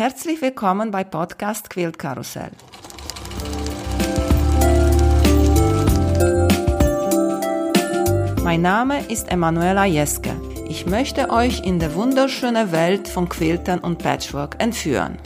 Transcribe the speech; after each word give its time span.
Herzlich 0.00 0.40
willkommen 0.40 0.90
bei 0.90 1.04
Podcast 1.04 1.68
Quilt 1.68 1.98
Karussell. 1.98 2.52
Mein 8.42 8.62
Name 8.62 9.00
ist 9.10 9.30
Emanuela 9.30 9.84
Jeske. 9.84 10.30
Ich 10.70 10.86
möchte 10.86 11.28
euch 11.28 11.66
in 11.66 11.78
die 11.78 11.94
wunderschöne 11.94 12.72
Welt 12.72 13.08
von 13.08 13.28
Quiltern 13.28 13.80
und 13.80 13.98
Patchwork 13.98 14.56
entführen. 14.58 15.18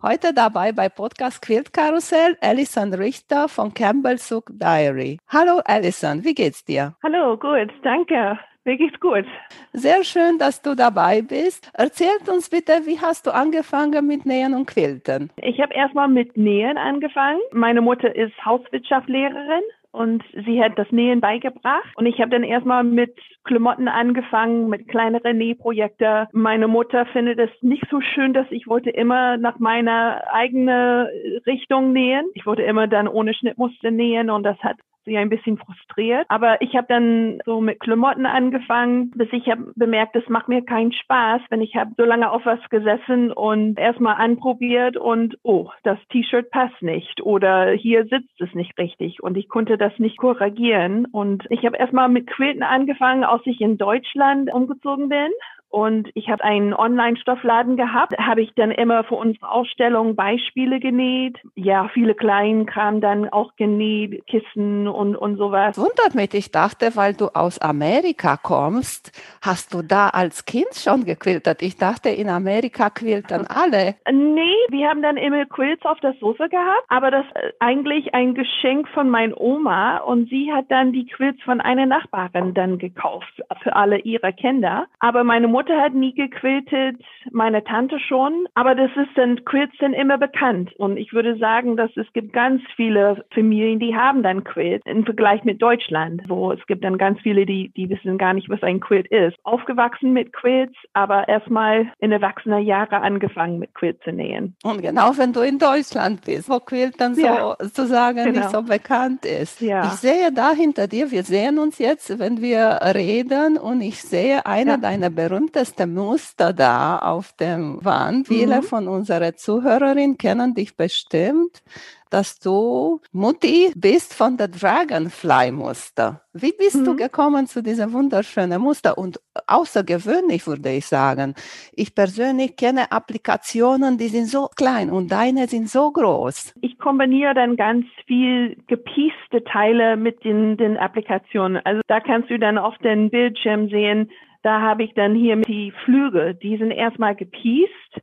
Heute 0.00 0.32
dabei 0.32 0.72
bei 0.72 0.88
Podcast 0.88 1.42
Quilt 1.42 1.74
Karussell 1.74 2.38
Alison 2.40 2.94
Richter 2.94 3.50
von 3.50 3.74
Campbell 3.74 4.16
Sook 4.16 4.46
Diary. 4.50 5.18
Hallo 5.28 5.60
Alison, 5.66 6.24
wie 6.24 6.32
geht's 6.32 6.64
dir? 6.64 6.94
Hallo, 7.02 7.36
gut, 7.36 7.70
danke. 7.82 8.38
Mir 8.64 8.76
geht's 8.76 9.00
gut. 9.00 9.24
Sehr 9.72 10.04
schön, 10.04 10.38
dass 10.38 10.60
du 10.60 10.74
dabei 10.74 11.22
bist. 11.22 11.70
Erzähl 11.74 12.08
uns 12.30 12.50
bitte, 12.50 12.72
wie 12.84 13.00
hast 13.00 13.26
du 13.26 13.34
angefangen 13.34 14.06
mit 14.06 14.26
Nähen 14.26 14.54
und 14.54 14.66
Quilten? 14.66 15.30
Ich 15.36 15.60
habe 15.60 15.72
erstmal 15.72 16.08
mit 16.08 16.36
Nähen 16.36 16.76
angefangen. 16.76 17.40
Meine 17.52 17.80
Mutter 17.80 18.14
ist 18.14 18.34
Hauswirtschaftslehrerin 18.44 19.62
und 19.92 20.22
sie 20.44 20.62
hat 20.62 20.78
das 20.78 20.90
Nähen 20.92 21.20
beigebracht. 21.20 21.90
Und 21.96 22.06
ich 22.06 22.20
habe 22.20 22.30
dann 22.30 22.44
erstmal 22.44 22.84
mit 22.84 23.18
Klamotten 23.44 23.88
angefangen, 23.88 24.68
mit 24.68 24.88
kleineren 24.88 25.38
Nähprojekten. 25.38 26.26
Meine 26.32 26.68
Mutter 26.68 27.06
findet 27.06 27.38
es 27.38 27.50
nicht 27.62 27.84
so 27.90 28.00
schön, 28.00 28.34
dass 28.34 28.46
ich 28.50 28.66
wollte 28.68 28.90
immer 28.90 29.36
nach 29.38 29.58
meiner 29.58 30.22
eigenen 30.32 31.06
Richtung 31.46 31.92
nähen. 31.92 32.26
Ich 32.34 32.46
wollte 32.46 32.62
immer 32.62 32.86
dann 32.86 33.08
ohne 33.08 33.34
Schnittmuster 33.34 33.90
nähen 33.90 34.30
und 34.30 34.42
das 34.42 34.58
hat 34.58 34.76
sie 35.04 35.16
ein 35.16 35.28
bisschen 35.28 35.58
frustriert. 35.58 36.26
Aber 36.28 36.60
ich 36.62 36.74
habe 36.76 36.86
dann 36.88 37.40
so 37.44 37.60
mit 37.60 37.80
Klamotten 37.80 38.26
angefangen, 38.26 39.10
bis 39.10 39.28
ich 39.32 39.48
habe 39.48 39.72
bemerkt, 39.76 40.16
es 40.16 40.28
macht 40.28 40.48
mir 40.48 40.62
keinen 40.62 40.92
Spaß, 40.92 41.42
wenn 41.50 41.62
ich 41.62 41.76
habe 41.76 41.92
so 41.96 42.04
lange 42.04 42.30
auf 42.30 42.44
was 42.44 42.60
gesessen 42.70 43.32
und 43.32 43.78
erstmal 43.78 44.16
anprobiert 44.16 44.96
und 44.96 45.36
oh, 45.42 45.70
das 45.82 45.98
T-Shirt 46.10 46.50
passt 46.50 46.82
nicht 46.82 47.22
oder 47.22 47.70
hier 47.70 48.04
sitzt 48.06 48.40
es 48.40 48.54
nicht 48.54 48.78
richtig 48.78 49.22
und 49.22 49.36
ich 49.36 49.48
konnte 49.48 49.78
das 49.78 49.98
nicht 49.98 50.18
korrigieren. 50.18 51.06
Und 51.06 51.44
ich 51.50 51.64
habe 51.64 51.76
erstmal 51.76 52.08
mit 52.08 52.26
Quilten 52.26 52.62
angefangen, 52.62 53.24
als 53.24 53.42
ich 53.46 53.60
in 53.60 53.78
Deutschland 53.78 54.52
umgezogen 54.52 55.08
bin 55.08 55.30
und 55.70 56.10
ich 56.14 56.28
habe 56.28 56.42
einen 56.42 56.74
Online-Stoffladen 56.74 57.76
gehabt, 57.76 58.18
habe 58.18 58.42
ich 58.42 58.52
dann 58.56 58.72
immer 58.72 59.04
für 59.04 59.14
unsere 59.14 59.50
Ausstellung 59.50 60.16
Beispiele 60.16 60.80
genäht. 60.80 61.38
Ja, 61.54 61.88
viele 61.94 62.14
kleinen 62.14 62.66
Kram 62.66 63.00
dann 63.00 63.28
auch 63.28 63.54
genäht, 63.54 64.26
Kissen 64.26 64.88
und, 64.88 65.14
und 65.14 65.36
sowas. 65.36 65.78
Wundert 65.78 66.16
mich, 66.16 66.34
ich 66.34 66.50
dachte, 66.50 66.96
weil 66.96 67.14
du 67.14 67.28
aus 67.28 67.60
Amerika 67.60 68.36
kommst, 68.36 69.12
hast 69.42 69.72
du 69.72 69.82
da 69.82 70.08
als 70.08 70.44
Kind 70.44 70.74
schon 70.74 71.04
gequiltert. 71.04 71.62
Ich 71.62 71.76
dachte, 71.76 72.08
in 72.08 72.28
Amerika 72.28 72.90
quiltern 72.90 73.46
alle. 73.48 73.94
Nee, 74.10 74.56
wir 74.70 74.88
haben 74.88 75.02
dann 75.02 75.16
immer 75.16 75.46
Quilts 75.46 75.84
auf 75.84 76.00
das 76.00 76.18
Sofa 76.18 76.48
gehabt, 76.48 76.84
aber 76.88 77.12
das 77.12 77.24
ist 77.26 77.54
eigentlich 77.60 78.12
ein 78.12 78.34
Geschenk 78.34 78.88
von 78.88 79.08
meiner 79.08 79.40
Oma 79.40 79.98
und 79.98 80.28
sie 80.28 80.52
hat 80.52 80.64
dann 80.68 80.92
die 80.92 81.06
Quilts 81.06 81.40
von 81.44 81.60
einer 81.60 81.86
Nachbarin 81.86 82.54
dann 82.54 82.78
gekauft 82.78 83.40
für 83.62 83.76
alle 83.76 83.98
ihre 84.00 84.32
Kinder. 84.32 84.86
Aber 84.98 85.22
meine 85.22 85.46
Mutter 85.46 85.59
Mutter 85.60 85.78
hat 85.78 85.92
nie 85.92 86.14
gequiltet, 86.14 86.96
meine 87.32 87.62
Tante 87.62 88.00
schon, 88.00 88.46
aber 88.54 88.74
das 88.74 88.90
ist 88.96 89.10
dann 89.14 89.44
Quilts 89.44 89.76
sind 89.78 89.92
immer 89.92 90.16
bekannt 90.16 90.72
und 90.78 90.96
ich 90.96 91.12
würde 91.12 91.36
sagen, 91.36 91.76
dass 91.76 91.90
es 91.96 92.10
gibt 92.14 92.32
ganz 92.32 92.62
viele 92.76 93.22
Familien, 93.34 93.78
die 93.78 93.94
haben 93.94 94.22
dann 94.22 94.42
Quilt 94.42 94.80
im 94.86 95.04
Vergleich 95.04 95.44
mit 95.44 95.60
Deutschland, 95.60 96.22
wo 96.28 96.50
es 96.52 96.66
gibt 96.66 96.82
dann 96.82 96.96
ganz 96.96 97.20
viele, 97.20 97.44
die 97.44 97.70
die 97.76 97.90
wissen 97.90 98.16
gar 98.16 98.32
nicht, 98.32 98.48
was 98.48 98.62
ein 98.62 98.80
Quilt 98.80 99.06
ist. 99.08 99.36
Aufgewachsen 99.42 100.14
mit 100.14 100.32
Quilts, 100.32 100.74
aber 100.94 101.28
erstmal 101.28 101.92
in 101.98 102.10
erwachsener 102.10 102.58
Jahre 102.58 103.02
angefangen 103.02 103.58
mit 103.58 103.74
Quilt 103.74 104.02
zu 104.02 104.12
nähen. 104.12 104.56
Und 104.62 104.80
genau 104.80 105.12
wenn 105.18 105.34
du 105.34 105.40
in 105.40 105.58
Deutschland 105.58 106.24
bist, 106.24 106.48
wo 106.48 106.58
Quilt 106.58 106.98
dann 106.98 107.14
ja. 107.16 107.54
sozusagen 107.58 108.24
genau. 108.24 108.38
nicht 108.38 108.50
so 108.50 108.62
bekannt 108.62 109.26
ist. 109.26 109.60
Ja. 109.60 109.84
Ich 109.84 110.00
sehe 110.00 110.32
da 110.32 110.52
hinter 110.52 110.88
dir, 110.88 111.10
wir 111.10 111.22
sehen 111.22 111.58
uns 111.58 111.76
jetzt, 111.76 112.18
wenn 112.18 112.40
wir 112.40 112.80
reden 112.94 113.58
und 113.58 113.82
ich 113.82 114.00
sehe 114.00 114.46
einer 114.46 114.72
ja. 114.72 114.78
deiner 114.78 115.10
berühmten 115.10 115.49
berühmteste 115.50 115.86
Muster 115.86 116.52
da 116.52 116.98
auf 116.98 117.32
dem 117.32 117.84
Wand. 117.84 118.28
Viele 118.28 118.58
mhm. 118.58 118.62
von 118.62 118.88
unseren 118.88 119.36
Zuhörerinnen 119.36 120.16
kennen 120.16 120.54
dich 120.54 120.76
bestimmt, 120.76 121.62
dass 122.10 122.40
du 122.40 123.00
Mutti 123.12 123.72
bist 123.76 124.14
von 124.14 124.36
der 124.36 124.48
Dragonfly-Muster. 124.48 126.22
Wie 126.32 126.52
bist 126.52 126.80
mhm. 126.80 126.84
du 126.84 126.96
gekommen 126.96 127.46
zu 127.46 127.62
diesem 127.62 127.92
wunderschönen 127.92 128.60
Muster? 128.60 128.98
Und 128.98 129.20
außergewöhnlich 129.46 130.46
würde 130.46 130.70
ich 130.70 130.86
sagen. 130.86 131.34
Ich 131.72 131.94
persönlich 131.94 132.56
kenne 132.56 132.90
Applikationen, 132.90 133.96
die 133.96 134.08
sind 134.08 134.26
so 134.26 134.48
klein 134.56 134.90
und 134.90 135.10
deine 135.12 135.46
sind 135.46 135.68
so 135.68 135.90
groß. 135.90 136.54
Ich 136.62 136.78
kombiniere 136.78 137.34
dann 137.34 137.56
ganz 137.56 137.86
viel 138.06 138.56
gepieste 138.66 139.44
Teile 139.44 139.96
mit 139.96 140.24
den, 140.24 140.56
den 140.56 140.76
Applikationen. 140.76 141.60
Also 141.64 141.80
da 141.86 142.00
kannst 142.00 142.30
du 142.30 142.38
dann 142.38 142.58
auf 142.58 142.76
den 142.78 143.10
Bildschirm 143.10 143.68
sehen, 143.68 144.10
da 144.42 144.60
habe 144.60 144.84
ich 144.84 144.94
dann 144.94 145.14
hier 145.14 145.36
die 145.36 145.72
Flügel, 145.84 146.34
die 146.34 146.56
sind 146.56 146.70
erstmal 146.70 147.14
gepiest 147.14 148.00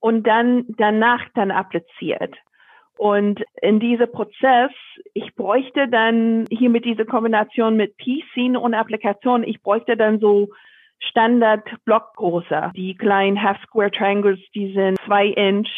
und 0.00 0.26
dann 0.26 0.64
danach 0.76 1.22
dann 1.34 1.50
appliziert. 1.50 2.34
Und 2.96 3.42
in 3.62 3.80
diesem 3.80 4.12
Prozess, 4.12 4.70
ich 5.14 5.34
bräuchte 5.34 5.88
dann 5.88 6.44
hier 6.50 6.68
mit 6.68 6.84
dieser 6.84 7.06
Kombination 7.06 7.76
mit 7.76 7.96
Piecing 7.96 8.56
und 8.56 8.74
Applikation, 8.74 9.42
ich 9.42 9.62
bräuchte 9.62 9.96
dann 9.96 10.20
so 10.20 10.48
Standard 10.98 11.66
Blockgröße. 11.86 12.72
Die 12.76 12.94
kleinen 12.94 13.42
Half 13.42 13.58
Square 13.62 13.90
Triangles, 13.90 14.38
die 14.54 14.74
sind 14.74 14.98
zwei 15.06 15.28
Inch 15.28 15.70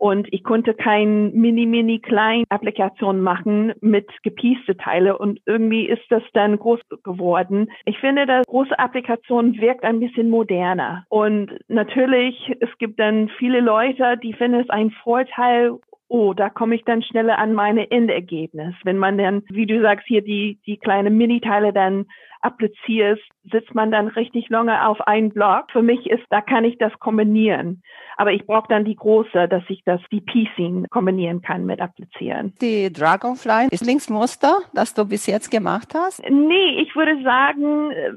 und 0.00 0.32
ich 0.32 0.42
konnte 0.44 0.72
kein 0.72 1.30
mini, 1.32 1.66
mini 1.66 1.98
klein 1.98 2.44
Applikation 2.48 3.20
machen 3.20 3.74
mit 3.82 4.08
gepieste 4.22 4.74
Teile 4.76 5.18
und 5.18 5.40
irgendwie 5.44 5.86
ist 5.86 6.02
das 6.08 6.22
dann 6.32 6.58
groß 6.58 6.80
geworden. 7.04 7.70
Ich 7.84 7.98
finde, 7.98 8.24
dass 8.24 8.46
große 8.46 8.78
Applikation 8.78 9.60
wirkt 9.60 9.84
ein 9.84 10.00
bisschen 10.00 10.30
moderner. 10.30 11.04
Und 11.10 11.52
natürlich, 11.68 12.34
es 12.60 12.70
gibt 12.78 12.98
dann 12.98 13.28
viele 13.38 13.60
Leute, 13.60 14.16
die 14.22 14.32
finden 14.32 14.60
es 14.60 14.70
ein 14.70 14.90
Vorteil, 15.02 15.78
oh, 16.10 16.34
da 16.34 16.50
komme 16.50 16.74
ich 16.74 16.84
dann 16.84 17.02
schneller 17.02 17.38
an 17.38 17.54
meine 17.54 17.90
Endergebnis. 17.90 18.74
Wenn 18.82 18.98
man 18.98 19.16
dann, 19.16 19.42
wie 19.48 19.66
du 19.66 19.80
sagst, 19.80 20.06
hier 20.06 20.22
die, 20.22 20.58
die 20.66 20.76
kleine 20.76 21.08
Miniteile 21.08 21.72
dann 21.72 22.06
applizierst, 22.40 23.22
sitzt 23.50 23.74
man 23.74 23.90
dann 23.92 24.08
richtig 24.08 24.48
lange 24.48 24.86
auf 24.86 25.00
einen 25.02 25.30
Block. 25.30 25.70
Für 25.70 25.82
mich 25.82 26.10
ist, 26.10 26.24
da 26.30 26.40
kann 26.40 26.64
ich 26.64 26.78
das 26.78 26.92
kombinieren. 26.98 27.82
Aber 28.16 28.32
ich 28.32 28.44
brauche 28.44 28.68
dann 28.68 28.84
die 28.84 28.96
große, 28.96 29.46
dass 29.48 29.62
ich 29.68 29.82
das, 29.84 30.00
die 30.10 30.20
Piecing 30.20 30.86
kombinieren 30.90 31.42
kann 31.42 31.64
mit 31.64 31.80
applizieren. 31.80 32.54
Die 32.60 32.92
Dragonfly 32.92 33.68
ist 33.70 33.86
Linksmuster, 33.86 34.58
das 34.74 34.94
du 34.94 35.06
bis 35.06 35.26
jetzt 35.26 35.50
gemacht 35.50 35.94
hast? 35.94 36.22
Nee, 36.28 36.80
ich 36.82 36.94
würde 36.96 37.22
sagen, 37.22 37.92
äh, 37.92 38.12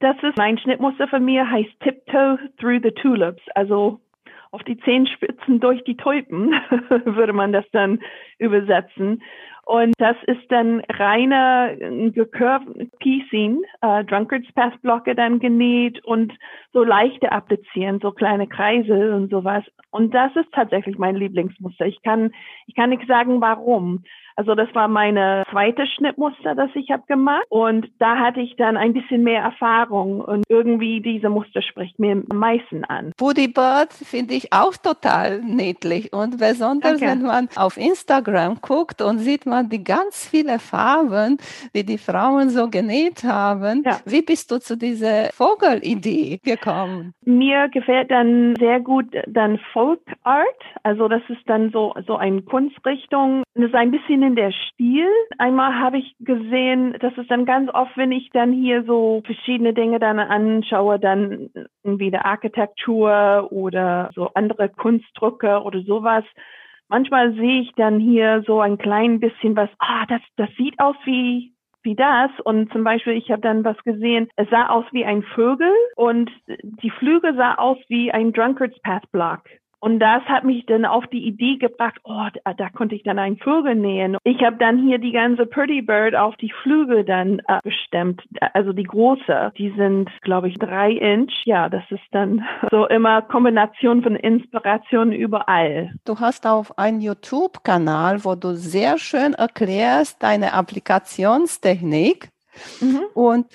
das 0.00 0.16
ist 0.22 0.36
mein 0.36 0.58
Schnittmuster 0.58 1.06
von 1.06 1.24
mir, 1.24 1.48
heißt 1.48 1.70
Tiptoe 1.80 2.38
Through 2.58 2.80
the 2.82 2.90
Tulips. 2.90 3.42
Also 3.54 4.00
auf 4.52 4.62
die 4.62 4.78
Zehenspitzen 4.78 5.60
durch 5.60 5.82
die 5.84 5.96
Tulpen, 5.96 6.50
würde 7.04 7.32
man 7.32 7.52
das 7.52 7.64
dann 7.72 8.00
übersetzen. 8.38 9.22
Und 9.64 9.94
das 9.98 10.16
ist 10.26 10.50
dann 10.50 10.82
reiner 10.90 11.74
gecurved 11.76 12.98
Piecing, 12.98 13.62
äh, 13.80 14.04
Drunkards 14.04 14.50
Pass 14.54 14.72
Blocke 14.82 15.14
dann 15.14 15.38
genäht 15.38 16.04
und 16.04 16.32
so 16.72 16.82
leichte 16.82 17.30
Applizieren, 17.30 18.00
so 18.00 18.10
kleine 18.10 18.48
Kreise 18.48 19.14
und 19.14 19.30
sowas. 19.30 19.64
Und 19.90 20.12
das 20.14 20.34
ist 20.36 20.52
tatsächlich 20.52 20.98
mein 20.98 21.16
Lieblingsmuster. 21.16 21.86
Ich 21.86 22.02
kann, 22.02 22.32
ich 22.66 22.74
kann 22.74 22.90
nicht 22.90 23.06
sagen, 23.06 23.40
warum. 23.40 24.02
Also 24.36 24.54
das 24.54 24.72
war 24.74 24.88
meine 24.88 25.44
zweite 25.50 25.86
Schnittmuster, 25.86 26.54
das 26.54 26.70
ich 26.74 26.90
habe 26.90 27.04
gemacht. 27.06 27.44
Und 27.48 27.88
da 27.98 28.16
hatte 28.16 28.40
ich 28.40 28.56
dann 28.56 28.76
ein 28.76 28.92
bisschen 28.92 29.22
mehr 29.22 29.42
Erfahrung 29.42 30.20
und 30.20 30.44
irgendwie 30.48 31.00
diese 31.00 31.28
Muster 31.28 31.62
spricht 31.62 31.98
mir 31.98 32.22
am 32.28 32.38
meisten 32.38 32.84
an. 32.84 33.12
Woody 33.18 33.48
Bird 33.48 33.92
finde 33.92 34.34
ich 34.34 34.52
auch 34.52 34.76
total 34.76 35.40
niedlich. 35.42 36.12
Und 36.12 36.38
besonders, 36.38 36.98
Danke. 37.00 37.06
wenn 37.06 37.22
man 37.22 37.48
auf 37.56 37.76
Instagram 37.76 38.60
guckt 38.60 39.02
und 39.02 39.18
sieht 39.18 39.46
man 39.46 39.68
die 39.68 39.84
ganz 39.84 40.28
viele 40.28 40.58
Farben, 40.58 41.38
die 41.74 41.84
die 41.84 41.98
Frauen 41.98 42.50
so 42.50 42.68
genäht 42.68 43.24
haben. 43.24 43.82
Ja. 43.84 43.98
Wie 44.04 44.22
bist 44.22 44.50
du 44.50 44.58
zu 44.58 44.76
dieser 44.76 45.30
Vogelidee 45.32 46.38
gekommen? 46.42 47.14
Mir 47.24 47.68
gefällt 47.68 48.10
dann 48.10 48.56
sehr 48.56 48.80
gut 48.80 49.06
dann 49.26 49.58
Folk 49.72 50.00
Art. 50.24 50.46
Also 50.82 51.08
das 51.08 51.22
ist 51.28 51.42
dann 51.46 51.70
so, 51.70 51.94
so 52.06 52.16
eine 52.16 52.42
Kunstrichtung. 52.42 53.42
Das 53.54 53.66
ist 53.66 53.74
ein 53.74 53.90
bisschen 53.90 54.22
in 54.32 54.36
der 54.36 54.52
Stil. 54.52 55.08
Einmal 55.36 55.78
habe 55.78 55.98
ich 55.98 56.14
gesehen, 56.20 56.96
dass 57.00 57.12
es 57.18 57.26
dann 57.26 57.44
ganz 57.44 57.70
oft, 57.74 57.94
wenn 57.98 58.12
ich 58.12 58.30
dann 58.30 58.50
hier 58.50 58.82
so 58.84 59.22
verschiedene 59.26 59.74
Dinge 59.74 59.98
dann 59.98 60.18
anschaue, 60.18 60.98
dann 60.98 61.50
irgendwie 61.84 62.10
der 62.10 62.24
Architektur 62.24 63.48
oder 63.50 64.10
so 64.14 64.30
andere 64.32 64.70
Kunstdrücke 64.70 65.62
oder 65.62 65.82
sowas. 65.82 66.24
Manchmal 66.88 67.34
sehe 67.34 67.60
ich 67.60 67.72
dann 67.76 68.00
hier 68.00 68.42
so 68.46 68.60
ein 68.60 68.78
klein 68.78 69.20
bisschen 69.20 69.54
was, 69.54 69.68
ah, 69.78 70.06
das, 70.08 70.22
das 70.36 70.48
sieht 70.56 70.78
aus 70.80 70.96
wie, 71.04 71.52
wie 71.82 71.94
das. 71.94 72.30
Und 72.42 72.72
zum 72.72 72.84
Beispiel, 72.84 73.12
ich 73.12 73.30
habe 73.30 73.42
dann 73.42 73.64
was 73.64 73.76
gesehen, 73.84 74.28
es 74.36 74.48
sah 74.48 74.70
aus 74.70 74.86
wie 74.92 75.04
ein 75.04 75.22
Vögel 75.22 75.72
und 75.96 76.30
die 76.62 76.90
Flügel 76.90 77.36
sah 77.36 77.56
aus 77.56 77.78
wie 77.88 78.10
ein 78.10 78.32
Drunkards 78.32 78.80
Path 78.80 79.10
Block. 79.12 79.42
Und 79.84 79.98
das 79.98 80.22
hat 80.26 80.44
mich 80.44 80.64
dann 80.66 80.84
auf 80.84 81.08
die 81.08 81.26
Idee 81.26 81.56
gebracht, 81.56 81.96
oh, 82.04 82.28
da, 82.44 82.54
da 82.54 82.70
konnte 82.70 82.94
ich 82.94 83.02
dann 83.02 83.18
einen 83.18 83.36
Vögel 83.36 83.74
nähen. 83.74 84.16
Ich 84.22 84.40
habe 84.44 84.56
dann 84.56 84.86
hier 84.86 84.98
die 84.98 85.10
ganze 85.10 85.44
Pretty 85.44 85.82
Bird 85.82 86.14
auf 86.14 86.36
die 86.36 86.52
Flügel 86.62 87.04
dann 87.04 87.40
äh, 87.48 87.58
bestimmt, 87.64 88.22
also 88.54 88.72
die 88.72 88.84
große. 88.84 89.50
Die 89.58 89.74
sind, 89.76 90.08
glaube 90.20 90.48
ich, 90.48 90.56
drei 90.56 90.92
Inch. 90.92 91.32
Ja, 91.46 91.68
das 91.68 91.82
ist 91.90 92.04
dann 92.12 92.44
so 92.70 92.86
immer 92.86 93.22
Kombination 93.22 94.04
von 94.04 94.14
Inspiration 94.14 95.10
überall. 95.10 95.92
Du 96.04 96.20
hast 96.20 96.46
auf 96.46 96.78
einen 96.78 97.00
YouTube-Kanal, 97.00 98.24
wo 98.24 98.36
du 98.36 98.54
sehr 98.54 98.98
schön 98.98 99.34
erklärst 99.34 100.22
deine 100.22 100.52
Applikationstechnik. 100.52 102.28
Mhm. 102.80 103.00
Und 103.14 103.46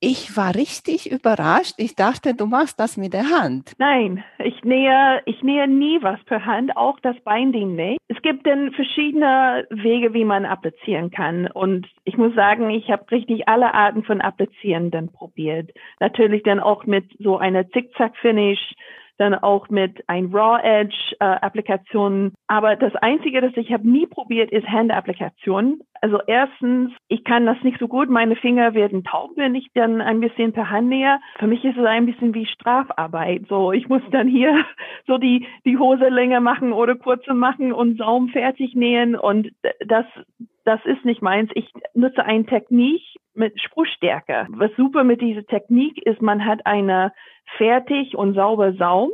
ich 0.00 0.36
war 0.36 0.54
richtig 0.54 1.10
überrascht. 1.10 1.74
Ich 1.78 1.94
dachte, 1.94 2.34
du 2.34 2.46
machst 2.46 2.78
das 2.78 2.96
mit 2.96 3.14
der 3.14 3.30
Hand. 3.30 3.72
Nein, 3.78 4.22
ich 4.38 4.62
nähe, 4.62 5.22
ich 5.24 5.42
nähe 5.42 5.66
nie 5.66 5.98
was 6.02 6.22
per 6.24 6.44
Hand, 6.44 6.76
auch 6.76 7.00
das 7.00 7.16
Binding 7.24 7.74
nicht. 7.74 7.98
Es 8.08 8.20
gibt 8.20 8.46
dann 8.46 8.72
verschiedene 8.72 9.66
Wege, 9.70 10.12
wie 10.12 10.24
man 10.24 10.44
applizieren 10.44 11.10
kann. 11.10 11.46
Und 11.46 11.86
ich 12.04 12.16
muss 12.18 12.34
sagen, 12.34 12.70
ich 12.70 12.90
habe 12.90 13.10
richtig 13.10 13.48
alle 13.48 13.72
Arten 13.72 14.04
von 14.04 14.20
Applizieren 14.20 14.90
dann 14.90 15.10
probiert. 15.10 15.70
Natürlich 15.98 16.42
dann 16.42 16.60
auch 16.60 16.84
mit 16.84 17.06
so 17.18 17.38
einer 17.38 17.68
Zickzack-Finish 17.70 18.74
dann 19.18 19.34
auch 19.34 19.68
mit 19.70 20.04
ein 20.08 20.26
Raw 20.26 20.60
Edge 20.62 21.16
äh. 21.20 21.38
Aber 22.48 22.76
das 22.76 22.94
Einzige, 22.96 23.40
das 23.40 23.56
ich 23.56 23.72
habe 23.72 23.88
nie 23.88 24.06
probiert, 24.06 24.52
ist 24.52 24.68
Hand-Applikation. 24.68 25.80
Also 26.00 26.20
erstens, 26.26 26.92
ich 27.08 27.24
kann 27.24 27.44
das 27.44 27.60
nicht 27.62 27.78
so 27.80 27.88
gut. 27.88 28.08
Meine 28.08 28.36
Finger 28.36 28.74
werden 28.74 29.02
taub, 29.02 29.30
wenn 29.34 29.56
ich 29.56 29.68
dann 29.74 30.00
ein 30.00 30.20
bisschen 30.20 30.52
per 30.52 30.70
Hand 30.70 30.88
nähe. 30.88 31.18
Für 31.38 31.48
mich 31.48 31.64
ist 31.64 31.76
es 31.76 31.84
ein 31.84 32.06
bisschen 32.06 32.34
wie 32.34 32.46
Strafarbeit. 32.46 33.46
So, 33.48 33.72
ich 33.72 33.88
muss 33.88 34.02
dann 34.12 34.28
hier 34.28 34.64
so 35.06 35.18
die, 35.18 35.46
die 35.64 35.78
Hose 35.78 36.08
länger 36.08 36.40
machen 36.40 36.72
oder 36.72 36.94
kurze 36.94 37.34
machen 37.34 37.72
und 37.72 37.98
Saum 37.98 38.28
fertig 38.28 38.74
nähen. 38.76 39.16
Und 39.16 39.50
das, 39.84 40.06
das 40.64 40.80
ist 40.84 41.04
nicht 41.04 41.22
meins. 41.22 41.50
Ich 41.54 41.68
nutze 41.94 42.24
eine 42.24 42.46
Technik 42.46 43.02
mit 43.34 43.60
Spruchstärke. 43.60 44.46
Was 44.50 44.70
super 44.76 45.02
mit 45.02 45.20
dieser 45.20 45.44
Technik 45.44 46.00
ist, 46.06 46.22
man 46.22 46.44
hat 46.44 46.64
eine 46.64 47.12
fertig 47.56 48.16
und 48.16 48.34
sauber 48.34 48.72
Saum 48.74 49.10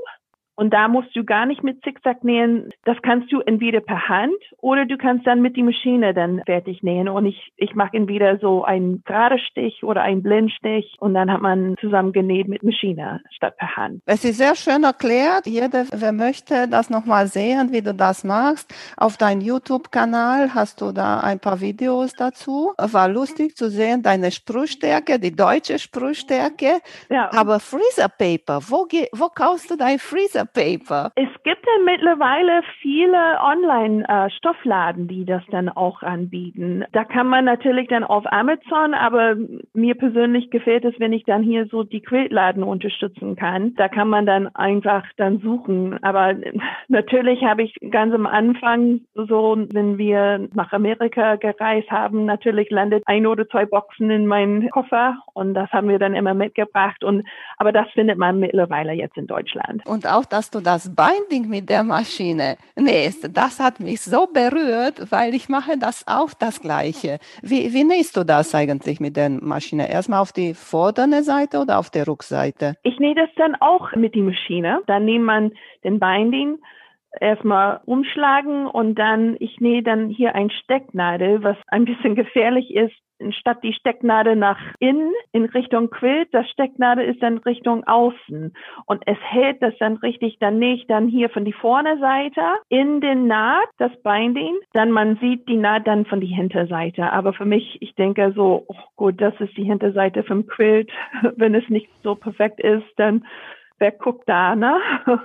und 0.54 0.72
da 0.72 0.88
musst 0.88 1.14
du 1.16 1.24
gar 1.24 1.46
nicht 1.46 1.62
mit 1.62 1.82
Zickzack 1.82 2.24
nähen. 2.24 2.70
Das 2.84 2.96
kannst 3.02 3.32
du 3.32 3.40
entweder 3.40 3.80
per 3.80 4.08
Hand 4.08 4.36
oder 4.58 4.84
du 4.84 4.98
kannst 4.98 5.26
dann 5.26 5.40
mit 5.40 5.56
die 5.56 5.62
Maschine 5.62 6.12
dann 6.14 6.42
fertig 6.44 6.82
nähen. 6.82 7.08
Und 7.08 7.26
ich, 7.26 7.52
ich 7.56 7.74
mache 7.74 7.96
entweder 7.96 8.38
so 8.38 8.64
einen 8.64 9.02
gerade 9.04 9.38
Stich 9.38 9.82
oder 9.82 10.02
einen 10.02 10.22
Blindstich 10.22 10.96
und 11.00 11.14
dann 11.14 11.32
hat 11.32 11.40
man 11.40 11.76
zusammen 11.80 12.12
genäht 12.12 12.48
mit 12.48 12.62
Maschine 12.62 13.22
statt 13.30 13.56
per 13.56 13.76
Hand. 13.76 14.02
Es 14.06 14.24
ist 14.24 14.38
sehr 14.38 14.54
schön 14.54 14.84
erklärt. 14.84 15.46
Jeder, 15.46 15.86
wer 15.90 16.12
möchte 16.12 16.68
das 16.68 16.90
nochmal 16.90 17.26
sehen, 17.26 17.72
wie 17.72 17.82
du 17.82 17.94
das 17.94 18.22
machst. 18.22 18.72
Auf 18.96 19.16
deinem 19.16 19.40
YouTube-Kanal 19.40 20.54
hast 20.54 20.80
du 20.80 20.92
da 20.92 21.20
ein 21.20 21.40
paar 21.40 21.60
Videos 21.60 22.12
dazu. 22.12 22.72
War 22.76 23.08
lustig 23.08 23.56
zu 23.56 23.70
sehen, 23.70 24.02
deine 24.02 24.30
Sprühstärke, 24.30 25.18
die 25.18 25.34
deutsche 25.34 25.78
Sprühstärke. 25.78 26.80
Ja. 27.08 27.30
Aber 27.32 27.58
Freezer 27.58 28.08
Paper, 28.08 28.60
wo, 28.68 28.86
wo 29.12 29.28
kaufst 29.28 29.70
du 29.70 29.76
dein 29.76 29.98
Freezer 29.98 30.41
Paper? 30.46 31.12
Es 31.16 31.28
gibt 31.44 31.64
ja 31.66 31.84
mittlerweile 31.84 32.62
viele 32.80 33.40
Online-Stoffladen, 33.40 35.08
die 35.08 35.24
das 35.24 35.42
dann 35.50 35.68
auch 35.68 36.02
anbieten. 36.02 36.84
Da 36.92 37.04
kann 37.04 37.28
man 37.28 37.44
natürlich 37.44 37.88
dann 37.88 38.04
auf 38.04 38.24
Amazon, 38.30 38.94
aber 38.94 39.36
mir 39.72 39.94
persönlich 39.94 40.50
gefällt 40.50 40.84
es, 40.84 40.94
wenn 40.98 41.12
ich 41.12 41.24
dann 41.24 41.42
hier 41.42 41.66
so 41.66 41.82
die 41.82 42.00
Quiltladen 42.00 42.62
unterstützen 42.62 43.36
kann. 43.36 43.74
Da 43.76 43.88
kann 43.88 44.08
man 44.08 44.26
dann 44.26 44.54
einfach 44.54 45.04
dann 45.16 45.40
suchen. 45.40 46.02
Aber 46.02 46.34
natürlich 46.88 47.42
habe 47.44 47.62
ich 47.62 47.74
ganz 47.90 48.14
am 48.14 48.26
Anfang 48.26 49.00
so, 49.14 49.56
wenn 49.72 49.98
wir 49.98 50.48
nach 50.54 50.72
Amerika 50.72 51.36
gereist 51.36 51.90
haben, 51.90 52.24
natürlich 52.24 52.70
landet 52.70 53.02
ein 53.06 53.26
oder 53.26 53.48
zwei 53.48 53.66
Boxen 53.66 54.10
in 54.10 54.26
meinen 54.26 54.70
Koffer 54.70 55.18
und 55.34 55.54
das 55.54 55.70
haben 55.70 55.88
wir 55.88 55.98
dann 55.98 56.14
immer 56.14 56.34
mitgebracht. 56.34 57.04
Und 57.04 57.26
aber 57.56 57.72
das 57.72 57.88
findet 57.90 58.18
man 58.18 58.38
mittlerweile 58.38 58.92
jetzt 58.92 59.16
in 59.16 59.26
Deutschland. 59.26 59.84
Und 59.86 60.06
auch 60.06 60.24
dass 60.24 60.50
du 60.50 60.60
das 60.60 60.94
Binding 61.32 61.48
mit 61.48 61.70
der 61.70 61.82
Maschine 61.82 62.56
nähst, 62.76 63.28
das 63.34 63.58
hat 63.58 63.80
mich 63.80 64.02
so 64.02 64.26
berührt, 64.26 65.10
weil 65.10 65.34
ich 65.34 65.48
mache 65.48 65.78
das 65.78 66.04
auch 66.06 66.34
das 66.38 66.60
Gleiche. 66.60 67.18
Wie, 67.42 67.72
wie 67.72 67.84
nähst 67.84 68.16
du 68.16 68.24
das 68.24 68.54
eigentlich 68.54 69.00
mit 69.00 69.16
der 69.16 69.30
Maschine? 69.30 69.90
Erstmal 69.90 70.20
auf 70.20 70.32
die 70.32 70.52
vordere 70.52 71.22
Seite 71.22 71.60
oder 71.60 71.78
auf 71.78 71.88
der 71.88 72.06
Rückseite? 72.06 72.74
Ich 72.82 72.98
nähe 72.98 73.14
das 73.14 73.30
dann 73.36 73.54
auch 73.60 73.94
mit 73.96 74.14
der 74.14 74.22
Maschine. 74.22 74.80
Dann 74.86 75.06
nimmt 75.06 75.24
man 75.24 75.52
den 75.84 75.98
Binding 75.98 76.58
erstmal 77.18 77.80
umschlagen 77.86 78.66
und 78.66 78.98
dann, 78.98 79.36
ich 79.40 79.58
nähe 79.60 79.82
dann 79.82 80.10
hier 80.10 80.34
ein 80.34 80.50
Stecknadel, 80.50 81.42
was 81.42 81.56
ein 81.68 81.86
bisschen 81.86 82.14
gefährlich 82.22 82.74
ist, 82.74 82.94
statt 83.30 83.58
die 83.62 83.74
Stecknadel 83.74 84.34
nach 84.34 84.58
innen 84.80 85.12
in 85.30 85.44
Richtung 85.44 85.90
Quilt, 85.90 86.28
das 86.32 86.48
Stecknadel 86.50 87.04
ist 87.04 87.22
dann 87.22 87.38
Richtung 87.38 87.84
außen. 87.84 88.52
Und 88.86 89.02
es 89.06 89.18
hält 89.20 89.62
das 89.62 89.74
dann 89.78 89.96
richtig, 89.98 90.38
dann 90.40 90.60
ich 90.62 90.86
dann 90.86 91.08
hier 91.08 91.28
von 91.30 91.44
die 91.44 91.52
vorne 91.52 91.98
Seite 91.98 92.40
in 92.68 93.00
den 93.00 93.26
Naht, 93.26 93.68
das 93.78 93.92
Binding, 94.02 94.56
dann 94.72 94.90
man 94.90 95.16
sieht 95.16 95.48
die 95.48 95.56
Naht 95.56 95.86
dann 95.86 96.06
von 96.06 96.20
die 96.20 96.26
Hinterseite, 96.26 97.12
aber 97.12 97.32
für 97.32 97.44
mich, 97.44 97.78
ich 97.80 97.94
denke 97.94 98.32
so, 98.34 98.64
oh 98.66 98.74
gut, 98.96 99.20
das 99.20 99.34
ist 99.40 99.56
die 99.56 99.64
Hinterseite 99.64 100.22
vom 100.22 100.46
Quilt, 100.46 100.90
wenn 101.36 101.54
es 101.54 101.68
nicht 101.68 101.88
so 102.02 102.14
perfekt 102.14 102.60
ist, 102.60 102.86
dann 102.96 103.24
wer 103.82 103.92
guckt 103.92 104.28
da, 104.28 104.54
ne? 104.54 104.80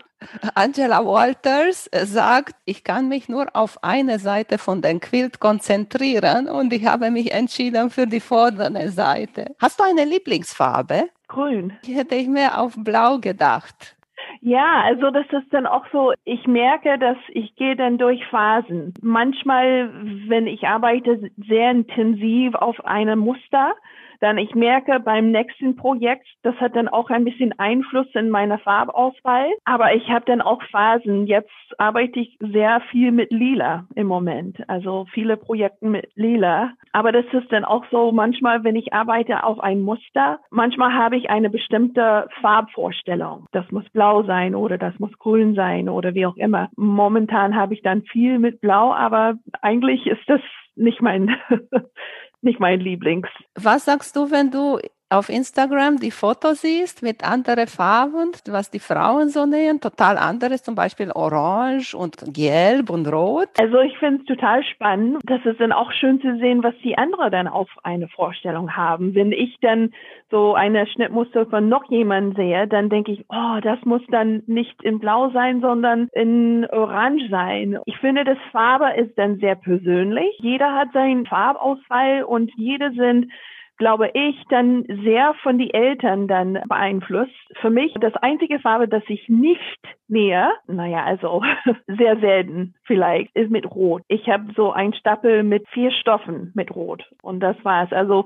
Angela 0.56 1.06
Walters 1.06 1.90
sagt, 1.94 2.56
ich 2.66 2.84
kann 2.84 3.08
mich 3.08 3.30
nur 3.30 3.46
auf 3.54 3.78
eine 3.84 4.18
Seite 4.18 4.58
von 4.58 4.82
dem 4.82 5.00
Quilt 5.00 5.40
konzentrieren 5.40 6.50
und 6.50 6.74
ich 6.74 6.88
habe 6.88 7.12
mich 7.12 7.32
entschieden 7.32 7.92
für 7.92 8.08
die 8.08 8.20
vordere 8.20 8.90
Seite. 8.90 9.56
Hast 9.62 9.80
du 9.80 9.84
eine 9.84 10.06
Lieblingsfarbe? 10.06 11.10
Grün. 11.28 11.74
Ich 11.84 11.96
hätte 11.96 12.16
ich 12.16 12.28
mehr 12.28 12.60
auf 12.60 12.74
Blau 12.78 13.20
gedacht. 13.20 13.96
Ja, 14.42 14.82
also 14.86 15.12
das 15.12 15.26
ist 15.32 15.54
dann 15.54 15.68
auch 15.68 15.86
so, 15.92 16.14
ich 16.26 16.48
merke, 16.48 16.98
dass 16.98 17.18
ich 17.30 17.56
gehe 17.56 17.76
dann 17.76 18.00
durch 18.00 18.26
Phasen. 18.26 18.96
Manchmal, 19.02 19.92
wenn 20.28 20.48
ich 20.48 20.68
arbeite 20.68 21.30
sehr 21.48 21.72
intensiv 21.72 22.56
auf 22.56 22.84
einem 22.86 23.20
Muster, 23.20 23.76
dann 24.20 24.38
ich 24.38 24.56
merke 24.56 25.00
beim 25.00 25.32
nächsten 25.32 25.76
Projekt, 25.76 26.28
das 26.44 26.56
hat 26.56 26.76
dann 26.76 26.88
auch 26.88 27.10
ein 27.10 27.26
bisschen 27.26 27.58
Einfluss 27.60 28.08
in 28.14 28.30
meiner 28.30 28.60
Farbauswahl. 28.60 29.48
Aber 29.66 29.94
ich 29.94 30.10
habe 30.10 30.26
dann 30.26 30.42
auch 30.42 30.62
Phasen. 30.72 31.28
Jetzt 31.28 31.52
arbeite 31.78 32.20
ich 32.20 32.38
sehr 32.40 32.82
viel 32.92 33.12
mit 33.12 33.32
Lila 33.32 33.86
im 33.96 34.08
Moment. 34.08 34.58
Also 34.70 35.06
viele 35.14 35.38
Projekte 35.38 35.88
mit 35.88 36.10
Lila. 36.16 36.74
Aber 36.94 37.12
das 37.12 37.26
ist 37.32 37.52
dann 37.52 37.66
auch 37.66 37.86
so, 37.92 38.12
manchmal, 38.12 38.64
wenn 38.64 38.76
ich 38.76 38.94
arbeite 38.94 39.44
auf 39.44 39.60
ein 39.60 39.82
Muster, 39.82 40.40
manchmal 40.50 40.94
habe 40.94 41.18
ich 41.18 41.30
eine 41.30 41.50
bestimmte 41.50 42.28
Farbvorstellung. 42.42 43.46
Das 43.52 43.70
muss 43.72 43.88
blau 43.90 44.24
sein 44.24 44.56
oder 44.56 44.78
das 44.78 44.98
muss 45.00 45.18
grün 45.20 45.56
sein 45.56 45.90
oder 45.90 46.14
wie 46.14 46.26
auch 46.26 46.38
immer. 46.38 46.70
Momentan 46.76 47.56
habe 47.56 47.74
ich 47.74 47.82
dann 47.82 48.04
viel 48.04 48.40
mit 48.40 48.62
blau, 48.62 48.94
aber 48.94 49.36
eigentlich 49.62 50.08
ist 50.08 50.28
das 50.28 50.42
nicht 50.76 51.02
mein 51.02 51.36
nicht 52.48 52.60
mein 52.60 52.80
Lieblings. 52.80 53.28
Was 53.54 53.86
sagst 53.86 54.16
du, 54.16 54.32
wenn 54.32 54.50
du 54.50 54.80
auf 55.10 55.30
Instagram 55.30 55.98
die 55.98 56.12
Fotos 56.12 56.62
siehst 56.62 57.02
mit 57.02 57.24
anderen 57.24 57.68
Farben, 57.68 58.32
was 58.50 58.72
die 58.72 58.80
Frauen 58.80 59.30
so 59.30 59.46
nähen, 59.46 59.80
total 59.80 60.18
anderes, 60.18 60.64
zum 60.64 60.76
Beispiel 60.76 61.12
Orange 61.12 61.96
und 61.96 62.18
Gelb 62.34 62.90
und 62.90 63.08
Rot. 63.08 63.48
Also 63.58 63.80
ich 63.80 63.98
finde 64.00 64.22
es 64.22 64.26
total 64.26 64.64
spannend. 64.64 65.22
Das 65.24 65.46
ist 65.46 65.62
dann 65.62 65.72
auch 65.72 65.92
schön 65.94 66.20
zu 66.20 66.38
sehen, 66.40 66.62
was 66.62 66.76
die 66.84 66.98
anderen 66.98 67.32
dann 67.32 67.48
auf 67.48 67.70
eine 67.84 68.10
Vorstellung 68.10 68.76
haben. 68.76 69.16
Wenn 69.16 69.32
ich 69.32 69.56
dann 69.62 69.94
so 70.30 70.56
eine 70.56 70.86
Schnittmuster 70.88 71.46
von 71.46 71.70
noch 71.70 71.90
jemandem 71.90 72.36
sehe, 72.36 72.68
dann 72.68 72.90
denke 72.90 73.14
ich, 73.14 73.24
oh, 73.30 73.60
das 73.62 73.80
muss 73.86 74.02
dann 74.10 74.44
nicht 74.46 74.84
in 74.84 75.00
Blau 75.00 75.30
sein, 75.30 75.62
sondern 75.62 76.10
in 76.12 76.68
Orange 76.70 77.30
sein. 77.30 77.80
Ich 77.86 77.98
finde, 78.00 78.26
das 78.26 78.38
Farbe 78.52 78.92
ist 79.00 79.18
dann 79.18 79.40
sehr 79.40 79.56
persönlich. 79.56 80.36
Jeder 80.40 80.74
hat 80.74 80.92
seinen 80.92 81.26
Farbauswahl 81.26 82.24
und 82.24 82.52
jede 82.58 82.92
sind 82.92 83.32
glaube 83.78 84.10
ich, 84.14 84.36
dann 84.50 84.86
sehr 85.04 85.34
von 85.44 85.58
die 85.58 85.74
Eltern 85.74 86.28
dann 86.28 86.60
beeinflusst. 86.68 87.32
Für 87.62 87.70
mich 87.70 87.94
das 88.00 88.14
einzige 88.16 88.60
Farbe, 88.60 88.88
das 88.88 89.04
ich 89.08 89.28
nicht 89.30 89.80
nähe, 90.08 90.50
naja, 90.68 91.04
also 91.04 91.42
sehr 91.88 92.20
selten 92.20 92.74
vielleicht, 92.84 93.36
ist 93.36 93.52
mit 93.52 93.70
Rot. 93.70 94.04
Ich 94.08 94.28
habe 94.30 94.52
so 94.56 94.72
ein 94.72 94.94
Stapel 94.94 95.44
mit 95.44 95.68
vier 95.70 95.92
Stoffen 95.92 96.52
mit 96.56 96.76
Rot 96.76 97.04
und 97.22 97.40
das 97.40 97.56
war's. 97.64 97.92
Also 97.92 98.26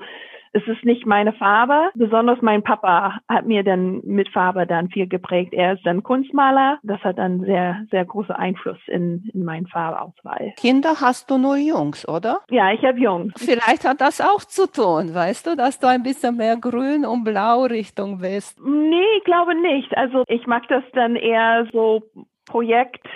es 0.53 0.67
ist 0.67 0.83
nicht 0.83 1.05
meine 1.05 1.33
Farbe. 1.33 1.89
Besonders 1.95 2.41
mein 2.41 2.63
Papa 2.63 3.19
hat 3.27 3.45
mir 3.45 3.63
dann 3.63 4.01
mit 4.03 4.29
Farbe 4.29 4.67
dann 4.67 4.89
viel 4.89 5.07
geprägt. 5.07 5.53
Er 5.53 5.73
ist 5.73 5.85
dann 5.85 6.03
Kunstmaler. 6.03 6.79
Das 6.83 6.99
hat 7.01 7.17
dann 7.17 7.41
sehr, 7.41 7.85
sehr 7.89 8.05
großen 8.05 8.35
Einfluss 8.35 8.77
in, 8.87 9.29
in 9.33 9.43
meinen 9.43 9.67
Farbauswahl. 9.67 10.53
Kinder 10.57 10.95
hast 10.99 11.29
du 11.29 11.37
nur 11.37 11.57
Jungs, 11.57 12.07
oder? 12.07 12.41
Ja, 12.49 12.71
ich 12.71 12.83
habe 12.83 12.99
Jungs. 12.99 13.33
Vielleicht 13.37 13.85
hat 13.85 14.01
das 14.01 14.19
auch 14.21 14.43
zu 14.43 14.67
tun, 14.71 15.13
weißt 15.13 15.47
du, 15.47 15.55
dass 15.55 15.79
du 15.79 15.87
ein 15.87 16.03
bisschen 16.03 16.37
mehr 16.37 16.57
Grün 16.57 17.05
und 17.05 17.23
Blau 17.23 17.63
Richtung 17.63 18.19
bist. 18.19 18.59
Nee, 18.63 19.17
ich 19.17 19.23
glaube 19.23 19.55
nicht. 19.55 19.95
Also 19.97 20.23
ich 20.27 20.45
mag 20.47 20.67
das 20.67 20.83
dann 20.93 21.15
eher 21.15 21.67
so 21.71 22.03
Projekt 22.45 23.07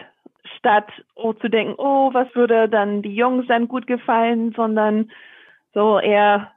statt 0.58 0.90
oh, 1.16 1.34
zu 1.34 1.50
denken, 1.50 1.76
oh, 1.78 2.14
was 2.14 2.34
würde 2.36 2.70
dann 2.70 3.02
die 3.02 3.14
Jungs 3.14 3.46
dann 3.48 3.68
gut 3.68 3.88
gefallen, 3.88 4.54
sondern 4.56 5.12
so 5.74 6.00
eher, 6.00 6.52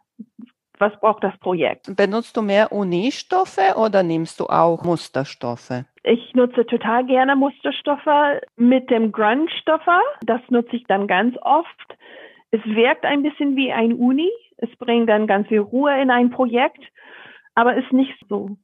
was 0.81 0.99
braucht 1.01 1.25
das 1.25 1.37
Projekt? 1.39 1.95
Benutzt 1.97 2.37
du 2.37 2.43
mehr 2.43 2.73
Unistoffe 2.73 3.77
oder 3.77 4.03
nimmst 4.03 4.41
du 4.41 4.47
auch 4.47 4.83
Musterstoffe? 4.85 5.85
Ich 6.03 6.35
nutze 6.35 6.65
total 6.67 7.05
gerne 7.05 7.37
Musterstoffe 7.37 8.41
mit 8.57 8.91
dem 8.91 9.13
Grunge-Stoffer. 9.13 10.01
Das 10.25 10.41
nutze 10.49 10.77
ich 10.77 10.85
dann 10.85 11.07
ganz 11.07 11.37
oft. 11.43 11.97
Es 12.51 12.65
wirkt 12.65 13.05
ein 13.05 13.23
bisschen 13.23 13.57
wie 13.57 13.73
ein 13.73 13.93
Uni. 13.93 14.31
Es 14.57 14.75
bringt 14.77 15.09
dann 15.09 15.27
ganz 15.27 15.49
viel 15.49 15.61
Ruhe 15.61 16.01
in 16.01 16.11
ein 16.11 16.31
Projekt, 16.31 16.83
aber 17.55 17.77
ist 17.77 17.93
nicht 17.93 18.15
so 18.29 18.57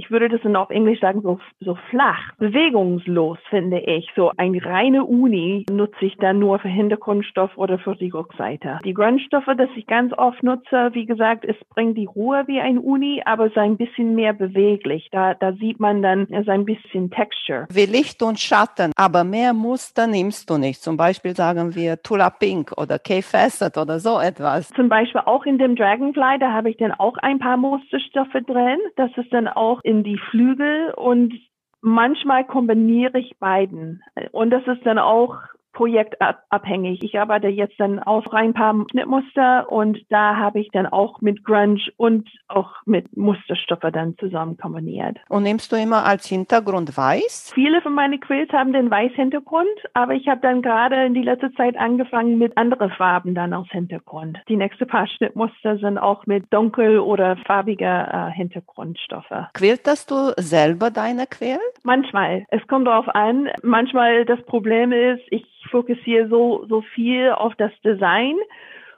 ich 0.00 0.10
würde 0.10 0.30
das 0.30 0.40
dann 0.40 0.56
auf 0.56 0.70
Englisch 0.70 0.98
sagen, 1.00 1.20
so, 1.20 1.38
so 1.60 1.76
flach, 1.90 2.32
bewegungslos, 2.38 3.36
finde 3.50 3.80
ich. 3.80 4.08
So 4.16 4.32
eine 4.38 4.64
reine 4.64 5.04
Uni 5.04 5.66
nutze 5.70 6.06
ich 6.06 6.16
dann 6.16 6.38
nur 6.38 6.58
für 6.58 6.68
Hintergrundstoff 6.68 7.50
oder 7.56 7.78
für 7.78 7.94
die 7.96 8.08
Rückseite. 8.08 8.78
Die 8.82 8.94
Grundstoffe, 8.94 9.50
das 9.58 9.68
ich 9.76 9.86
ganz 9.86 10.14
oft 10.16 10.42
nutze, 10.42 10.90
wie 10.94 11.04
gesagt, 11.04 11.44
es 11.44 11.56
bringt 11.74 11.98
die 11.98 12.06
Ruhe 12.06 12.44
wie 12.46 12.60
ein 12.60 12.78
Uni, 12.78 13.22
aber 13.26 13.44
es 13.44 13.52
ist 13.52 13.58
ein 13.58 13.76
bisschen 13.76 14.14
mehr 14.14 14.32
beweglich. 14.32 15.08
Da, 15.12 15.34
da 15.34 15.52
sieht 15.52 15.80
man 15.80 16.00
dann 16.00 16.26
es 16.30 16.48
ein 16.48 16.64
bisschen 16.64 17.10
Texture. 17.10 17.66
Wie 17.70 17.84
Licht 17.84 18.22
und 18.22 18.40
Schatten, 18.40 18.92
aber 18.96 19.22
mehr 19.22 19.52
Muster 19.52 20.06
nimmst 20.06 20.48
du 20.48 20.56
nicht. 20.56 20.82
Zum 20.82 20.96
Beispiel 20.96 21.36
sagen 21.36 21.74
wir 21.74 22.02
Tula 22.02 22.30
Pink 22.30 22.72
oder 22.78 22.98
K-Facet 22.98 23.76
oder 23.76 23.98
so 23.98 24.18
etwas. 24.18 24.70
Zum 24.70 24.88
Beispiel 24.88 25.20
auch 25.26 25.44
in 25.44 25.58
dem 25.58 25.76
Dragonfly, 25.76 26.38
da 26.38 26.52
habe 26.52 26.70
ich 26.70 26.78
dann 26.78 26.92
auch 26.92 27.18
ein 27.18 27.38
paar 27.38 27.58
Musterstoffe 27.58 28.32
drin. 28.46 28.78
Das 28.96 29.10
ist 29.18 29.30
dann 29.30 29.46
auch 29.46 29.80
in 29.90 30.04
die 30.04 30.18
Flügel 30.30 30.92
und 30.94 31.34
manchmal 31.80 32.46
kombiniere 32.46 33.18
ich 33.18 33.38
beiden. 33.38 34.02
Und 34.30 34.50
das 34.50 34.64
ist 34.66 34.86
dann 34.86 34.98
auch 34.98 35.36
projektabhängig. 35.72 37.02
Ich 37.02 37.18
arbeite 37.18 37.48
jetzt 37.48 37.78
dann 37.78 37.98
auf 37.98 38.32
ein 38.32 38.52
paar 38.54 38.74
Schnittmuster 38.90 39.70
und 39.70 39.98
da 40.08 40.36
habe 40.36 40.60
ich 40.60 40.68
dann 40.72 40.86
auch 40.86 41.20
mit 41.20 41.44
Grunge 41.44 41.80
und 41.96 42.28
auch 42.48 42.70
mit 42.86 43.16
Musterstoffe 43.16 43.90
dann 43.92 44.16
zusammen 44.18 44.56
kombiniert. 44.56 45.18
Und 45.28 45.44
nimmst 45.44 45.72
du 45.72 45.76
immer 45.76 46.04
als 46.04 46.26
Hintergrund 46.26 46.96
weiß? 46.96 47.52
Viele 47.54 47.80
von 47.82 47.94
meinen 47.94 48.20
Quills 48.20 48.52
haben 48.52 48.72
den 48.72 48.90
Weiß-Hintergrund, 48.90 49.68
aber 49.94 50.14
ich 50.14 50.28
habe 50.28 50.40
dann 50.40 50.62
gerade 50.62 51.04
in 51.06 51.14
die 51.14 51.22
letzte 51.22 51.52
Zeit 51.54 51.76
angefangen 51.76 52.38
mit 52.38 52.56
anderen 52.56 52.90
Farben 52.90 53.34
dann 53.34 53.52
als 53.52 53.68
Hintergrund. 53.70 54.38
Die 54.48 54.56
nächste 54.56 54.86
paar 54.86 55.06
Schnittmuster 55.06 55.78
sind 55.78 55.98
auch 55.98 56.26
mit 56.26 56.52
dunkel 56.52 56.98
oder 56.98 57.36
farbiger 57.46 58.30
äh, 58.30 58.32
Hintergrundstoffe. 58.32 59.48
Quiltest 59.54 60.10
du 60.10 60.32
selber 60.36 60.90
deine 60.90 61.26
Quill? 61.26 61.58
Manchmal. 61.84 62.44
Es 62.48 62.66
kommt 62.66 62.86
darauf 62.86 63.08
an. 63.08 63.48
Manchmal 63.62 64.24
das 64.24 64.42
Problem 64.42 64.92
ist, 64.92 65.22
ich 65.30 65.46
fokussiere 65.70 66.28
so, 66.28 66.66
so 66.68 66.82
viel 66.94 67.30
auf 67.30 67.54
das 67.56 67.72
Design. 67.84 68.36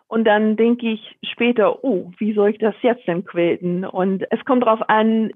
Und 0.09 0.25
dann 0.25 0.57
denke 0.57 0.91
ich 0.91 1.17
später, 1.23 1.83
oh, 1.85 2.11
wie 2.19 2.35
soll 2.35 2.51
ich 2.51 2.59
das 2.59 2.75
jetzt 2.83 3.07
denn 3.09 3.25
quilten? 3.25 3.87
Und 3.87 4.25
es 4.31 4.45
kommt 4.45 4.65
darauf 4.65 4.87
an, 4.89 5.31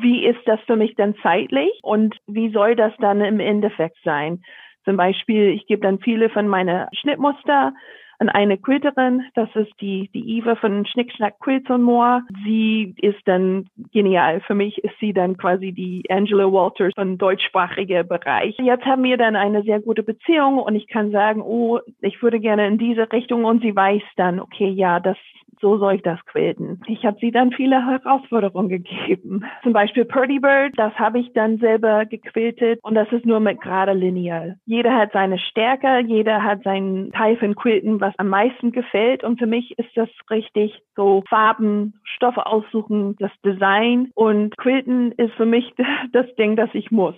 wie 0.00 0.26
ist 0.26 0.40
das 0.46 0.58
für 0.66 0.74
mich 0.74 0.96
dann 0.96 1.14
zeitlich 1.22 1.70
und 1.82 2.16
wie 2.26 2.50
soll 2.50 2.74
das 2.74 2.92
dann 2.98 3.20
im 3.20 3.38
Endeffekt 3.38 3.98
sein? 4.04 4.42
Zum 4.84 4.96
Beispiel, 4.96 5.50
ich 5.50 5.66
gebe 5.66 5.82
dann 5.82 6.00
viele 6.00 6.28
von 6.28 6.48
meinen 6.48 6.88
Schnittmuster 6.92 7.72
an 8.18 8.28
eine 8.28 8.58
Quilterin. 8.58 9.22
Das 9.34 9.48
ist 9.54 9.72
die, 9.80 10.10
die 10.14 10.38
Eva 10.38 10.56
von 10.56 10.86
Schnickschnack 10.86 11.38
Quilts 11.40 11.68
und 11.70 11.82
More. 11.82 12.22
Sie 12.44 12.94
ist 13.00 13.20
dann 13.26 13.68
genial. 13.92 14.40
Für 14.40 14.54
mich 14.54 14.78
ist 14.84 14.94
sie 15.00 15.12
dann 15.12 15.36
quasi 15.36 15.72
die 15.72 16.04
Angela 16.08 16.50
Walters 16.50 16.92
von 16.94 17.18
deutschsprachiger 17.18 18.04
Bereich. 18.04 18.56
Jetzt 18.58 18.84
haben 18.84 19.02
wir 19.02 19.16
dann 19.16 19.36
eine 19.36 19.62
sehr 19.62 19.80
gute 19.80 20.02
Beziehung 20.02 20.58
und 20.58 20.74
ich 20.74 20.88
kann 20.88 21.10
sagen, 21.10 21.42
oh, 21.42 21.80
ich 22.00 22.22
würde 22.22 22.40
gerne 22.40 22.66
in 22.66 22.78
diese 22.78 23.10
Richtung 23.12 23.44
und 23.44 23.62
sie 23.62 23.74
weiß 23.74 24.02
dann, 24.16 24.40
okay, 24.40 24.68
ja, 24.68 25.00
das 25.00 25.16
so 25.60 25.78
soll 25.78 25.94
ich 25.94 26.02
das 26.02 26.24
quilten. 26.26 26.80
Ich 26.86 27.04
habe 27.04 27.18
sie 27.20 27.30
dann 27.30 27.52
viele 27.52 27.84
Herausforderungen 27.84 28.68
gegeben. 28.68 29.44
Zum 29.62 29.72
Beispiel 29.72 30.04
Purdy 30.04 30.38
Bird, 30.38 30.72
das 30.76 30.92
habe 30.94 31.18
ich 31.18 31.32
dann 31.32 31.58
selber 31.58 32.06
gequiltet 32.06 32.80
und 32.82 32.94
das 32.94 33.10
ist 33.12 33.26
nur 33.26 33.40
mit 33.40 33.60
gerade 33.60 33.92
lineal. 33.92 34.56
Jeder 34.66 34.94
hat 34.94 35.12
seine 35.12 35.38
Stärke, 35.38 36.00
jeder 36.06 36.42
hat 36.42 36.62
seinen 36.62 37.12
Teil 37.12 37.36
von 37.36 37.54
Quilten, 37.54 38.00
was 38.00 38.14
am 38.18 38.28
meisten 38.28 38.72
gefällt 38.72 39.24
und 39.24 39.38
für 39.38 39.46
mich 39.46 39.78
ist 39.78 39.90
das 39.96 40.08
richtig 40.30 40.80
so 40.94 41.22
Farben, 41.28 42.00
Stoffe 42.04 42.46
aussuchen, 42.46 43.16
das 43.18 43.32
Design 43.44 44.10
und 44.14 44.56
Quilten 44.56 45.12
ist 45.12 45.34
für 45.34 45.46
mich 45.46 45.74
das 46.12 46.26
Ding, 46.36 46.56
das 46.56 46.70
ich 46.72 46.90
muss 46.90 47.16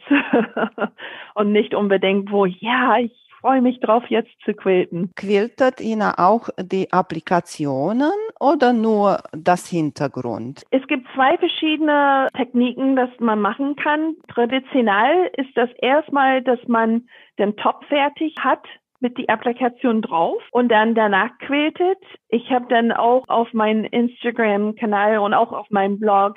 und 1.34 1.52
nicht 1.52 1.74
unbedingt, 1.74 2.30
wo 2.30 2.46
ja, 2.46 2.98
ich 2.98 3.27
freue 3.40 3.62
mich 3.62 3.80
drauf, 3.80 4.04
jetzt 4.08 4.30
zu 4.44 4.54
quilten. 4.54 5.10
Quiltet 5.16 5.80
Ihnen 5.80 6.12
auch 6.16 6.48
die 6.60 6.92
Applikationen 6.92 8.12
oder 8.40 8.72
nur 8.72 9.18
das 9.32 9.68
Hintergrund? 9.68 10.64
Es 10.70 10.86
gibt 10.86 11.06
zwei 11.14 11.36
verschiedene 11.38 12.28
Techniken, 12.36 12.96
das 12.96 13.10
man 13.18 13.40
machen 13.40 13.76
kann. 13.76 14.14
Traditionell 14.28 15.30
ist 15.36 15.56
das 15.56 15.70
erstmal, 15.80 16.42
dass 16.42 16.60
man 16.66 17.08
den 17.38 17.56
Top 17.56 17.84
fertig 17.86 18.34
hat 18.40 18.64
mit 19.00 19.16
die 19.16 19.28
Applikation 19.28 20.02
drauf 20.02 20.42
und 20.50 20.70
dann 20.70 20.94
danach 20.94 21.30
quiltet. 21.38 21.98
Ich 22.28 22.50
habe 22.50 22.66
dann 22.68 22.90
auch 22.90 23.24
auf 23.28 23.52
meinem 23.52 23.84
Instagram-Kanal 23.84 25.18
und 25.18 25.34
auch 25.34 25.52
auf 25.52 25.70
meinem 25.70 26.00
Blog 26.00 26.34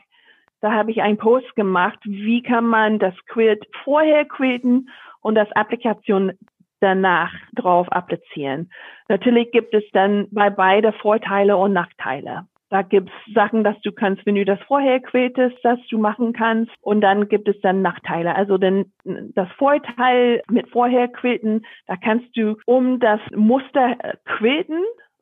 da 0.61 0.71
habe 0.71 0.91
ich 0.91 1.01
einen 1.01 1.17
Post 1.17 1.55
gemacht, 1.55 1.97
wie 2.03 2.43
kann 2.43 2.65
man 2.65 2.99
das 2.99 3.15
Quilt 3.27 3.65
vorher 3.83 4.25
quilten 4.25 4.89
und 5.21 5.35
das 5.35 5.51
Applikation 5.53 6.33
danach 6.81 7.31
drauf 7.55 7.87
applizieren. 7.91 8.69
Natürlich 9.07 9.51
gibt 9.51 9.73
es 9.73 9.83
dann 9.93 10.27
bei 10.31 10.49
beide 10.49 10.91
Vorteile 10.93 11.57
und 11.57 11.73
Nachteile. 11.73 12.47
Da 12.71 12.83
gibt's 12.83 13.11
Sachen, 13.35 13.65
dass 13.65 13.79
du 13.81 13.91
kannst, 13.91 14.25
wenn 14.25 14.35
du 14.35 14.45
das 14.45 14.59
vorher 14.61 15.01
quältest, 15.01 15.57
dass 15.63 15.77
du 15.89 15.97
machen 15.97 16.31
kannst. 16.31 16.71
Und 16.79 17.01
dann 17.01 17.27
gibt 17.27 17.49
es 17.49 17.59
dann 17.59 17.81
Nachteile. 17.81 18.33
Also 18.33 18.57
denn 18.57 18.93
das 19.03 19.49
Vorteil 19.57 20.41
mit 20.49 20.69
vorher 20.69 21.09
quilten, 21.09 21.65
da 21.87 21.97
kannst 21.97 22.35
du 22.35 22.55
um 22.65 23.01
das 23.01 23.19
Muster 23.35 23.97
quilten 24.25 24.81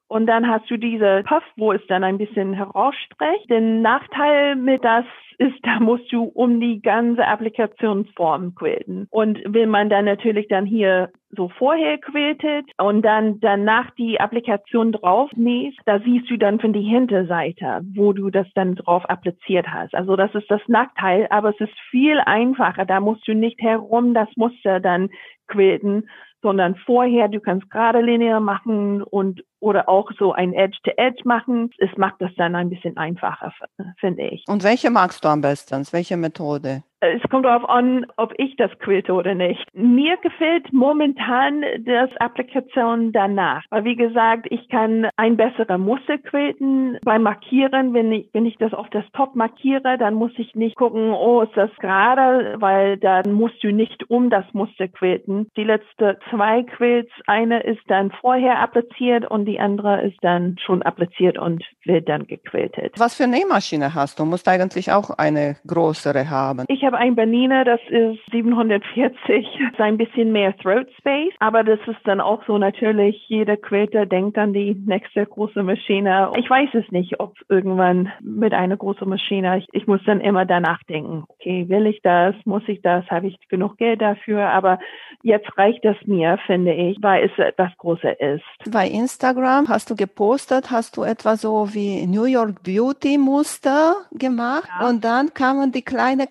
und 0.09 0.25
dann 0.25 0.49
hast 0.49 0.69
du 0.69 0.77
diese 0.77 1.23
Puff, 1.25 1.43
wo 1.55 1.71
es 1.71 1.85
dann 1.87 2.03
ein 2.03 2.17
bisschen 2.17 2.53
herausstreckt. 2.53 3.47
Den 3.49 3.83
Nachteil 3.83 4.55
mit 4.55 4.83
das 4.83 5.05
ist, 5.37 5.55
da 5.63 5.79
musst 5.79 6.11
du 6.11 6.23
um 6.23 6.59
die 6.59 6.81
ganze 6.81 7.25
Applikationsform 7.25 8.55
quilten. 8.55 9.07
Und 9.11 9.37
will 9.45 9.67
man 9.67 9.89
dann 9.89 10.05
natürlich 10.05 10.47
dann 10.47 10.65
hier 10.65 11.11
so 11.31 11.49
vorher 11.49 11.99
quiltet 11.99 12.65
und 12.79 13.03
dann 13.03 13.39
danach 13.39 13.91
die 13.91 14.19
Applikation 14.19 14.93
drauf 14.93 15.29
nähst, 15.35 15.77
da 15.85 15.99
siehst 15.99 16.27
du 16.31 16.37
dann 16.37 16.59
von 16.59 16.73
die 16.73 16.81
Hinterseite, 16.81 17.81
wo 17.93 18.13
du 18.13 18.31
das 18.31 18.47
dann 18.55 18.73
drauf 18.73 19.07
appliziert 19.07 19.67
hast. 19.67 19.93
Also 19.93 20.15
das 20.15 20.33
ist 20.33 20.49
das 20.49 20.61
Nachteil, 20.67 21.27
aber 21.29 21.49
es 21.49 21.59
ist 21.59 21.79
viel 21.91 22.19
einfacher. 22.19 22.85
Da 22.85 22.99
musst 22.99 23.27
du 23.27 23.35
nicht 23.35 23.61
herum 23.61 24.15
das 24.15 24.29
Muster 24.37 24.79
dann 24.79 25.09
quilten, 25.47 26.09
sondern 26.41 26.75
vorher, 26.85 27.27
du 27.27 27.39
kannst 27.39 27.69
gerade 27.69 28.01
linear 28.01 28.39
machen 28.39 29.03
und 29.03 29.43
oder 29.59 29.89
auch 29.89 30.09
so 30.17 30.31
ein 30.31 30.53
Edge-to-Edge 30.53 31.21
-Edge 31.21 31.27
machen. 31.27 31.69
Es 31.79 31.89
macht 31.97 32.15
das 32.19 32.31
dann 32.37 32.55
ein 32.55 32.69
bisschen 32.69 32.95
einfacher, 32.97 33.53
finde 33.99 34.23
ich. 34.23 34.43
Und 34.47 34.63
welche 34.63 34.89
magst 34.89 35.23
du 35.25 35.27
am 35.27 35.41
besten? 35.41 35.85
Welche 35.91 36.15
Methode? 36.15 36.83
Es 37.01 37.21
kommt 37.29 37.45
darauf 37.45 37.67
an, 37.69 38.05
ob 38.17 38.33
ich 38.37 38.57
das 38.57 38.71
quilte 38.79 39.13
oder 39.13 39.33
nicht. 39.33 39.63
Mir 39.73 40.17
gefällt 40.17 40.73
momentan 40.73 41.63
das 41.85 42.09
Applikation 42.17 43.13
danach. 43.13 43.63
Weil 43.69 43.85
wie 43.85 43.95
gesagt, 43.95 44.47
ich 44.49 44.67
kann 44.69 45.07
ein 45.15 45.37
besserer 45.37 45.77
Muster 45.77 46.17
quilten. 46.17 46.97
Beim 47.03 47.23
Markieren, 47.23 47.93
wenn 47.93 48.11
ich, 48.11 48.29
wenn 48.33 48.45
ich 48.45 48.57
das 48.57 48.73
auf 48.73 48.89
das 48.89 49.05
Top 49.13 49.35
markiere, 49.35 49.97
dann 49.97 50.13
muss 50.13 50.31
ich 50.37 50.55
nicht 50.55 50.75
gucken, 50.75 51.11
oh, 51.11 51.41
ist 51.41 51.55
das 51.55 51.71
gerade, 51.79 52.55
weil 52.59 52.97
dann 52.97 53.31
musst 53.31 53.63
du 53.63 53.71
nicht 53.71 54.09
um 54.09 54.29
das 54.29 54.45
Muster 54.53 54.87
quilten. 54.89 55.49
Die 55.55 55.63
letzte 55.63 56.19
zwei 56.29 56.63
Quilts, 56.63 57.11
eine 57.27 57.61
ist 57.63 57.81
dann 57.87 58.11
vorher 58.11 58.59
appliziert 58.59 59.29
und 59.29 59.45
die 59.45 59.59
andere 59.59 60.01
ist 60.01 60.17
dann 60.21 60.57
schon 60.65 60.81
appliziert 60.81 61.37
und 61.37 61.63
wird 61.85 62.09
dann 62.09 62.27
gequiltet. 62.27 62.93
Was 62.97 63.15
für 63.15 63.27
Nähmaschine 63.27 63.95
hast 63.95 64.19
du? 64.19 64.23
Du 64.23 64.29
musst 64.29 64.49
eigentlich 64.49 64.91
auch 64.91 65.11
eine 65.11 65.55
größere 65.65 66.29
haben. 66.29 66.65
Ich 66.67 66.83
habe 66.89 66.97
ein 66.97 67.13
Bernina, 67.13 67.63
das 67.63 67.79
ist 67.89 68.19
740, 68.31 69.45
ist 69.71 69.79
ein 69.79 69.97
bisschen 69.97 70.31
mehr 70.31 70.57
Throat 70.57 70.87
Space, 70.97 71.33
aber 71.37 71.63
das 71.63 71.79
ist 71.85 71.99
dann 72.05 72.19
auch 72.19 72.43
so 72.47 72.57
natürlich, 72.57 73.15
jeder 73.27 73.57
Quilter 73.57 74.07
denkt 74.07 74.39
an 74.39 74.53
die 74.53 74.73
nächste 74.73 75.23
große 75.23 75.61
Maschine. 75.61 76.31
Ich 76.35 76.49
weiß 76.49 76.69
es 76.73 76.91
nicht, 76.91 77.19
ob 77.19 77.35
irgendwann 77.47 78.11
mit 78.21 78.53
einer 78.53 78.75
großen 78.75 79.07
Maschine, 79.07 79.59
ich, 79.59 79.67
ich 79.71 79.85
muss 79.85 80.01
dann 80.07 80.19
immer 80.19 80.47
danach 80.47 80.81
denken, 80.85 81.25
okay, 81.27 81.69
will 81.69 81.85
ich 81.85 82.01
das, 82.01 82.33
muss 82.45 82.63
ich 82.65 82.81
das, 82.81 83.05
habe 83.11 83.27
ich 83.27 83.37
genug 83.49 83.77
Geld 83.77 84.01
dafür, 84.01 84.49
aber 84.49 84.79
jetzt 85.21 85.55
reicht 85.59 85.85
das 85.85 85.97
mir 86.05 86.39
finde 86.47 86.73
ich, 86.73 86.97
weil 87.01 87.29
es 87.29 87.37
etwas 87.37 87.69
größer 87.77 88.19
ist. 88.19 88.43
Bei 88.71 88.87
Instagram 88.87 89.69
hast 89.69 89.91
du 89.91 89.95
gepostet, 89.95 90.71
hast 90.71 90.97
du 90.97 91.03
etwa 91.03 91.35
so 91.35 91.69
wie 91.71 92.07
New 92.07 92.25
York 92.25 92.63
Beauty 92.63 93.19
Muster 93.19 93.95
gemacht 94.11 94.67
ja. 94.79 94.87
und 94.87 95.03
dann 95.03 95.35
kamen 95.35 95.71
die 95.71 95.83
kleinen 95.83 96.27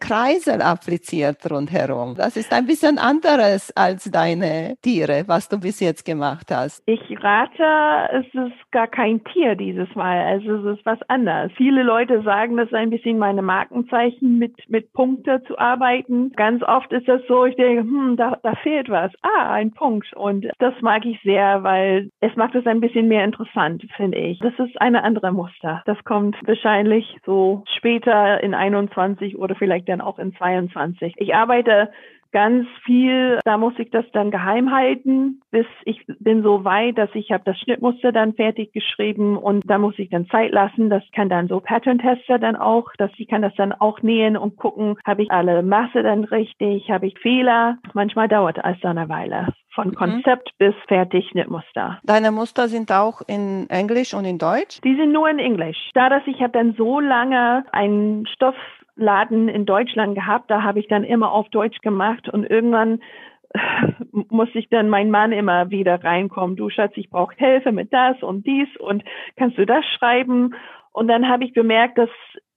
Kreisel 0.49 0.63
appliziert 0.63 1.51
rundherum. 1.51 2.15
Das 2.17 2.37
ist 2.37 2.53
ein 2.53 2.67
bisschen 2.67 2.99
anderes 2.99 3.73
als 3.77 4.11
deine 4.11 4.77
Tiere, 4.83 5.25
was 5.27 5.49
du 5.49 5.61
bis 5.61 5.81
jetzt 5.81 6.05
gemacht 6.05 6.47
hast. 6.51 6.83
Ich 6.87 7.01
rate, 7.23 8.09
es 8.13 8.27
ist 8.35 8.71
gar 8.71 8.87
kein 8.87 9.23
Tier 9.25 9.55
dieses 9.55 9.95
Mal, 9.95 10.19
also 10.19 10.69
es 10.69 10.79
ist 10.79 10.87
was 10.87 10.99
anderes. 11.09 11.53
Viele 11.57 11.83
Leute 11.83 12.23
sagen, 12.23 12.57
das 12.57 12.69
ist 12.69 12.75
ein 12.75 12.91
bisschen 12.91 13.19
meine 13.19 13.43
Markenzeichen 13.43 14.39
mit, 14.39 14.55
mit 14.69 14.93
Punkte 14.93 15.43
zu 15.47 15.59
arbeiten. 15.59 16.33
Ganz 16.33 16.63
oft 16.63 16.93
ist 16.93 17.09
das 17.09 17.21
so, 17.29 17.45
ich 17.45 17.57
denke, 17.57 17.83
hm, 17.83 18.17
da, 18.17 18.39
da 18.43 18.55
fehlt 18.63 18.89
was. 18.89 19.13
Ah, 19.23 19.53
ein 19.53 19.73
Punkt. 19.73 20.13
Und 20.15 20.47
das 20.59 20.75
mag 20.81 21.05
ich 21.05 21.21
sehr, 21.23 21.63
weil 21.63 22.11
es 22.21 22.35
macht 22.37 22.55
es 22.55 22.67
ein 22.67 22.81
bisschen 22.81 23.09
mehr 23.09 23.25
interessant, 23.25 23.85
finde 23.97 24.19
ich. 24.19 24.39
Das 24.41 24.55
ist 24.59 24.81
eine 24.81 25.03
andere 25.03 25.33
Muster. 25.33 25.83
Das 25.87 26.03
kommt 26.05 26.37
wahrscheinlich 26.47 27.17
so 27.27 27.65
später 27.77 28.43
in 28.43 28.55
21 28.55 29.39
oder 29.39 29.55
vielleicht 29.55 29.89
dann 29.89 30.01
auch 30.01 30.19
in 30.19 30.33
22. 30.39 31.15
Ich 31.19 31.35
arbeite 31.35 31.91
ganz 32.33 32.67
viel, 32.85 33.39
da 33.45 33.57
muss 33.57 33.75
ich 33.79 33.91
das 33.91 34.05
dann 34.13 34.31
geheim 34.31 34.71
halten, 34.71 35.41
bis 35.51 35.67
ich 35.85 36.05
bin 36.19 36.43
so 36.43 36.65
weit, 36.65 36.99
dass 36.99 37.11
ich 37.15 37.31
habe 37.31 37.45
das 37.45 37.59
Schnittmuster 37.59 38.13
dann 38.13 38.35
fertig 38.35 38.73
geschrieben 38.73 39.37
und 39.37 39.69
da 39.69 39.79
muss 39.79 39.99
ich 39.99 40.11
dann 40.11 40.29
Zeit 40.29 40.53
lassen. 40.53 40.91
Das 40.91 41.03
kann 41.15 41.29
dann 41.29 41.49
so 41.49 41.61
Pattern-Tester 41.61 42.39
dann 42.39 42.57
auch, 42.57 42.91
dass 42.99 43.11
sie 43.17 43.27
kann 43.27 43.43
das 43.43 43.55
dann 43.57 43.73
auch 43.73 44.03
nähen 44.03 44.37
und 44.37 44.57
gucken, 44.57 44.97
habe 45.07 45.23
ich 45.23 45.31
alle 45.31 45.63
Masse 45.63 46.03
dann 46.03 46.25
richtig, 46.25 46.91
habe 46.91 47.07
ich 47.07 47.19
Fehler. 47.19 47.79
Manchmal 47.95 48.29
dauert 48.29 48.59
es 48.59 48.81
dann 48.81 48.99
eine 48.99 49.09
Weile 49.09 49.49
von 49.75 49.89
mhm. 49.89 49.95
Konzept 49.95 50.51
mhm. 50.59 50.67
bis 50.67 50.75
fertig 50.89 51.29
Schnittmuster. 51.31 51.99
Deine 52.03 52.33
Muster 52.33 52.69
sind 52.69 52.91
auch 52.91 53.23
in 53.27 53.71
Englisch 53.71 54.13
und 54.13 54.25
in 54.25 54.39
Deutsch? 54.39 54.81
Die 54.83 54.97
sind 54.97 55.13
nur 55.13 55.29
in 55.31 55.39
Englisch. 55.39 55.91
Da, 55.95 56.09
dass 56.09 56.23
ich 56.27 56.41
habe 56.41 56.53
dann 56.53 56.75
so 56.77 57.01
lange 57.01 57.65
einen 57.73 58.27
Stoff 58.27 58.57
Laden 58.99 59.49
in 59.49 59.65
Deutschland 59.65 60.15
gehabt, 60.15 60.51
da 60.51 60.63
habe 60.63 60.81
ich 60.81 60.89
dann 60.89 61.05
immer 61.05 61.33
auf 61.33 61.49
Deutsch 61.49 61.79
gemacht 61.81 62.29
und 62.29 62.45
irgendwann 62.45 63.01
muss 64.13 64.49
ich 64.55 64.69
dann 64.69 64.89
mein 64.89 65.11
Mann 65.11 65.33
immer 65.33 65.71
wieder 65.71 66.03
reinkommen. 66.03 66.57
Du 66.57 66.69
Schatz, 66.69 66.93
ich 66.97 67.09
brauche 67.09 67.35
Hilfe 67.37 67.73
mit 67.73 67.93
das 67.93 68.23
und 68.23 68.47
dies 68.47 68.69
und 68.79 69.03
kannst 69.37 69.57
du 69.59 69.65
das 69.65 69.85
schreiben? 69.97 70.55
Und 70.93 71.09
dann 71.09 71.29
habe 71.29 71.45
ich 71.45 71.53
bemerkt, 71.53 71.99
dass 71.99 72.11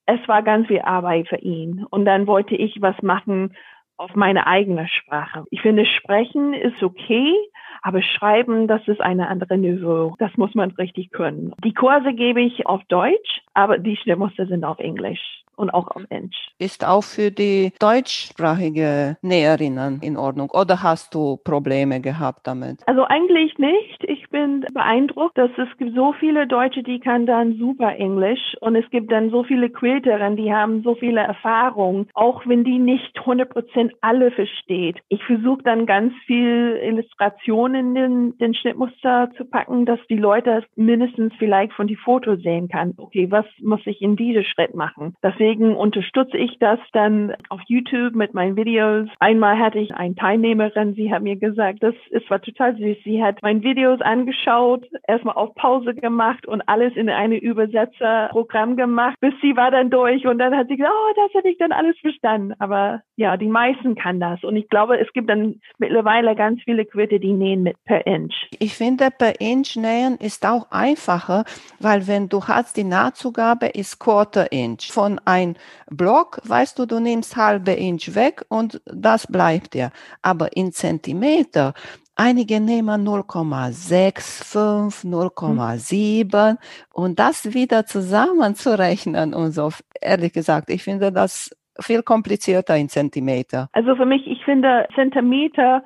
es 0.06 0.20
war 0.28 0.42
ganz 0.42 0.68
viel 0.68 0.82
Arbeit 0.82 1.28
für 1.28 1.38
ihn. 1.38 1.86
Und 1.90 2.06
dann 2.06 2.28
wollte 2.28 2.56
ich 2.56 2.82
was 2.82 3.00
machen 3.02 3.56
auf 3.98 4.16
meine 4.16 4.48
eigene 4.48 4.88
Sprache. 4.88 5.46
Ich 5.52 5.62
finde, 5.62 5.86
sprechen 5.86 6.54
ist 6.56 6.82
okay, 6.82 7.36
aber 7.84 8.02
schreiben, 8.02 8.68
das 8.68 8.86
ist 8.88 9.00
eine 9.00 9.28
andere 9.28 9.58
Niveau. 9.58 10.16
Das 10.18 10.36
muss 10.38 10.56
man 10.56 10.72
richtig 10.72 11.12
können. 11.12 11.54
Die 11.64 11.74
Kurse 11.74 12.14
gebe 12.14 12.42
ich 12.42 12.66
auf 12.66 12.82
Deutsch, 12.86 13.42
aber 13.54 13.78
die 13.78 13.96
Schnittmuster 13.98 14.48
sind 14.48 14.66
auf 14.66 14.80
Englisch 14.80 15.42
und 15.62 15.70
auch 15.70 15.88
auf 15.88 16.04
Englisch. 16.10 16.50
Ist 16.58 16.86
auch 16.86 17.04
für 17.04 17.32
die 17.32 17.72
deutschsprachige 17.80 19.18
Näherinnen 19.22 20.02
in 20.02 20.18
Ordnung 20.18 20.50
oder 20.50 20.84
hast 20.84 21.14
du 21.14 21.38
Probleme 21.38 22.02
gehabt 22.02 22.48
damit? 22.48 22.80
Also 22.88 23.04
eigentlich 23.04 23.58
nicht. 23.58 24.04
Ich 24.04 24.21
bin 24.32 24.66
beeindruckt, 24.74 25.38
dass 25.38 25.52
es 25.58 25.78
gibt 25.78 25.96
so 25.96 26.14
viele 26.14 26.48
Deutsche, 26.48 26.84
die 26.84 27.00
kann 27.00 27.26
dann 27.26 27.54
super 27.54 27.96
Englisch 27.96 28.56
und 28.62 28.76
es 28.76 28.90
gibt 28.90 29.12
dann 29.12 29.30
so 29.30 29.44
viele 29.44 29.70
Quilterinnen, 29.70 30.38
die 30.38 30.54
haben 30.54 30.82
so 30.82 30.96
viele 30.96 31.22
Erfahrungen, 31.22 32.08
auch 32.14 32.46
wenn 32.48 32.64
die 32.64 32.80
nicht 32.80 33.18
100% 33.20 33.92
alle 34.02 34.32
versteht. 34.32 34.98
Ich 35.10 35.24
versuche 35.24 35.62
dann 35.64 35.86
ganz 35.86 36.14
viel 36.26 36.80
Illustrationen 36.82 37.76
in 37.76 37.96
den, 37.96 38.38
den 38.38 38.54
Schnittmuster 38.56 39.30
zu 39.38 39.46
packen, 39.46 39.86
dass 39.86 40.00
die 40.10 40.18
Leute 40.18 40.64
mindestens 40.76 41.34
vielleicht 41.38 41.74
von 41.74 41.88
die 41.88 41.96
Fotos 41.96 42.42
sehen 42.42 42.70
kann. 42.70 42.94
Okay, 42.98 43.30
was 43.30 43.46
muss 43.62 43.82
ich 43.86 44.02
in 44.02 44.16
diesem 44.16 44.44
Schritt 44.44 44.74
machen? 44.74 45.16
Deswegen 45.22 45.76
unterstütze 45.76 46.38
ich 46.38 46.58
das 46.60 46.80
dann 46.94 47.34
auf 47.50 47.62
YouTube 47.68 48.16
mit 48.16 48.34
meinen 48.34 48.56
Videos. 48.56 49.08
Einmal 49.20 49.60
hatte 49.60 49.80
ich 49.80 49.94
eine 49.94 50.16
Teilnehmerin, 50.16 50.96
sie 50.96 51.14
hat 51.14 51.22
mir 51.22 51.36
gesagt, 51.36 51.84
das 51.84 51.96
ist 52.10 52.32
war 52.32 52.42
total 52.42 52.76
süß. 52.78 52.98
Sie 53.04 53.22
hat 53.22 53.44
meine 53.44 53.62
Videos 53.62 54.02
angeschaut, 54.22 54.88
erstmal 55.08 55.36
auf 55.36 55.54
Pause 55.56 55.94
gemacht 55.94 56.48
und 56.48 56.62
alles 56.68 56.96
in 56.96 57.10
eine 57.10 57.38
Übersetzerprogramm 57.38 58.78
gemacht, 58.78 59.16
bis 59.20 59.34
sie 59.42 59.56
war 59.56 59.72
dann 59.72 59.90
durch 59.90 60.26
und 60.26 60.40
dann 60.40 60.56
hat 60.56 60.68
sie 60.70 60.78
gesagt, 60.78 60.94
oh, 60.94 61.14
das 61.16 61.34
hätte 61.34 61.50
ich 61.50 61.58
dann 61.58 61.72
alles 61.72 61.98
verstanden. 62.00 62.54
Aber 62.60 63.02
ja, 63.18 63.38
die 63.38 63.48
meisten 63.48 63.96
kann 63.96 64.20
das 64.20 64.44
und 64.44 64.56
ich 64.56 64.70
glaube, 64.70 65.00
es 65.00 65.12
gibt 65.14 65.30
dann 65.30 65.60
mittlerweile 65.78 66.36
ganz 66.36 66.62
viele 66.64 66.86
Quitte, 66.86 67.20
die 67.20 67.34
nähen 67.34 67.64
mit 67.64 67.76
per 67.86 68.08
Inch. 68.08 68.34
Ich 68.60 68.76
finde, 68.76 69.10
per 69.12 69.42
Inch 69.42 69.76
nähen 69.76 70.18
ist 70.18 70.46
auch 70.46 70.72
einfacher, 70.72 71.44
weil 71.80 72.08
wenn 72.08 72.30
du 72.30 72.42
hast, 72.48 72.78
die 72.78 72.84
Nahtzugabe 72.84 73.68
ist 73.68 74.00
Quarter 74.00 74.52
Inch 74.52 74.92
von 74.92 75.20
ein 75.26 75.42
ein 75.42 75.58
Block, 75.90 76.40
weißt 76.44 76.80
du, 76.80 76.86
du 76.86 77.00
nimmst 77.00 77.36
halbe 77.36 77.72
Inch 77.72 78.16
weg 78.16 78.46
und 78.50 78.82
das 78.86 79.28
bleibt 79.28 79.74
dir. 79.74 79.92
Aber 80.22 80.56
in 80.56 80.72
Zentimeter, 80.72 81.74
einige 82.16 82.60
nehmen 82.60 83.08
0,65, 83.08 85.06
0,7 85.06 86.58
und 86.94 87.20
das 87.20 87.54
wieder 87.54 87.86
zusammenzurechnen 87.86 89.34
und 89.34 89.52
so. 89.52 89.72
Ehrlich 90.02 90.34
gesagt, 90.34 90.70
ich 90.70 90.84
finde 90.84 91.12
das 91.12 91.56
viel 91.80 92.04
komplizierter 92.04 92.76
in 92.78 92.90
Zentimeter. 92.90 93.70
Also 93.74 93.96
für 93.96 94.06
mich, 94.06 94.28
ich 94.28 94.44
finde 94.44 94.88
Zentimeter 94.96 95.84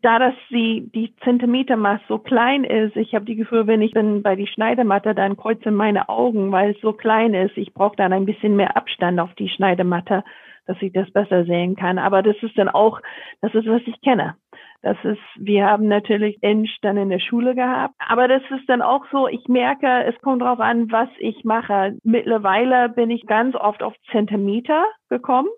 da 0.00 0.18
dass 0.18 0.34
sie 0.50 0.90
die 0.94 1.14
Zentimetermaß 1.24 2.00
so 2.08 2.18
klein 2.18 2.64
ist, 2.64 2.96
ich 2.96 3.14
habe 3.14 3.24
die 3.24 3.36
Gefühl, 3.36 3.66
wenn 3.66 3.82
ich 3.82 3.92
bin 3.92 4.22
bei 4.22 4.36
die 4.36 4.46
Schneidematte, 4.46 5.14
dann 5.14 5.36
kreuzen 5.36 5.74
meine 5.74 6.08
Augen, 6.08 6.52
weil 6.52 6.70
es 6.72 6.80
so 6.80 6.92
klein 6.92 7.34
ist. 7.34 7.56
Ich 7.56 7.74
brauche 7.74 7.96
dann 7.96 8.12
ein 8.12 8.26
bisschen 8.26 8.56
mehr 8.56 8.76
Abstand 8.76 9.20
auf 9.20 9.34
die 9.34 9.48
Schneidematte, 9.48 10.24
dass 10.66 10.80
ich 10.80 10.92
das 10.92 11.10
besser 11.10 11.44
sehen 11.44 11.76
kann. 11.76 11.98
Aber 11.98 12.22
das 12.22 12.36
ist 12.42 12.56
dann 12.56 12.68
auch, 12.68 13.00
das 13.40 13.54
ist, 13.54 13.66
was 13.66 13.82
ich 13.86 14.00
kenne. 14.00 14.36
Das 14.84 14.98
ist, 15.02 15.22
wir 15.36 15.64
haben 15.64 15.88
natürlich 15.88 16.36
Inch 16.42 16.76
dann 16.82 16.98
in 16.98 17.08
der 17.08 17.18
Schule 17.18 17.54
gehabt. 17.54 17.94
Aber 18.06 18.28
das 18.28 18.42
ist 18.50 18.68
dann 18.68 18.82
auch 18.82 19.06
so, 19.10 19.28
ich 19.28 19.48
merke, 19.48 20.04
es 20.04 20.14
kommt 20.20 20.42
darauf 20.42 20.60
an, 20.60 20.92
was 20.92 21.08
ich 21.20 21.42
mache. 21.42 21.96
Mittlerweile 22.04 22.90
bin 22.90 23.08
ich 23.08 23.24
ganz 23.24 23.54
oft 23.54 23.82
auf 23.82 23.94
Zentimeter 24.10 24.84
gekommen 25.08 25.48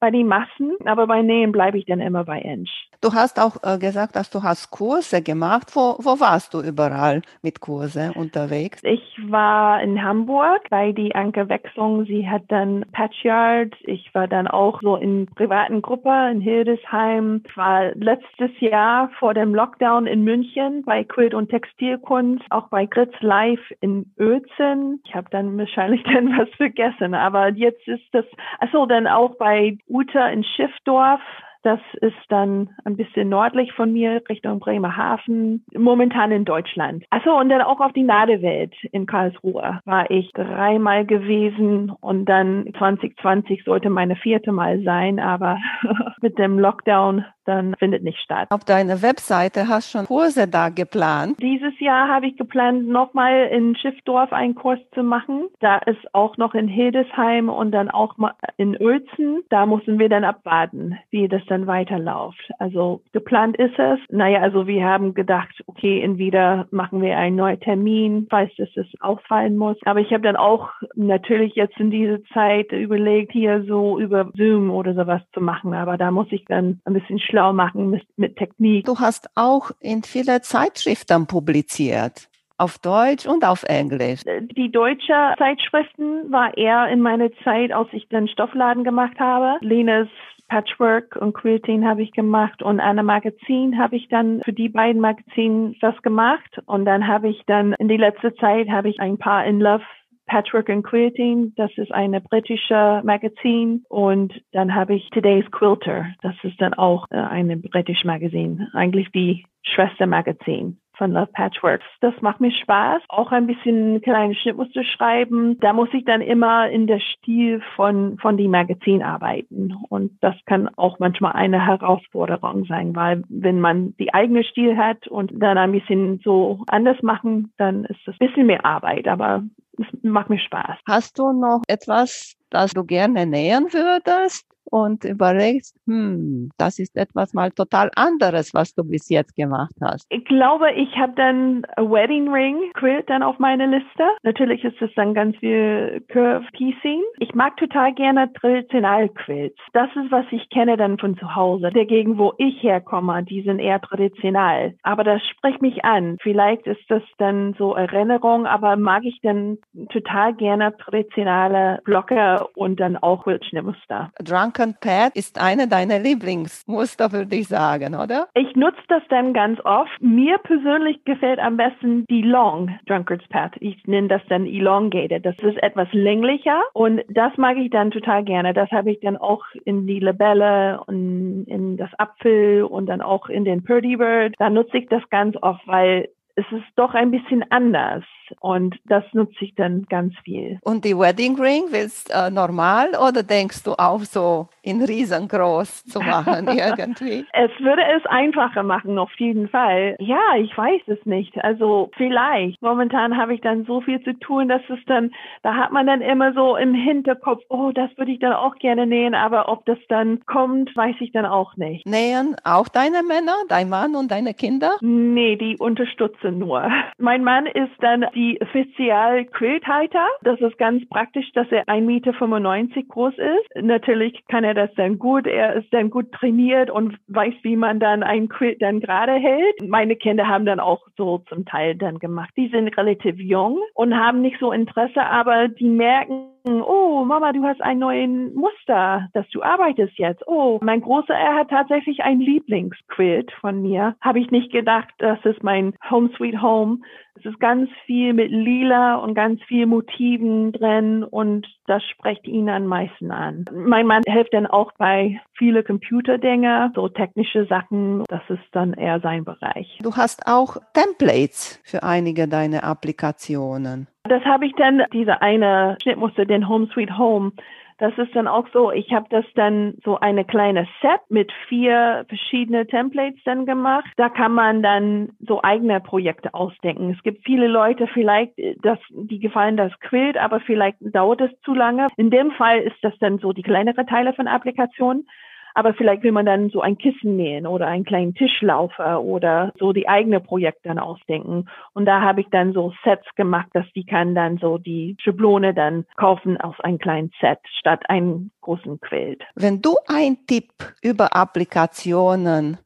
bei 0.00 0.10
den 0.10 0.26
Massen, 0.26 0.76
aber 0.84 1.06
bei 1.06 1.22
Nähen 1.22 1.50
bleibe 1.50 1.78
ich 1.78 1.86
dann 1.86 2.00
immer 2.00 2.24
bei 2.24 2.40
Inch. 2.40 2.70
Du 3.04 3.12
hast 3.12 3.38
auch 3.38 3.56
äh, 3.62 3.76
gesagt, 3.76 4.16
dass 4.16 4.30
du 4.30 4.42
hast 4.42 4.70
Kurse 4.70 5.20
gemacht. 5.20 5.72
Wo, 5.74 5.98
wo 5.98 6.20
warst 6.20 6.54
du 6.54 6.62
überall 6.62 7.20
mit 7.42 7.60
Kurse 7.60 8.12
unterwegs? 8.14 8.80
Ich 8.82 9.20
war 9.28 9.82
in 9.82 10.02
Hamburg 10.02 10.62
bei 10.70 10.92
die 10.92 11.14
Anke 11.14 11.50
Wechslung. 11.50 12.06
Sie 12.06 12.26
hat 12.26 12.44
dann 12.48 12.86
Patchyard. 12.92 13.74
Ich 13.82 14.14
war 14.14 14.26
dann 14.26 14.48
auch 14.48 14.80
so 14.80 14.96
in 14.96 15.26
privaten 15.26 15.82
Gruppe 15.82 16.30
in 16.32 16.40
Hildesheim. 16.40 17.42
Ich 17.46 17.54
war 17.58 17.94
letztes 17.94 18.58
Jahr 18.60 19.10
vor 19.18 19.34
dem 19.34 19.54
Lockdown 19.54 20.06
in 20.06 20.24
München 20.24 20.82
bei 20.86 21.04
Quilt 21.04 21.34
und 21.34 21.50
Textilkunst, 21.50 22.44
auch 22.48 22.68
bei 22.68 22.86
Gritz 22.86 23.12
Live 23.20 23.60
in 23.82 24.14
Özen. 24.18 25.02
Ich 25.04 25.14
habe 25.14 25.28
dann 25.30 25.58
wahrscheinlich 25.58 26.02
dann 26.10 26.38
was 26.38 26.48
vergessen, 26.56 27.12
aber 27.12 27.50
jetzt 27.50 27.86
ist 27.86 28.08
das, 28.12 28.24
achso, 28.60 28.86
dann 28.86 29.06
auch 29.06 29.36
bei 29.36 29.76
Uta 29.90 30.28
in 30.28 30.42
Schiffdorf 30.42 31.20
das 31.64 31.80
ist 32.00 32.14
dann 32.28 32.70
ein 32.84 32.96
bisschen 32.96 33.30
nördlich 33.30 33.72
von 33.72 33.92
mir, 33.92 34.22
Richtung 34.28 34.60
Bremerhaven, 34.60 35.64
momentan 35.74 36.30
in 36.30 36.44
Deutschland. 36.44 37.04
Achso, 37.10 37.38
und 37.38 37.48
dann 37.48 37.62
auch 37.62 37.80
auf 37.80 37.92
die 37.92 38.02
Nadewelt 38.02 38.74
in 38.92 39.06
Karlsruhe 39.06 39.80
war 39.84 40.10
ich 40.10 40.30
dreimal 40.32 41.06
gewesen 41.06 41.90
und 42.00 42.26
dann 42.26 42.72
2020 42.78 43.64
sollte 43.64 43.88
meine 43.88 44.16
vierte 44.16 44.52
Mal 44.52 44.82
sein, 44.82 45.18
aber 45.18 45.58
mit 46.20 46.38
dem 46.38 46.58
Lockdown 46.58 47.24
dann 47.44 47.74
findet 47.78 48.02
nicht 48.02 48.18
statt. 48.18 48.48
Auf 48.50 48.64
deiner 48.64 49.02
Webseite 49.02 49.68
hast 49.68 49.92
du 49.94 49.98
schon 49.98 50.06
Kurse 50.06 50.48
da 50.48 50.68
geplant. 50.68 51.36
Dieses 51.40 51.78
Jahr 51.80 52.08
habe 52.08 52.26
ich 52.26 52.36
geplant, 52.36 52.88
nochmal 52.88 53.48
in 53.52 53.76
Schiffdorf 53.76 54.32
einen 54.32 54.54
Kurs 54.54 54.78
zu 54.94 55.02
machen. 55.02 55.48
Da 55.60 55.78
ist 55.78 56.14
auch 56.14 56.36
noch 56.36 56.54
in 56.54 56.68
Hildesheim 56.68 57.48
und 57.48 57.72
dann 57.72 57.90
auch 57.90 58.14
in 58.56 58.80
Uelzen. 58.80 59.42
Da 59.50 59.66
müssen 59.66 59.98
wir 59.98 60.08
dann 60.08 60.24
abwarten, 60.24 60.98
wie 61.10 61.28
das 61.28 61.42
dann 61.46 61.66
weiterläuft. 61.66 62.50
Also 62.58 63.02
geplant 63.12 63.56
ist 63.56 63.78
es. 63.78 63.98
Naja, 64.10 64.40
also 64.40 64.66
wir 64.66 64.84
haben 64.84 65.14
gedacht, 65.14 65.62
okay, 65.66 66.00
entweder 66.00 66.66
machen 66.70 67.02
wir 67.02 67.16
einen 67.16 67.36
neuen 67.36 67.60
Termin, 67.60 68.26
falls 68.30 68.52
das 68.56 68.68
ausfallen 69.00 69.56
muss. 69.56 69.76
Aber 69.84 70.00
ich 70.00 70.12
habe 70.12 70.22
dann 70.22 70.36
auch 70.36 70.70
natürlich 70.94 71.54
jetzt 71.54 71.78
in 71.78 71.90
dieser 71.90 72.22
Zeit 72.32 72.72
überlegt, 72.72 73.32
hier 73.32 73.64
so 73.64 73.98
über 73.98 74.30
Zoom 74.34 74.70
oder 74.70 74.94
sowas 74.94 75.22
zu 75.32 75.40
machen. 75.40 75.74
Aber 75.74 75.96
da 75.96 76.10
muss 76.10 76.26
ich 76.30 76.44
dann 76.46 76.80
ein 76.84 76.94
bisschen 76.94 77.18
schlau 77.34 77.52
machen 77.52 77.90
mit, 77.90 78.06
mit 78.16 78.36
Technik. 78.36 78.86
Du 78.86 78.98
hast 78.98 79.28
auch 79.34 79.70
in 79.80 80.02
viele 80.02 80.40
Zeitschriften 80.40 81.26
publiziert 81.26 82.28
auf 82.56 82.78
Deutsch 82.78 83.26
und 83.26 83.44
auf 83.44 83.64
Englisch. 83.64 84.20
Die 84.56 84.70
deutsche 84.70 85.34
Zeitschriften 85.38 86.30
war 86.30 86.56
eher 86.56 86.88
in 86.88 87.00
meiner 87.00 87.30
Zeit, 87.42 87.72
als 87.72 87.88
ich 87.92 88.08
den 88.08 88.28
Stoffladen 88.28 88.84
gemacht 88.84 89.18
habe. 89.18 89.58
Lenes 89.60 90.08
Patchwork 90.48 91.16
und 91.16 91.32
Quilting 91.32 91.84
habe 91.84 92.02
ich 92.02 92.12
gemacht 92.12 92.62
und 92.62 92.78
eine 92.78 93.02
Magazin 93.02 93.78
habe 93.78 93.96
ich 93.96 94.08
dann 94.08 94.40
für 94.44 94.52
die 94.52 94.68
beiden 94.68 95.00
Magazine 95.00 95.74
was 95.80 96.00
gemacht 96.02 96.60
und 96.66 96.84
dann 96.84 97.08
habe 97.08 97.28
ich 97.28 97.42
dann 97.46 97.72
in 97.72 97.88
die 97.88 97.96
letzte 97.96 98.34
Zeit 98.36 98.68
habe 98.68 98.90
ich 98.90 99.00
ein 99.00 99.18
paar 99.18 99.44
in 99.46 99.58
Love 99.58 99.82
Patchwork 100.26 100.70
and 100.70 100.84
Quilting, 100.84 101.52
das 101.56 101.70
ist 101.76 101.92
eine 101.92 102.20
britische 102.20 103.02
Magazin 103.04 103.84
und 103.88 104.32
dann 104.52 104.74
habe 104.74 104.94
ich 104.94 105.08
Today's 105.10 105.50
Quilter, 105.50 106.06
das 106.22 106.34
ist 106.42 106.60
dann 106.60 106.74
auch 106.74 107.06
äh, 107.10 107.16
eine 107.16 107.56
britische 107.56 108.06
Magazin, 108.06 108.68
eigentlich 108.72 109.10
die 109.12 109.44
Schwestermagazin 109.62 110.78
von 110.96 111.12
Love 111.12 111.30
Patchworks. 111.32 111.84
Das 112.00 112.14
macht 112.20 112.40
mir 112.40 112.52
Spaß. 112.52 113.02
Auch 113.08 113.32
ein 113.32 113.46
bisschen 113.46 114.00
kleine 114.00 114.34
Schnittmuster 114.34 114.84
schreiben. 114.84 115.58
Da 115.60 115.72
muss 115.72 115.88
ich 115.92 116.04
dann 116.04 116.20
immer 116.20 116.68
in 116.70 116.86
der 116.86 117.00
Stil 117.00 117.60
von, 117.76 118.18
von 118.18 118.36
die 118.36 118.48
Magazin 118.48 119.02
arbeiten. 119.02 119.74
Und 119.88 120.12
das 120.20 120.34
kann 120.46 120.68
auch 120.76 120.98
manchmal 120.98 121.32
eine 121.32 121.66
Herausforderung 121.66 122.64
sein, 122.66 122.94
weil 122.94 123.24
wenn 123.28 123.60
man 123.60 123.96
die 123.96 124.14
eigene 124.14 124.44
Stil 124.44 124.76
hat 124.76 125.08
und 125.08 125.32
dann 125.34 125.58
ein 125.58 125.72
bisschen 125.72 126.20
so 126.22 126.62
anders 126.68 127.02
machen, 127.02 127.52
dann 127.56 127.84
ist 127.84 128.00
das 128.06 128.14
ein 128.20 128.28
bisschen 128.28 128.46
mehr 128.46 128.64
Arbeit. 128.64 129.08
Aber 129.08 129.42
es 129.78 129.86
macht 130.02 130.30
mir 130.30 130.38
Spaß. 130.38 130.78
Hast 130.86 131.18
du 131.18 131.32
noch 131.32 131.62
etwas, 131.66 132.34
das 132.50 132.72
du 132.72 132.84
gerne 132.84 133.26
nähern 133.26 133.72
würdest? 133.72 134.44
Und 134.74 135.04
überlegst, 135.04 135.76
hm, 135.86 136.50
das 136.58 136.80
ist 136.80 136.96
etwas 136.96 137.32
mal 137.32 137.52
total 137.52 137.92
anderes, 137.94 138.52
was 138.54 138.74
du 138.74 138.82
bis 138.82 139.08
jetzt 139.08 139.36
gemacht 139.36 139.72
hast? 139.80 140.04
Ich 140.10 140.24
glaube, 140.24 140.72
ich 140.72 140.96
habe 140.96 141.12
dann 141.14 141.64
a 141.76 141.82
Wedding 141.82 142.28
Ring 142.28 142.56
Quilt 142.74 143.08
dann 143.08 143.22
auf 143.22 143.38
meiner 143.38 143.68
Liste. 143.68 144.02
Natürlich 144.24 144.64
ist 144.64 144.82
es 144.82 144.90
dann 144.96 145.14
ganz 145.14 145.36
viel 145.36 146.02
Curve 146.08 146.44
Piecing. 146.54 147.02
Ich 147.20 147.36
mag 147.36 147.56
total 147.56 147.94
gerne 147.94 148.32
traditional 148.32 149.08
Quilts. 149.10 149.60
Das 149.74 149.88
ist, 149.94 150.10
was 150.10 150.26
ich 150.32 150.48
kenne 150.50 150.76
dann 150.76 150.98
von 150.98 151.16
zu 151.18 151.36
Hause. 151.36 151.70
Dagegen, 151.72 152.18
wo 152.18 152.32
ich 152.38 152.60
herkomme, 152.60 153.22
die 153.22 153.42
sind 153.42 153.60
eher 153.60 153.80
traditional. 153.80 154.74
Aber 154.82 155.04
das 155.04 155.22
spricht 155.28 155.62
mich 155.62 155.84
an. 155.84 156.16
Vielleicht 156.20 156.66
ist 156.66 156.82
das 156.88 157.02
dann 157.18 157.54
so 157.56 157.74
Erinnerung, 157.74 158.46
aber 158.46 158.74
mag 158.74 159.04
ich 159.04 159.20
dann 159.22 159.58
total 159.92 160.34
gerne 160.34 160.76
traditionale 160.78 161.78
Blocker 161.84 162.48
und 162.56 162.80
dann 162.80 162.96
auch 162.96 163.22
Quiltschnittmuster. 163.22 164.10
Drunken 164.20 164.63
Second 164.64 164.80
Pad 164.80 165.14
ist 165.14 165.38
eine 165.38 165.68
deiner 165.68 165.98
Lieblingsmuster, 165.98 167.12
würde 167.12 167.36
ich 167.36 167.48
sagen, 167.48 167.94
oder? 167.94 168.28
Ich 168.34 168.56
nutze 168.56 168.80
das 168.88 169.02
dann 169.10 169.34
ganz 169.34 169.60
oft. 169.62 169.90
Mir 170.00 170.38
persönlich 170.38 171.04
gefällt 171.04 171.38
am 171.38 171.58
besten 171.58 172.06
die 172.08 172.22
Long 172.22 172.70
Drunkard's 172.86 173.28
Pad. 173.28 173.52
Ich 173.60 173.86
nenne 173.86 174.08
das 174.08 174.22
dann 174.30 174.46
Elongated. 174.46 175.26
Das 175.26 175.36
ist 175.40 175.62
etwas 175.62 175.88
länglicher 175.92 176.62
und 176.72 177.02
das 177.08 177.36
mag 177.36 177.58
ich 177.58 177.70
dann 177.70 177.90
total 177.90 178.24
gerne. 178.24 178.54
Das 178.54 178.70
habe 178.70 178.90
ich 178.90 179.00
dann 179.00 179.18
auch 179.18 179.44
in 179.66 179.86
die 179.86 180.00
Labelle 180.00 180.82
und 180.86 181.44
in 181.46 181.76
das 181.76 181.90
Apfel 181.98 182.62
und 182.62 182.86
dann 182.86 183.02
auch 183.02 183.28
in 183.28 183.44
den 183.44 183.64
Purdy 183.64 183.96
Bird. 183.96 184.34
Da 184.38 184.48
nutze 184.48 184.78
ich 184.78 184.88
das 184.88 185.02
ganz 185.10 185.36
oft, 185.42 185.66
weil 185.66 186.08
es 186.36 186.44
ist 186.50 186.64
doch 186.76 186.94
ein 186.94 187.10
bisschen 187.10 187.44
anders. 187.50 188.04
Und 188.40 188.76
das 188.86 189.04
nutze 189.12 189.36
ich 189.44 189.54
dann 189.54 189.84
ganz 189.88 190.14
viel. 190.24 190.58
Und 190.62 190.84
die 190.84 190.98
Wedding 190.98 191.38
Ring 191.38 191.64
willst 191.70 192.10
äh, 192.10 192.30
normal 192.30 192.90
oder 192.90 193.22
denkst 193.22 193.62
du 193.64 193.72
auch 193.72 194.00
so 194.00 194.48
in 194.64 194.82
riesengroß 194.82 195.84
zu 195.84 196.00
machen 196.00 196.48
irgendwie? 196.48 197.26
es 197.32 197.50
würde 197.60 197.82
es 197.96 198.04
einfacher 198.06 198.62
machen, 198.62 198.98
auf 198.98 199.12
jeden 199.18 199.48
Fall. 199.48 199.96
Ja, 199.98 200.36
ich 200.38 200.56
weiß 200.56 200.82
es 200.86 201.04
nicht. 201.04 201.36
Also 201.44 201.90
vielleicht. 201.96 202.60
Momentan 202.62 203.16
habe 203.16 203.34
ich 203.34 203.40
dann 203.40 203.64
so 203.64 203.80
viel 203.80 204.02
zu 204.02 204.12
tun, 204.18 204.48
dass 204.48 204.62
es 204.68 204.78
dann, 204.86 205.12
da 205.42 205.54
hat 205.54 205.72
man 205.72 205.86
dann 205.86 206.00
immer 206.00 206.32
so 206.32 206.56
im 206.56 206.74
Hinterkopf, 206.74 207.42
oh, 207.48 207.70
das 207.72 207.90
würde 207.96 208.12
ich 208.12 208.20
dann 208.20 208.32
auch 208.32 208.56
gerne 208.56 208.86
nähen, 208.86 209.14
aber 209.14 209.48
ob 209.48 209.64
das 209.66 209.78
dann 209.88 210.24
kommt, 210.26 210.74
weiß 210.76 210.96
ich 211.00 211.12
dann 211.12 211.26
auch 211.26 211.56
nicht. 211.56 211.86
Nähen 211.86 212.36
auch 212.44 212.68
deine 212.68 213.02
Männer, 213.02 213.36
dein 213.48 213.68
Mann 213.68 213.94
und 213.94 214.10
deine 214.10 214.34
Kinder? 214.34 214.76
Nee, 214.80 215.36
die 215.36 215.56
unterstützen 215.58 216.38
nur. 216.38 216.70
Mein 216.98 217.24
Mann 217.24 217.46
ist 217.46 217.72
dann 217.80 218.06
die 218.14 218.38
Spezial 218.50 219.24
Quilthalter. 219.26 220.06
Das 220.22 220.40
ist 220.40 220.56
ganz 220.58 220.86
praktisch, 220.88 221.30
dass 221.32 221.50
er 221.50 221.64
1,95 221.64 221.80
Meter 221.80 222.82
groß 222.88 223.14
ist. 223.14 223.62
Natürlich 223.62 224.24
kann 224.28 224.44
er 224.44 224.53
das 224.54 224.70
dann 224.76 224.98
gut. 224.98 225.26
Er 225.26 225.54
ist 225.54 225.72
dann 225.72 225.90
gut 225.90 226.12
trainiert 226.12 226.70
und 226.70 226.96
weiß, 227.08 227.34
wie 227.42 227.56
man 227.56 227.80
dann 227.80 228.02
ein 228.02 228.28
Quilt 228.28 228.62
dann 228.62 228.80
gerade 228.80 229.12
hält. 229.12 229.68
Meine 229.68 229.96
Kinder 229.96 230.26
haben 230.26 230.46
dann 230.46 230.60
auch 230.60 230.86
so 230.96 231.18
zum 231.28 231.44
Teil 231.44 231.76
dann 231.76 231.98
gemacht. 231.98 232.30
Die 232.36 232.48
sind 232.48 232.76
relativ 232.76 233.18
jung 233.18 233.60
und 233.74 233.94
haben 233.94 234.20
nicht 234.20 234.38
so 234.40 234.52
Interesse, 234.52 235.04
aber 235.04 235.48
die 235.48 235.68
merken, 235.68 236.33
oh, 236.44 237.04
Mama, 237.04 237.32
du 237.32 237.42
hast 237.44 237.60
ein 237.62 237.78
neues 237.78 238.34
Muster, 238.34 239.08
das 239.12 239.28
du 239.30 239.42
arbeitest 239.42 239.98
jetzt. 239.98 240.26
Oh, 240.26 240.58
mein 240.62 240.80
Großer, 240.80 241.14
er 241.14 241.34
hat 241.36 241.50
tatsächlich 241.50 242.02
ein 242.02 242.20
Lieblingsquilt 242.20 243.32
von 243.40 243.62
mir. 243.62 243.96
Habe 244.00 244.20
ich 244.20 244.30
nicht 244.30 244.52
gedacht, 244.52 244.92
das 244.98 245.18
ist 245.24 245.42
mein 245.42 245.74
Home 245.90 246.10
Sweet 246.16 246.40
Home. 246.40 246.78
Es 247.16 247.24
ist 247.24 247.38
ganz 247.40 247.70
viel 247.86 248.12
mit 248.12 248.30
Lila 248.30 248.96
und 248.96 249.14
ganz 249.14 249.40
viel 249.44 249.66
Motiven 249.66 250.52
drin 250.52 251.04
und 251.04 251.46
das 251.66 251.82
spricht 251.84 252.26
ihn 252.26 252.48
am 252.48 252.66
meisten 252.66 253.10
an. 253.10 253.44
Mein 253.52 253.86
Mann 253.86 254.02
hilft 254.06 254.34
dann 254.34 254.46
auch 254.46 254.72
bei 254.78 255.20
viele 255.32 255.62
Computerdinge, 255.62 256.72
so 256.74 256.88
technische 256.88 257.46
Sachen. 257.46 258.04
Das 258.08 258.22
ist 258.28 258.42
dann 258.52 258.74
eher 258.74 259.00
sein 259.00 259.24
Bereich. 259.24 259.78
Du 259.82 259.94
hast 259.96 260.26
auch 260.26 260.56
Templates 260.74 261.60
für 261.62 261.82
einige 261.82 262.26
deiner 262.28 262.64
Applikationen. 262.64 263.86
Das 264.06 264.22
habe 264.24 264.44
ich 264.44 264.52
dann, 264.56 264.82
diese 264.92 265.22
eine 265.22 265.78
Schnittmuster, 265.82 266.26
den 266.26 266.46
Home 266.46 266.68
Sweet 266.72 266.98
Home, 266.98 267.32
das 267.78 267.96
ist 267.98 268.14
dann 268.14 268.28
auch 268.28 268.46
so, 268.52 268.70
ich 268.70 268.92
habe 268.92 269.06
das 269.10 269.24
dann 269.34 269.74
so 269.84 269.98
eine 269.98 270.24
kleine 270.24 270.68
Set 270.80 271.00
mit 271.08 271.32
vier 271.48 272.04
verschiedene 272.08 272.66
Templates 272.66 273.20
dann 273.24 273.46
gemacht. 273.46 273.90
Da 273.96 274.08
kann 274.08 274.32
man 274.32 274.62
dann 274.62 275.10
so 275.26 275.42
eigene 275.42 275.80
Projekte 275.80 276.34
ausdenken. 276.34 276.94
Es 276.96 277.02
gibt 277.02 277.24
viele 277.24 277.48
Leute 277.48 277.88
vielleicht, 277.88 278.34
das, 278.62 278.78
die 278.90 279.18
gefallen 279.18 279.56
das 279.56 279.72
Quilt, 279.80 280.16
aber 280.16 280.40
vielleicht 280.40 280.76
dauert 280.80 281.20
es 281.20 281.30
zu 281.40 281.52
lange. 281.52 281.88
In 281.96 282.10
dem 282.10 282.30
Fall 282.32 282.60
ist 282.60 282.76
das 282.82 282.96
dann 283.00 283.18
so 283.18 283.32
die 283.32 283.42
kleinere 283.42 283.86
Teile 283.86 284.12
von 284.12 284.28
Applikationen. 284.28 285.08
Aber 285.54 285.74
vielleicht 285.74 286.02
will 286.02 286.12
man 286.12 286.26
dann 286.26 286.50
so 286.50 286.60
ein 286.60 286.76
Kissen 286.78 287.16
nähen 287.16 287.46
oder 287.46 287.66
einen 287.66 287.84
kleinen 287.84 288.14
Tischlaufer 288.14 289.02
oder 289.02 289.52
so 289.58 289.72
die 289.72 289.88
eigene 289.88 290.20
Projekte 290.20 290.68
dann 290.68 290.78
ausdenken. 290.78 291.48
Und 291.72 291.86
da 291.86 292.00
habe 292.00 292.20
ich 292.20 292.26
dann 292.30 292.52
so 292.52 292.72
Sets 292.82 293.06
gemacht, 293.16 293.48
dass 293.52 293.66
die 293.74 293.86
kann 293.86 294.14
dann 294.14 294.38
so 294.38 294.58
die 294.58 294.96
Schablone 295.00 295.54
dann 295.54 295.86
kaufen 295.96 296.40
aus 296.40 296.58
einem 296.60 296.78
kleinen 296.78 297.12
Set 297.20 297.38
statt 297.58 297.88
einem 297.88 298.30
großen 298.40 298.80
Quilt. 298.80 299.22
Wenn 299.34 299.62
du 299.62 299.76
einen 299.86 300.26
Tipp 300.26 300.52
über 300.82 301.14
Applikationen 301.14 302.58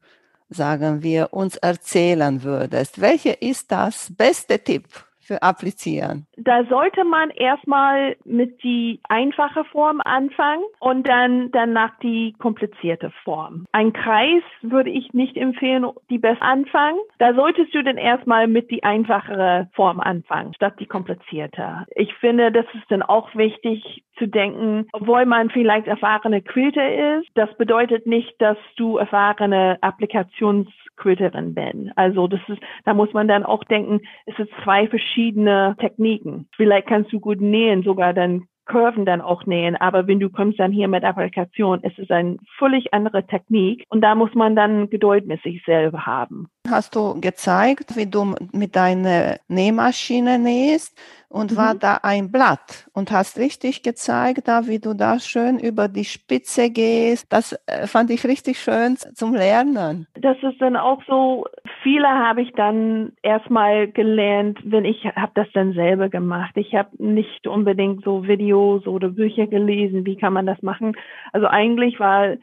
sagen 0.49 1.03
wir, 1.03 1.29
uns 1.31 1.57
erzählen 1.57 2.43
würdest, 2.43 2.99
welcher 2.99 3.41
ist 3.41 3.71
das 3.71 4.11
beste 4.17 4.59
Tipp 4.59 4.85
für 5.29 5.43
applizieren? 5.43 6.25
Da 6.37 6.65
sollte 6.65 7.05
man 7.05 7.29
erstmal 7.29 8.15
mit 8.25 8.63
die 8.63 8.99
einfache 9.07 9.63
Form 9.65 10.01
anfangen 10.03 10.63
und 10.79 11.07
dann 11.07 11.51
danach 11.51 11.91
die 11.99 12.33
komplizierte 12.39 13.11
Form. 13.23 13.67
Ein 13.71 13.93
Kreis 13.93 14.41
würde 14.63 14.89
ich 14.89 15.13
nicht 15.13 15.37
empfehlen, 15.37 15.85
die 16.09 16.17
best 16.17 16.41
anfangen. 16.41 16.97
Da 17.19 17.35
solltest 17.35 17.75
du 17.75 17.83
dann 17.83 17.97
erstmal 17.97 18.47
mit 18.47 18.71
die 18.71 18.83
einfachere 18.83 19.69
Form 19.73 19.99
anfangen, 19.99 20.55
statt 20.55 20.73
die 20.79 20.87
komplizierte. 20.87 21.85
Ich 21.95 22.11
finde, 22.15 22.51
das 22.51 22.65
ist 22.73 22.89
dann 22.89 23.03
auch 23.03 23.35
wichtig 23.35 24.03
zu 24.17 24.27
denken, 24.27 24.87
obwohl 24.91 25.25
man 25.25 25.49
vielleicht 25.49 25.87
erfahrene 25.87 26.41
Quilter 26.41 27.17
ist, 27.19 27.27
das 27.35 27.55
bedeutet 27.57 28.05
nicht, 28.05 28.33
dass 28.39 28.57
du 28.75 28.97
erfahrene 28.97 29.77
Applikations 29.81 30.67
Quilterin 30.99 31.55
bin. 31.55 31.91
Also 31.95 32.27
das 32.27 32.41
ist, 32.47 32.61
da 32.85 32.93
muss 32.93 33.11
man 33.13 33.27
dann 33.27 33.43
auch 33.43 33.63
denken, 33.63 34.01
es 34.25 34.35
sind 34.37 34.49
zwei 34.63 34.87
verschiedene 34.87 35.75
Techniken. 35.79 36.47
Vielleicht 36.55 36.87
kannst 36.87 37.11
du 37.11 37.19
gut 37.19 37.41
nähen, 37.41 37.83
sogar 37.83 38.13
dann 38.13 38.45
Kurven 38.69 39.05
dann 39.05 39.19
auch 39.19 39.45
nähen. 39.45 39.75
Aber 39.75 40.07
wenn 40.07 40.19
du 40.19 40.29
kommst 40.29 40.59
dann 40.59 40.71
hier 40.71 40.87
mit 40.87 41.03
Applikation, 41.03 41.79
es 41.83 41.97
ist 41.97 42.11
eine 42.11 42.37
völlig 42.57 42.93
andere 42.93 43.25
Technik 43.25 43.83
und 43.89 44.01
da 44.01 44.15
muss 44.15 44.33
man 44.35 44.55
dann 44.55 44.89
Geduld 44.89 45.25
mit 45.25 45.41
sich 45.41 45.61
selber 45.65 46.05
haben. 46.05 46.47
Hast 46.69 46.95
du 46.95 47.19
gezeigt, 47.19 47.97
wie 47.97 48.05
du 48.05 48.35
mit 48.53 48.75
deiner 48.75 49.37
Nähmaschine 49.47 50.39
nähst? 50.39 50.97
Und 51.29 51.51
mhm. 51.51 51.57
war 51.57 51.75
da 51.75 51.99
ein 52.03 52.31
Blatt 52.31 52.89
und 52.93 53.11
hast 53.11 53.37
richtig 53.37 53.83
gezeigt, 53.83 54.47
da 54.47 54.67
wie 54.67 54.79
du 54.79 54.93
da 54.93 55.19
schön 55.19 55.59
über 55.59 55.87
die 55.87 56.03
Spitze 56.03 56.71
gehst. 56.71 57.31
Das 57.31 57.53
äh, 57.67 57.87
fand 57.87 58.09
ich 58.09 58.25
richtig 58.25 58.59
schön 58.59 58.97
zum 58.97 59.33
Lernen. 59.35 60.07
Das 60.19 60.37
ist 60.41 60.59
dann 60.59 60.75
auch 60.75 61.01
so, 61.07 61.45
viele 61.83 62.07
habe 62.07 62.41
ich 62.41 62.51
dann 62.53 63.13
erstmal 63.21 63.87
gelernt, 63.87 64.59
wenn 64.63 64.85
ich 64.85 65.05
habe 65.05 65.31
das 65.35 65.47
dann 65.53 65.73
selber 65.73 66.09
gemacht. 66.09 66.51
Ich 66.55 66.73
habe 66.73 66.89
nicht 66.97 67.47
unbedingt 67.47 68.03
so 68.03 68.27
Videos 68.27 68.87
oder 68.87 69.09
Bücher 69.09 69.47
gelesen, 69.47 70.05
wie 70.05 70.17
kann 70.17 70.33
man 70.33 70.47
das 70.47 70.61
machen. 70.61 70.93
Also 71.31 71.47
eigentlich 71.47 71.99
war 71.99 72.37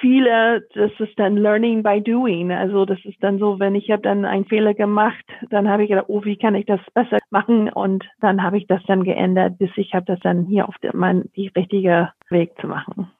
viele, 0.00 0.66
das 0.74 0.90
ist 0.98 1.18
dann 1.18 1.36
Learning 1.36 1.82
by 1.82 2.00
Doing. 2.00 2.52
Also 2.52 2.84
das 2.84 2.98
ist 3.04 3.22
dann 3.22 3.38
so, 3.38 3.58
wenn 3.58 3.74
ich 3.74 3.90
habe 3.90 4.02
dann 4.02 4.24
einen 4.24 4.44
Fehler 4.44 4.74
gemacht, 4.74 5.24
dann 5.50 5.68
habe 5.68 5.84
ich 5.84 5.88
gedacht, 5.88 6.06
oh, 6.08 6.24
wie 6.24 6.36
kann 6.36 6.54
ich 6.54 6.66
das 6.66 6.80
besser 6.94 7.18
machen? 7.30 7.70
Und 7.70 8.04
dann 8.20 8.42
habe 8.42 8.58
ich 8.58 8.66
das 8.66 8.82
dann 8.86 9.04
geändert, 9.04 9.58
bis 9.58 9.70
ich 9.76 9.94
habe 9.94 10.06
das 10.06 10.20
dann 10.20 10.46
hier 10.46 10.68
auf 10.68 10.76
der, 10.82 10.94
mein, 10.94 11.30
die 11.36 11.48
richtige 11.48 12.12
Weg 12.28 12.52
zu 12.60 12.66
machen. 12.66 13.10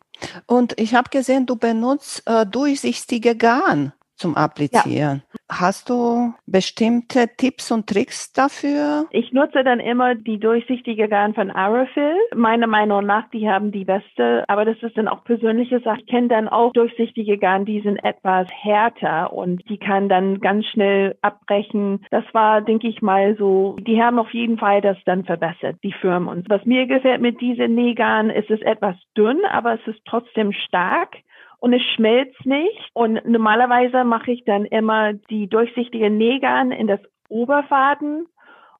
Und 0.47 0.79
ich 0.79 0.95
habe 0.95 1.09
gesehen, 1.11 1.47
du 1.47 1.57
benutzt 1.57 2.23
äh, 2.27 2.45
durchsichtige 2.45 3.37
Garn 3.37 3.93
zum 4.21 4.37
Applizieren. 4.37 5.23
Ja. 5.27 5.41
Hast 5.51 5.91
du 5.91 6.33
bestimmte 6.47 7.27
Tipps 7.37 7.73
und 7.73 7.89
Tricks 7.89 8.33
dafür? 8.33 9.07
Ich 9.11 9.33
nutze 9.33 9.65
dann 9.65 9.81
immer 9.81 10.15
die 10.15 10.39
durchsichtige 10.39 11.09
Garn 11.09 11.35
von 11.35 11.51
Arafil. 11.51 12.15
Meiner 12.37 12.69
Meinung 12.69 13.05
nach, 13.05 13.29
die 13.31 13.49
haben 13.49 13.73
die 13.73 13.85
beste, 13.85 14.45
aber 14.47 14.65
das 14.65 14.77
ist 14.83 14.97
dann 14.97 15.09
auch 15.09 15.25
persönliche 15.25 15.81
Sache. 15.81 16.01
Ich 16.01 16.07
kenne 16.07 16.29
dann 16.29 16.49
auch 16.49 16.73
durchsichtige 16.73 17.37
Garn, 17.39 17.65
die 17.65 17.81
sind 17.81 17.97
etwas 18.05 18.47
härter 18.51 19.33
und 19.33 19.69
die 19.69 19.79
kann 19.79 20.09
dann 20.09 20.41
ganz 20.41 20.67
schnell 20.67 21.17
abbrechen. 21.23 22.05
Das 22.11 22.25
war, 22.33 22.61
denke 22.61 22.87
ich 22.87 23.03
mal, 23.03 23.37
so, 23.37 23.77
die 23.81 24.01
haben 24.01 24.21
auf 24.21 24.33
jeden 24.33 24.59
Fall 24.59 24.81
das 24.83 24.99
dann 25.05 25.25
verbessert, 25.25 25.77
die 25.83 25.93
Firmen. 25.93 26.29
Und 26.29 26.49
was 26.49 26.65
mir 26.65 26.87
gefällt 26.87 27.23
mit 27.23 27.41
diesen 27.41 27.75
Nähgarn, 27.75 28.31
ist 28.31 28.51
es 28.51 28.61
etwas 28.61 28.95
dünn, 29.17 29.45
aber 29.51 29.75
es 29.75 29.87
ist 29.87 30.01
trotzdem 30.05 30.53
stark 30.53 31.17
und 31.61 31.73
es 31.73 31.83
schmilzt 31.95 32.45
nicht. 32.45 32.91
Und 32.93 33.25
normalerweise 33.27 34.05
mache 34.05 34.33
ich 34.33 34.45
dann 34.45 34.65
immer 34.65 35.13
die 35.13 35.49
durchsichtigen 35.49 36.19
Nägern 36.19 36.73
in 36.73 36.87
das 36.87 37.01
Oberfaden 37.29 38.27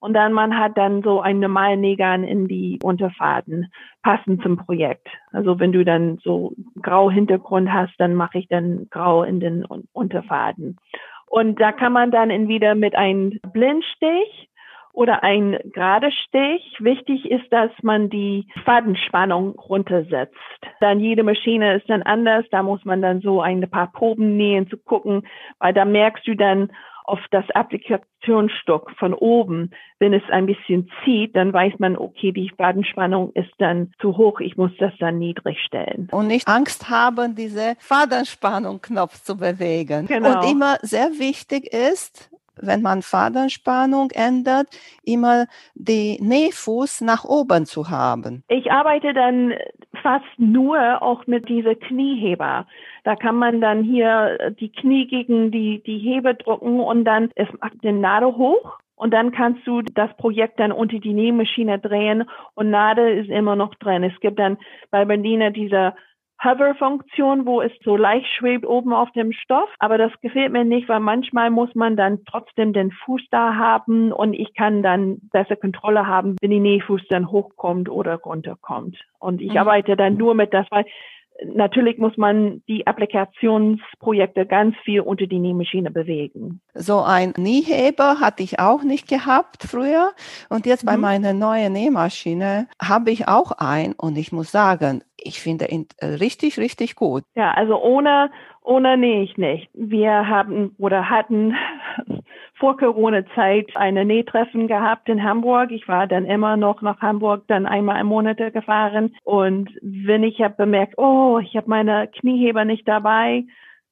und 0.01 0.15
dann 0.15 0.33
man 0.33 0.59
hat 0.59 0.77
dann 0.79 1.03
so 1.03 1.21
einen 1.21 1.41
normalen 1.41 1.81
Nägern 1.81 2.25
in 2.25 2.49
die 2.49 2.79
Unterfaden, 2.83 3.71
passend 4.03 4.43
zum 4.43 4.57
Projekt. 4.57 5.07
Also 5.31 5.61
wenn 5.61 5.73
du 5.73 5.85
dann 5.85 6.19
so 6.25 6.53
grau 6.81 7.11
Hintergrund 7.11 7.71
hast, 7.71 7.95
dann 7.99 8.15
mache 8.15 8.39
ich 8.39 8.49
dann 8.49 8.89
grau 8.91 9.23
in 9.23 9.41
den 9.41 9.65
Unterfaden. 9.93 10.79
Und 11.27 11.61
da 11.61 11.71
kann 11.71 11.93
man 11.93 12.11
dann 12.11 12.31
entweder 12.31 12.75
mit 12.75 12.97
einem 12.97 13.39
Blindstich 13.53 14.49
oder 14.93 15.23
ein 15.23 15.59
gerade 15.73 16.11
Stich. 16.13 16.77
Wichtig 16.81 17.31
ist, 17.31 17.51
dass 17.53 17.71
man 17.83 18.11
die 18.11 18.47
Fadenspannung 18.65 19.59
runtersetzt. 19.59 20.35
Dann 20.81 21.01
jede 21.01 21.23
Maschine 21.23 21.77
ist 21.77 21.89
dann 21.89 22.03
anders. 22.03 22.45
Da 22.51 22.63
muss 22.63 22.85
man 22.85 23.03
dann 23.03 23.21
so 23.21 23.41
ein 23.41 23.69
paar 23.71 23.93
Proben 23.93 24.37
nähen 24.37 24.69
zu 24.69 24.77
gucken, 24.77 25.27
weil 25.59 25.73
da 25.73 25.85
merkst 25.85 26.27
du 26.27 26.35
dann 26.35 26.71
auf 27.11 27.19
das 27.33 27.45
Applikationsstück 27.55 28.91
von 28.99 29.15
oben, 29.15 29.73
wenn 29.99 30.15
es 30.15 30.23
ein 30.31 30.47
bisschen 30.47 30.89
zieht, 31.05 31.35
dann 31.35 31.53
weiß 31.53 31.75
man, 31.79 31.97
okay, 31.97 32.31
die 32.31 32.53
Fadenspannung 32.57 33.33
ist 33.33 33.51
dann 33.59 33.93
zu 34.01 34.17
hoch, 34.17 34.39
ich 34.39 34.57
muss 34.57 34.71
das 34.79 34.93
dann 35.01 35.19
niedrig 35.19 35.59
stellen. 35.67 36.09
Und 36.13 36.29
nicht 36.29 36.47
Angst 36.47 36.89
haben, 36.89 37.35
diese 37.35 37.75
Fadenspannung-Knopf 37.81 39.23
zu 39.25 39.37
bewegen. 39.37 40.07
Genau. 40.07 40.41
Und 40.41 40.51
immer 40.53 40.77
sehr 40.83 41.11
wichtig 41.19 41.73
ist, 41.73 42.31
wenn 42.63 42.83
man 42.83 43.03
Fadenspannung 43.03 44.11
ändert, 44.13 44.69
immer 45.05 45.47
die 45.75 46.19
Nähfuß 46.21 47.03
nach 47.03 47.25
oben 47.25 47.67
zu 47.67 47.91
haben. 47.91 48.45
Ich 48.49 48.71
arbeite 48.71 49.13
dann 49.13 49.55
fast 50.03 50.25
nur 50.39 51.03
auch 51.03 51.27
mit 51.27 51.49
dieser 51.49 51.75
Knieheber. 51.75 52.67
Da 53.05 53.17
kann 53.17 53.37
man 53.37 53.61
dann 53.61 53.83
hier 53.83 54.53
die 54.61 54.71
Knie 54.71 55.07
gegen 55.07 55.51
die, 55.51 55.83
die 55.85 55.99
Hebe 55.99 56.35
drücken 56.35 56.81
und 56.81 57.05
dann 57.05 57.31
es 57.35 57.49
macht 57.61 57.83
den 57.83 58.01
Nadel 58.01 58.37
hoch 58.37 58.79
und 59.01 59.13
dann 59.13 59.33
kannst 59.33 59.67
du 59.67 59.81
das 59.81 60.15
Projekt 60.19 60.61
dann 60.61 60.73
unter 60.73 60.99
die 60.99 61.15
Nähmaschine 61.15 61.79
drehen 61.79 62.25
und 62.55 62.71
Nadel 62.71 63.19
ist 63.19 63.31
immer 63.31 63.57
noch 63.57 63.75
drin. 63.77 64.05
Es 64.05 64.19
gibt 64.21 64.39
dann 64.39 64.59
bei 64.91 65.05
Berliner 65.07 65.51
diese 65.51 65.95
Hover-Funktion, 66.43 67.47
wo 67.47 67.61
es 67.61 67.73
so 67.85 67.97
leicht 67.97 68.27
schwebt 68.29 68.67
oben 68.67 68.93
auf 68.93 69.11
dem 69.13 69.33
Stoff. 69.33 69.69
Aber 69.79 69.99
das 69.99 70.13
gefällt 70.21 70.53
mir 70.53 70.65
nicht, 70.65 70.89
weil 70.89 71.01
manchmal 71.01 71.51
muss 71.51 71.75
man 71.75 71.97
dann 71.97 72.25
trotzdem 72.25 72.73
den 72.73 72.91
Fuß 72.91 73.23
da 73.31 73.55
haben 73.57 74.13
und 74.13 74.33
ich 74.33 74.55
kann 74.55 74.83
dann 74.83 75.19
besser 75.33 75.57
Kontrolle 75.57 76.07
haben, 76.07 76.37
wenn 76.41 76.51
die 76.51 76.61
Nähfuß 76.61 77.03
dann 77.09 77.31
hochkommt 77.31 77.89
oder 77.89 78.17
runterkommt. 78.17 78.97
Und 79.19 79.41
ich 79.41 79.53
mhm. 79.53 79.59
arbeite 79.59 79.97
dann 79.97 80.17
nur 80.17 80.35
mit 80.35 80.55
das, 80.55 80.67
weil 80.71 80.85
natürlich 81.45 81.99
muss 81.99 82.17
man 82.17 82.63
die 82.69 82.87
Applikationsprojekte 82.87 84.47
ganz 84.47 84.77
viel 84.85 85.01
unter 85.01 85.27
die 85.27 85.39
Nähmaschine 85.39 85.91
bewegen. 85.91 86.61
So 86.75 87.01
ein 87.01 87.35
Nähheber 87.37 88.21
hatte 88.21 88.43
ich 88.43 88.59
auch 88.59 88.83
nicht 88.83 89.09
gehabt 89.09 89.65
früher 89.65 90.13
und 90.49 90.67
jetzt 90.67 90.87
bei 90.87 90.97
mhm. 90.97 91.03
meiner 91.03 91.33
neuen 91.33 91.73
Nähmaschine 91.73 92.69
habe 92.81 93.11
ich 93.11 93.29
auch 93.29 93.53
ein 93.53 93.93
und 93.93 94.17
ich 94.19 94.33
muss 94.33 94.51
sagen, 94.51 95.03
ich 95.17 95.41
finde 95.41 95.67
ihn 95.67 95.87
richtig, 96.03 96.59
richtig 96.59 96.97
gut. 96.97 97.25
Ja, 97.35 97.53
also 97.53 97.81
ohne, 97.83 98.31
ohne 98.63 98.97
nähe 98.97 99.23
ich 99.23 99.37
nicht. 99.37 99.69
Wir 99.75 100.29
haben 100.29 100.75
oder 100.79 101.11
hatten 101.11 101.55
vor 102.61 102.77
Corona-Zeit 102.77 103.75
eine 103.75 104.05
Nähtreffen 104.05 104.69
gehabt 104.69 105.09
in 105.09 105.25
Hamburg. 105.25 105.73
Ich 105.73 105.89
war 105.89 106.07
dann 106.07 106.27
immer 106.27 106.57
noch 106.57 106.83
nach 106.83 107.01
Hamburg 107.01 107.45
dann 107.49 107.67
einmal 107.67 108.01
im 108.01 108.07
Monat 108.07 108.37
gefahren. 108.37 109.17
Und 109.25 109.71
wenn 109.81 110.23
ich 110.23 110.41
habe 110.41 110.55
bemerkt, 110.57 110.99
oh, 110.99 111.41
ich 111.43 111.57
habe 111.57 111.69
meine 111.69 112.09
Knieheber 112.09 112.65
nicht 112.67 112.87
dabei, 112.87 113.45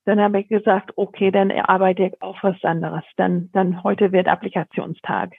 dann 0.05 0.21
habe 0.21 0.41
ich 0.41 0.49
gesagt, 0.49 0.93
okay, 0.97 1.31
dann 1.31 1.51
arbeite 1.51 2.05
ich 2.05 2.23
auf 2.23 2.37
was 2.43 2.63
anderes. 2.63 3.05
Dann, 3.17 3.51
dann 3.53 3.83
heute 3.83 4.13
wird 4.13 4.29
Applikationstag. 4.29 5.33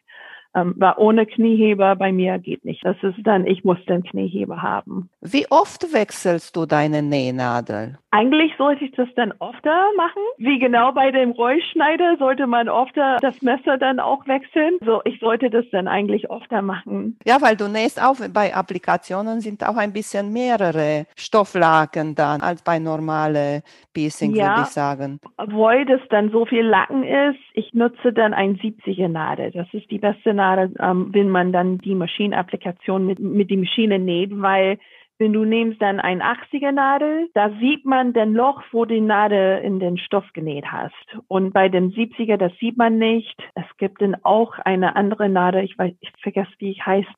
Ähm, 0.56 0.74
weil 0.78 0.94
ohne 0.98 1.28
Knieheber 1.28 1.96
bei 1.96 2.12
mir 2.12 2.40
geht 2.40 2.66
nicht. 2.66 2.84
Das 2.84 2.98
ist 3.04 3.20
dann, 3.24 3.46
ich 3.46 3.64
muss 3.64 3.78
den 3.86 4.04
Knieheber 4.04 4.64
haben. 4.64 5.10
Wie 5.22 5.46
oft 5.52 5.94
wechselst 5.94 6.56
du 6.56 6.66
deine 6.66 7.04
Nähnadel? 7.04 8.00
Eigentlich 8.12 8.52
sollte 8.58 8.86
ich 8.86 8.92
das 8.92 9.08
dann 9.16 9.32
öfter 9.34 9.82
machen. 9.96 10.24
Wie 10.38 10.58
genau 10.58 10.92
bei 10.92 11.12
dem 11.12 11.32
Rollschneider 11.32 12.18
sollte 12.18 12.48
man 12.48 12.68
öfter 12.68 13.18
das 13.22 13.42
Messer 13.44 13.78
dann 13.78 14.00
auch 14.00 14.26
wechseln. 14.28 14.78
So, 14.84 15.02
ich 15.06 15.20
sollte 15.20 15.52
das 15.52 15.66
dann 15.72 15.88
eigentlich 15.88 16.32
öfter 16.32 16.64
machen. 16.64 17.20
Ja, 17.26 17.40
weil 17.42 17.56
du 17.56 17.68
nähst 17.68 18.02
auch 18.02 18.16
bei 18.34 18.56
Applikationen 18.56 19.42
sind 19.42 19.64
auch 19.64 19.78
ein 19.78 19.94
bisschen 19.94 20.34
mehrere 20.34 21.06
Stofflaken 21.16 22.16
dann 22.16 22.42
als 22.42 22.64
bei 22.64 22.80
normale 22.80 23.62
Piecing, 23.94 24.34
ja, 24.34 24.50
würde 24.50 24.62
ich 24.62 24.68
sagen. 24.68 25.20
Obwohl 25.38 25.86
das 25.86 26.02
dann 26.10 26.32
so 26.32 26.46
viel 26.46 26.66
Lacken 26.66 27.04
ist, 27.04 27.40
ich 27.54 27.74
nutze 27.74 28.12
dann 28.12 28.34
ein 28.34 28.58
70er 28.58 29.08
Nadel. 29.08 29.52
Das 29.52 29.68
ist 29.72 29.90
die 29.92 30.00
beste 30.00 30.34
Nadel, 30.34 30.74
ähm, 30.80 31.10
wenn 31.12 31.30
man 31.30 31.52
dann 31.52 31.78
die 31.78 31.94
Maschinenapplikation 31.94 33.06
mit, 33.06 33.20
mit 33.20 33.52
die 33.52 33.58
Maschine 33.58 34.00
näht, 34.00 34.32
weil 34.34 34.80
wenn 35.20 35.34
du 35.34 35.44
nimmst 35.44 35.82
dann 35.82 36.00
ein 36.00 36.24
80er 36.24 36.72
Nadel, 36.72 37.30
da 37.34 37.52
sieht 37.60 37.86
man 37.86 38.14
den 38.14 38.34
Loch, 38.34 38.64
wo 38.72 38.86
die 38.86 39.02
Nadel 39.02 39.60
in 39.60 39.80
den 39.80 39.98
Stoff 39.98 40.26
genäht 40.34 40.72
hast. 40.72 40.96
Und 41.28 41.54
bei 41.54 41.68
dem 41.68 41.92
70er, 41.92 42.38
das 42.38 42.54
sieht 42.58 42.78
man 42.78 42.98
nicht. 42.98 43.36
Es 43.54 43.66
gibt 43.78 44.02
dann 44.02 44.16
auch 44.24 44.58
eine 44.60 44.96
andere 44.96 45.28
Nadel, 45.28 45.64
ich 45.66 45.78
weiß, 45.78 45.94
ich 46.00 46.12
vergesse, 46.22 46.52
wie 46.60 46.72
ich 46.72 46.86
heißt. 46.86 47.10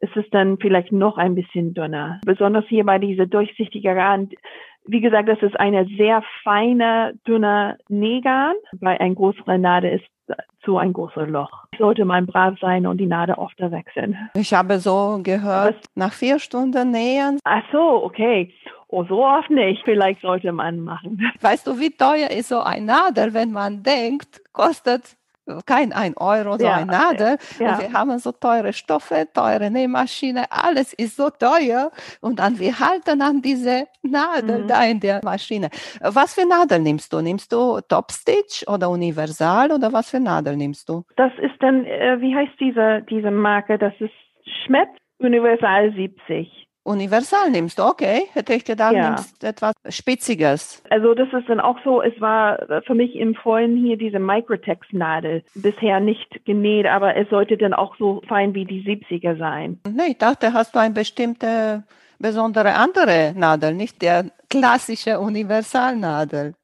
Es 0.00 0.10
ist 0.16 0.34
dann 0.34 0.58
vielleicht 0.58 0.90
noch 0.90 1.16
ein 1.16 1.36
bisschen 1.36 1.72
dünner. 1.72 2.20
Besonders 2.26 2.66
hier 2.66 2.84
bei 2.84 2.98
dieser 2.98 3.26
durchsichtigen 3.26 3.96
Rand. 3.96 4.34
Wie 4.86 5.00
gesagt, 5.00 5.28
das 5.28 5.40
ist 5.42 5.58
eine 5.58 5.86
sehr 5.96 6.22
feine, 6.42 7.14
dünne 7.26 7.78
Nähgarn, 7.88 8.54
weil 8.80 8.98
ein 8.98 9.14
größerer 9.14 9.58
Nadel 9.58 9.92
ist 10.00 10.04
zu 10.64 10.78
ein 10.78 10.92
großes 10.92 11.28
Loch. 11.28 11.50
Sollte 11.78 12.04
man 12.04 12.26
brav 12.26 12.58
sein 12.60 12.86
und 12.86 12.98
die 12.98 13.06
Nadel 13.06 13.34
oft 13.34 13.58
wechseln. 13.60 14.16
Ich 14.34 14.52
habe 14.54 14.78
so 14.78 15.20
gehört, 15.22 15.76
Was? 15.76 15.84
nach 15.94 16.12
vier 16.12 16.38
Stunden 16.38 16.90
nähen. 16.90 17.38
Ach 17.44 17.62
so, 17.72 18.04
okay. 18.04 18.52
Oh, 18.88 19.04
so 19.04 19.24
oft 19.24 19.50
nicht. 19.50 19.82
Vielleicht 19.84 20.20
sollte 20.20 20.52
man 20.52 20.80
machen. 20.80 21.20
Weißt 21.40 21.66
du, 21.66 21.78
wie 21.78 21.90
teuer 21.90 22.30
ist 22.30 22.48
so 22.48 22.60
ein 22.60 22.86
Nadel, 22.86 23.34
wenn 23.34 23.52
man 23.52 23.82
denkt, 23.82 24.40
kostet 24.52 25.16
kein 25.66 25.92
ein 25.92 26.16
Euro 26.16 26.56
so 26.58 26.64
ja, 26.64 26.76
ein 26.76 26.86
Nadel. 26.86 27.36
Ja. 27.58 27.74
Und 27.74 27.82
wir 27.82 27.92
haben 27.92 28.18
so 28.18 28.32
teure 28.32 28.72
Stoffe, 28.72 29.26
teure 29.32 29.70
Nähmaschine, 29.70 30.44
alles 30.50 30.92
ist 30.94 31.16
so 31.16 31.30
teuer. 31.30 31.90
Und 32.20 32.38
dann 32.38 32.58
wir 32.58 32.78
halten 32.78 33.20
an 33.22 33.42
diese 33.42 33.86
Nadel 34.02 34.62
mhm. 34.62 34.68
da 34.68 34.84
in 34.84 35.00
der 35.00 35.20
Maschine. 35.22 35.68
Was 36.00 36.34
für 36.34 36.46
Nadel 36.46 36.80
nimmst 36.80 37.12
du? 37.12 37.20
Nimmst 37.20 37.52
du 37.52 37.80
Top 37.88 38.10
Stitch 38.12 38.66
oder 38.66 38.90
Universal 38.90 39.72
oder 39.72 39.92
was 39.92 40.10
für 40.10 40.20
Nadel 40.20 40.56
nimmst 40.56 40.88
du? 40.88 41.04
Das 41.16 41.32
ist 41.38 41.60
dann, 41.60 41.84
äh, 41.84 42.20
wie 42.20 42.34
heißt 42.34 42.58
diese, 42.60 43.02
diese 43.08 43.30
Marke? 43.30 43.78
Das 43.78 43.94
ist 44.00 44.12
Schmepp 44.64 44.88
Universal 45.18 45.92
70. 45.92 46.63
Universal 46.84 47.50
nimmst 47.50 47.78
du, 47.78 47.82
okay. 47.82 48.28
Hätte 48.32 48.54
ich 48.54 48.64
gedacht, 48.64 48.92
ja. 48.92 49.10
nimmst 49.10 49.42
etwas 49.42 49.72
Spitziges. 49.88 50.82
Also 50.90 51.14
das 51.14 51.28
ist 51.32 51.48
dann 51.48 51.60
auch 51.60 51.78
so, 51.82 52.02
es 52.02 52.18
war 52.20 52.82
für 52.86 52.94
mich 52.94 53.16
im 53.16 53.34
Vorhin 53.34 53.76
hier 53.76 53.96
diese 53.96 54.18
Microtex-Nadel 54.18 55.42
bisher 55.54 56.00
nicht 56.00 56.44
genäht, 56.44 56.86
aber 56.86 57.16
es 57.16 57.28
sollte 57.30 57.56
dann 57.56 57.74
auch 57.74 57.96
so 57.96 58.22
fein 58.28 58.54
wie 58.54 58.66
die 58.66 58.82
70er 58.82 59.38
sein. 59.38 59.80
Nee, 59.90 60.12
ich 60.12 60.18
dachte, 60.18 60.52
hast 60.52 60.74
du 60.74 60.78
eine 60.78 60.94
bestimmte, 60.94 61.84
besondere 62.18 62.74
andere 62.74 63.32
Nadel, 63.34 63.74
nicht 63.74 64.02
der 64.02 64.26
klassische 64.50 65.18
Universalnadel. 65.18 66.54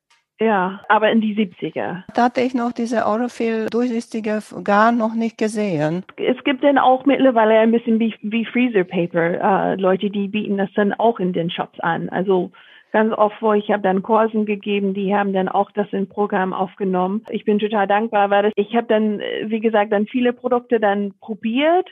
Ja, 0.43 0.81
aber 0.89 1.11
in 1.11 1.21
die 1.21 1.35
70er. 1.37 2.03
Da 2.15 2.25
hatte 2.25 2.41
ich 2.41 2.55
noch 2.55 2.73
diese 2.73 3.07
Orophil 3.07 3.67
durchsichtige 3.71 4.39
Garn 4.65 4.97
noch 4.97 5.15
nicht 5.15 5.37
gesehen. 5.37 6.03
Es 6.17 6.43
gibt 6.45 6.65
dann 6.65 6.79
auch 6.79 7.05
mittlerweile 7.05 7.59
ein 7.59 7.73
bisschen 7.73 8.01
wie, 8.01 8.15
wie 8.23 8.47
Freezer 8.47 8.85
Paper, 8.85 9.73
äh, 9.73 9.75
Leute, 9.75 10.09
die 10.09 10.29
bieten 10.29 10.57
das 10.57 10.71
dann 10.75 10.95
auch 10.95 11.21
in 11.21 11.35
den 11.35 11.51
Shops 11.51 11.79
an. 11.81 12.09
Also 12.09 12.53
ganz 12.91 13.13
oft, 13.13 13.41
wo 13.43 13.53
ich 13.53 13.71
habe 13.71 13.83
dann 13.83 14.03
Kursen 14.03 14.47
gegeben, 14.47 14.95
die 14.95 15.15
haben 15.15 15.35
dann 15.35 15.51
auch 15.51 15.71
das 15.73 15.93
in 15.93 16.09
Programm 16.09 16.55
aufgenommen. 16.55 17.23
Ich 17.29 17.45
bin 17.45 17.59
total 17.59 17.87
dankbar, 17.87 18.31
weil 18.31 18.51
ich 18.57 18.75
habe 18.75 18.87
dann, 18.87 19.21
wie 19.45 19.61
gesagt, 19.61 19.93
dann 19.93 20.07
viele 20.07 20.33
Produkte 20.33 20.81
dann 20.81 21.13
probiert 21.21 21.89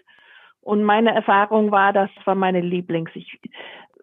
und 0.63 0.83
meine 0.85 1.15
Erfahrung 1.15 1.71
war, 1.71 1.93
das 1.93 2.11
war 2.25 2.35
meine 2.35 2.63
Lieblings. 2.63 3.11
Ich, 3.13 3.39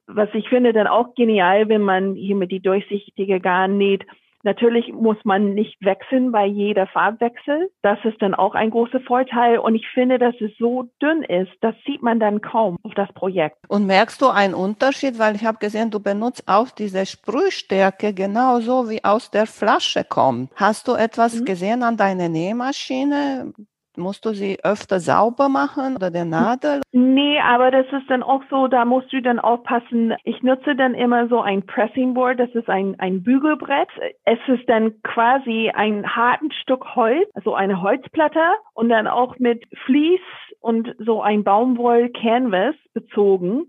was 0.06 0.30
ich 0.34 0.48
finde 0.50 0.72
dann 0.72 0.88
auch 0.88 1.16
genial, 1.16 1.68
wenn 1.68 1.82
man 1.82 2.14
hier 2.14 2.36
mit 2.36 2.52
die 2.52 2.60
durchsichtige 2.60 3.40
Garn 3.40 3.78
näht, 3.80 4.06
Natürlich 4.46 4.94
muss 4.94 5.18
man 5.24 5.56
nicht 5.56 5.76
wechseln 5.84 6.32
bei 6.32 6.46
jeder 6.46 6.86
Farbwechsel. 6.86 7.72
Das 7.82 7.98
ist 8.04 8.22
dann 8.22 8.36
auch 8.36 8.54
ein 8.54 8.70
großer 8.70 9.00
Vorteil. 9.02 9.58
Und 9.58 9.74
ich 9.74 9.88
finde, 9.92 10.20
dass 10.20 10.36
es 10.40 10.52
so 10.60 10.84
dünn 11.02 11.24
ist, 11.24 11.52
das 11.62 11.74
sieht 11.84 12.04
man 12.04 12.20
dann 12.20 12.42
kaum 12.42 12.78
auf 12.84 12.94
das 12.94 13.12
Projekt. 13.14 13.58
Und 13.68 13.88
merkst 13.88 14.22
du 14.22 14.28
einen 14.28 14.54
Unterschied? 14.54 15.18
Weil 15.18 15.36
ich 15.36 15.46
habe 15.46 15.58
gesehen, 15.58 15.90
du 15.90 16.00
benutzt 16.00 16.44
auch 16.46 16.70
diese 16.70 17.08
Sprühstärke 17.08 18.14
genauso 18.14 18.88
wie 18.88 19.04
aus 19.04 19.32
der 19.32 19.48
Flasche 19.48 20.04
kommt. 20.04 20.52
Hast 20.56 20.88
du 20.88 20.94
etwas 20.94 21.40
mhm. 21.40 21.46
gesehen 21.46 21.82
an 21.82 21.98
deiner 21.98 22.30
Nähmaschine? 22.30 23.52
Musst 23.98 24.26
du 24.26 24.32
sie 24.32 24.58
öfter 24.64 25.00
sauber 25.00 25.50
machen 25.50 25.96
oder 25.96 26.12
der 26.12 26.26
Nadel? 26.26 26.82
Nee, 26.92 27.40
aber 27.40 27.72
das 27.72 27.86
ist 27.92 28.10
dann 28.10 28.24
auch 28.24 28.42
so, 28.50 28.68
da 28.68 28.86
musst 28.86 29.12
du 29.14 29.22
dann 29.22 29.40
aufpassen. 29.40 30.14
Ich 30.24 30.42
nutze 30.44 30.76
dann 30.76 30.94
immer 30.94 31.28
so 31.28 31.42
ein 31.42 31.66
Pressing 31.66 32.14
Board, 32.14 32.40
das 32.40 32.50
ist 32.54 32.70
ein, 32.70 33.00
ein 33.00 33.24
Bügelbrett. 33.24 33.90
Es 34.24 34.40
ist 34.48 34.68
dann 34.68 35.02
quasi 35.04 35.72
ein 35.74 36.16
harten 36.16 36.52
Stück 36.52 36.96
Holz, 36.96 37.30
also 37.34 37.54
eine 37.56 37.82
Holzplatte 37.82 38.44
und 38.74 38.90
dann 38.90 39.08
auch 39.08 39.38
mit 39.40 39.64
Vlies 39.86 40.22
und 40.62 40.96
so 41.00 41.22
ein 41.22 41.44
Baumwoll 41.44 42.10
Canvas 42.10 42.76
bezogen. 42.94 43.68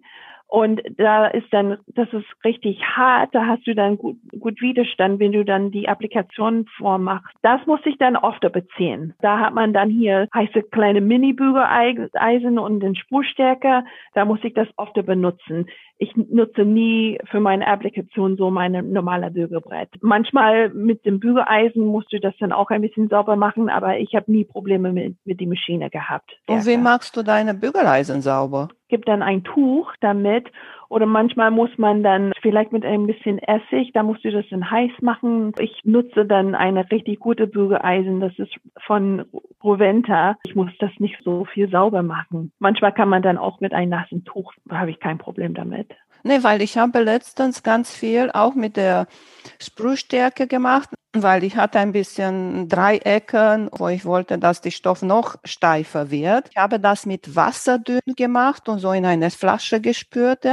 Und 0.48 0.80
da 0.96 1.26
ist 1.26 1.52
dann, 1.52 1.78
das 1.88 2.12
ist 2.12 2.26
richtig 2.44 2.80
hart, 2.82 3.34
da 3.34 3.46
hast 3.46 3.66
du 3.66 3.74
dann 3.74 3.98
gut, 3.98 4.16
gut 4.38 4.60
Widerstand, 4.60 5.18
wenn 5.18 5.32
du 5.32 5.44
dann 5.44 5.70
die 5.70 5.88
Applikation 5.88 6.66
vormachst. 6.76 7.34
Das 7.42 7.64
muss 7.66 7.80
ich 7.84 7.98
dann 7.98 8.16
oft 8.16 8.40
beziehen. 8.52 9.14
Da 9.20 9.40
hat 9.40 9.54
man 9.54 9.72
dann 9.72 9.90
hier 9.90 10.28
heiße 10.34 10.62
kleine 10.70 11.00
Mini-Bügeleisen 11.00 12.58
und 12.58 12.80
den 12.80 12.94
Spurstärker. 12.94 13.84
Da 14.14 14.24
muss 14.24 14.38
ich 14.44 14.54
das 14.54 14.68
oft 14.76 14.94
benutzen 14.94 15.66
ich 15.98 16.14
nutze 16.14 16.64
nie 16.64 17.18
für 17.30 17.40
meine 17.40 17.66
Applikation 17.66 18.36
so 18.36 18.50
meine 18.50 18.82
normale 18.82 19.30
Bügelbrett. 19.30 19.88
Manchmal 20.00 20.68
mit 20.70 21.06
dem 21.06 21.20
Bügeleisen 21.20 21.86
musst 21.86 22.12
du 22.12 22.20
das 22.20 22.34
dann 22.38 22.52
auch 22.52 22.70
ein 22.70 22.82
bisschen 22.82 23.08
sauber 23.08 23.36
machen, 23.36 23.70
aber 23.70 23.98
ich 23.98 24.14
habe 24.14 24.30
nie 24.30 24.44
Probleme 24.44 24.92
mit, 24.92 25.16
mit 25.24 25.40
der 25.40 25.46
Maschine 25.46 25.88
gehabt. 25.88 26.36
Und 26.46 26.66
wie 26.66 26.76
machst 26.76 27.16
du 27.16 27.22
deine 27.22 27.54
Bügeleisen 27.54 28.20
sauber? 28.20 28.68
Gibt 28.88 29.08
dann 29.08 29.22
ein 29.22 29.42
Tuch 29.42 29.92
damit 30.00 30.46
oder 30.88 31.06
manchmal 31.06 31.50
muss 31.50 31.70
man 31.76 32.02
dann 32.02 32.32
vielleicht 32.42 32.72
mit 32.72 32.84
ein 32.84 33.06
bisschen 33.06 33.38
Essig, 33.38 33.92
da 33.92 34.02
musst 34.02 34.24
du 34.24 34.30
das 34.30 34.44
dann 34.50 34.70
heiß 34.70 34.92
machen. 35.00 35.52
Ich 35.58 35.80
nutze 35.84 36.24
dann 36.26 36.54
eine 36.54 36.90
richtig 36.90 37.20
gute 37.20 37.46
Bügeleisen, 37.46 38.20
das 38.20 38.38
ist 38.38 38.54
von 38.86 39.24
Roventa. 39.62 40.36
Ich 40.46 40.54
muss 40.54 40.70
das 40.78 40.90
nicht 40.98 41.16
so 41.24 41.44
viel 41.44 41.68
sauber 41.70 42.02
machen. 42.02 42.52
Manchmal 42.58 42.92
kann 42.92 43.08
man 43.08 43.22
dann 43.22 43.38
auch 43.38 43.60
mit 43.60 43.72
einem 43.72 43.90
nassen 43.90 44.24
Tuch, 44.24 44.52
da 44.66 44.78
habe 44.78 44.90
ich 44.90 45.00
kein 45.00 45.18
Problem 45.18 45.54
damit. 45.54 45.88
Nee, 46.22 46.42
weil 46.42 46.60
ich 46.60 46.76
habe 46.76 47.00
letztens 47.00 47.62
ganz 47.62 47.94
viel 47.94 48.30
auch 48.32 48.54
mit 48.56 48.76
der 48.76 49.06
Sprühstärke 49.60 50.48
gemacht, 50.48 50.90
weil 51.12 51.44
ich 51.44 51.56
hatte 51.56 51.78
ein 51.78 51.92
bisschen 51.92 52.68
Dreiecken, 52.68 53.68
wo 53.72 53.88
ich 53.88 54.04
wollte, 54.04 54.38
dass 54.38 54.60
die 54.60 54.70
Stoff 54.70 55.02
noch 55.02 55.36
steifer 55.44 56.10
wird. 56.10 56.48
Ich 56.50 56.56
habe 56.56 56.78
das 56.80 57.06
mit 57.06 57.34
Wasser 57.34 57.78
dünn 57.78 58.00
gemacht 58.16 58.68
und 58.68 58.80
so 58.80 58.92
in 58.92 59.06
eine 59.06 59.30
Flasche 59.30 59.80
gespürt. 59.80 60.44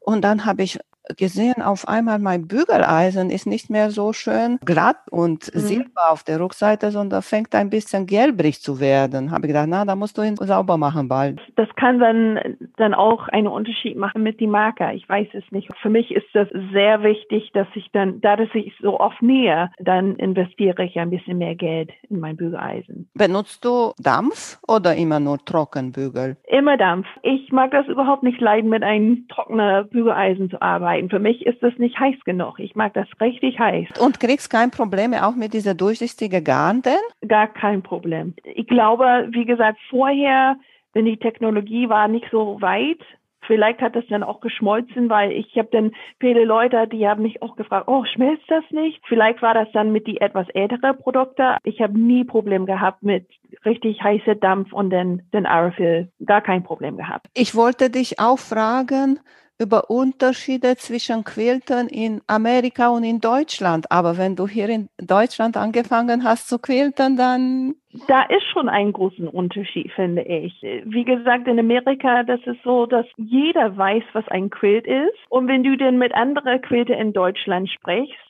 Und 0.00 0.22
dann 0.22 0.44
habe 0.44 0.62
ich 0.62 0.78
gesehen, 1.16 1.62
auf 1.62 1.86
einmal 1.88 2.18
mein 2.18 2.48
Bügeleisen 2.48 3.30
ist 3.30 3.46
nicht 3.46 3.70
mehr 3.70 3.90
so 3.90 4.12
schön 4.12 4.58
glatt 4.64 4.96
und 5.10 5.54
mhm. 5.54 5.58
silber 5.58 6.10
auf 6.10 6.24
der 6.24 6.40
Rückseite, 6.40 6.90
sondern 6.90 7.22
fängt 7.22 7.54
ein 7.54 7.70
bisschen 7.70 8.06
gelbrig 8.06 8.60
zu 8.60 8.80
werden. 8.80 9.30
Habe 9.30 9.46
ich 9.46 9.52
gedacht, 9.52 9.68
na, 9.68 9.84
da 9.84 9.94
musst 9.94 10.18
du 10.18 10.22
ihn 10.22 10.36
sauber 10.36 10.76
machen 10.76 11.08
bald. 11.08 11.40
Das 11.56 11.68
kann 11.76 11.98
dann, 11.98 12.56
dann 12.76 12.94
auch 12.94 13.28
einen 13.28 13.46
Unterschied 13.46 13.96
machen 13.96 14.22
mit 14.22 14.40
dem 14.40 14.50
Marker. 14.50 14.92
Ich 14.94 15.08
weiß 15.08 15.28
es 15.34 15.44
nicht. 15.50 15.68
Für 15.80 15.90
mich 15.90 16.10
ist 16.10 16.26
das 16.32 16.48
sehr 16.72 17.02
wichtig, 17.02 17.50
dass 17.52 17.68
ich 17.74 17.90
dann, 17.92 18.20
da 18.20 18.36
dass 18.36 18.48
ich 18.54 18.72
so 18.80 18.98
oft 18.98 19.22
nähe, 19.22 19.70
dann 19.78 20.16
investiere 20.16 20.84
ich 20.84 20.98
ein 20.98 21.10
bisschen 21.10 21.38
mehr 21.38 21.54
Geld 21.54 21.90
in 22.08 22.20
mein 22.20 22.36
Bügeleisen. 22.36 23.08
Benutzt 23.14 23.64
du 23.64 23.92
Dampf 23.98 24.58
oder 24.66 24.94
immer 24.96 25.20
nur 25.20 25.38
Trockenbügel? 25.38 26.36
Immer 26.48 26.76
Dampf. 26.76 27.06
Ich 27.22 27.52
mag 27.52 27.70
das 27.70 27.86
überhaupt 27.86 28.22
nicht 28.22 28.40
leiden, 28.40 28.70
mit 28.70 28.82
einem 28.82 29.26
trockenen 29.28 29.88
Bügeleisen 29.88 30.50
zu 30.50 30.60
arbeiten 30.60 30.95
arbeiten. 30.96 31.10
Für 31.10 31.18
mich 31.18 31.46
ist 31.46 31.62
das 31.62 31.72
nicht 31.78 31.98
heiß 31.98 32.16
genug. 32.24 32.58
Ich 32.58 32.74
mag 32.74 32.94
das 32.94 33.06
richtig 33.20 33.58
heiß. 33.58 33.88
Und 34.00 34.20
kriegst 34.20 34.50
kein 34.50 34.70
Problem 34.70 35.14
auch 35.14 35.36
mit 35.36 35.52
dieser 35.52 35.74
durchsichtigen 35.74 36.42
Garn 36.42 36.82
denn? 36.82 37.28
Gar 37.28 37.48
kein 37.48 37.82
Problem. 37.82 38.34
Ich 38.44 38.66
glaube, 38.66 39.28
wie 39.30 39.44
gesagt, 39.44 39.78
vorher, 39.90 40.56
wenn 40.92 41.04
die 41.04 41.18
Technologie 41.18 41.88
war 41.88 42.08
nicht 42.08 42.26
so 42.30 42.60
weit, 42.60 43.00
Vielleicht 43.46 43.80
hat 43.80 43.94
das 43.94 44.02
dann 44.08 44.24
auch 44.24 44.40
geschmolzen, 44.40 45.08
weil 45.08 45.30
ich 45.30 45.56
habe 45.56 45.68
dann 45.70 45.92
viele 46.18 46.44
Leute, 46.44 46.88
die 46.88 47.06
haben 47.06 47.22
mich 47.22 47.42
auch 47.42 47.54
gefragt, 47.54 47.86
oh, 47.86 48.04
schmilzt 48.04 48.42
das 48.48 48.64
nicht? 48.70 49.00
Vielleicht 49.06 49.40
war 49.40 49.54
das 49.54 49.68
dann 49.72 49.92
mit 49.92 50.08
die 50.08 50.20
etwas 50.20 50.48
ältere 50.48 50.94
Produkte. 50.94 51.56
Ich 51.62 51.80
habe 51.80 51.96
nie 51.96 52.24
Problem 52.24 52.66
gehabt 52.66 53.04
mit 53.04 53.28
richtig 53.64 54.02
heiße 54.02 54.34
Dampf 54.34 54.72
und 54.72 54.90
den, 54.90 55.22
den 55.32 55.46
Aerofill. 55.46 56.10
Gar 56.24 56.40
kein 56.40 56.64
Problem 56.64 56.96
gehabt. 56.96 57.28
Ich 57.34 57.54
wollte 57.54 57.88
dich 57.88 58.18
auch 58.18 58.40
fragen, 58.40 59.20
über 59.58 59.90
Unterschiede 59.90 60.76
zwischen 60.76 61.24
Quiltern 61.24 61.88
in 61.88 62.20
Amerika 62.26 62.88
und 62.88 63.04
in 63.04 63.20
Deutschland. 63.20 63.90
Aber 63.90 64.18
wenn 64.18 64.36
du 64.36 64.46
hier 64.46 64.68
in 64.68 64.88
Deutschland 64.98 65.56
angefangen 65.56 66.24
hast 66.24 66.48
zu 66.48 66.58
quiltern, 66.58 67.16
dann 67.16 67.74
da 68.08 68.24
ist 68.24 68.44
schon 68.52 68.68
ein 68.68 68.92
großen 68.92 69.26
Unterschied, 69.26 69.90
finde 69.92 70.20
ich. 70.22 70.60
Wie 70.84 71.04
gesagt, 71.04 71.48
in 71.48 71.58
Amerika, 71.58 72.24
das 72.24 72.40
ist 72.44 72.62
so, 72.62 72.84
dass 72.84 73.06
jeder 73.16 73.74
weiß, 73.74 74.02
was 74.12 74.28
ein 74.28 74.50
Quilt 74.50 74.86
ist. 74.86 75.16
Und 75.30 75.48
wenn 75.48 75.64
du 75.64 75.76
denn 75.76 75.96
mit 75.96 76.14
anderen 76.14 76.60
Quilter 76.60 76.96
in 76.96 77.14
Deutschland 77.14 77.70
sprichst, 77.70 78.26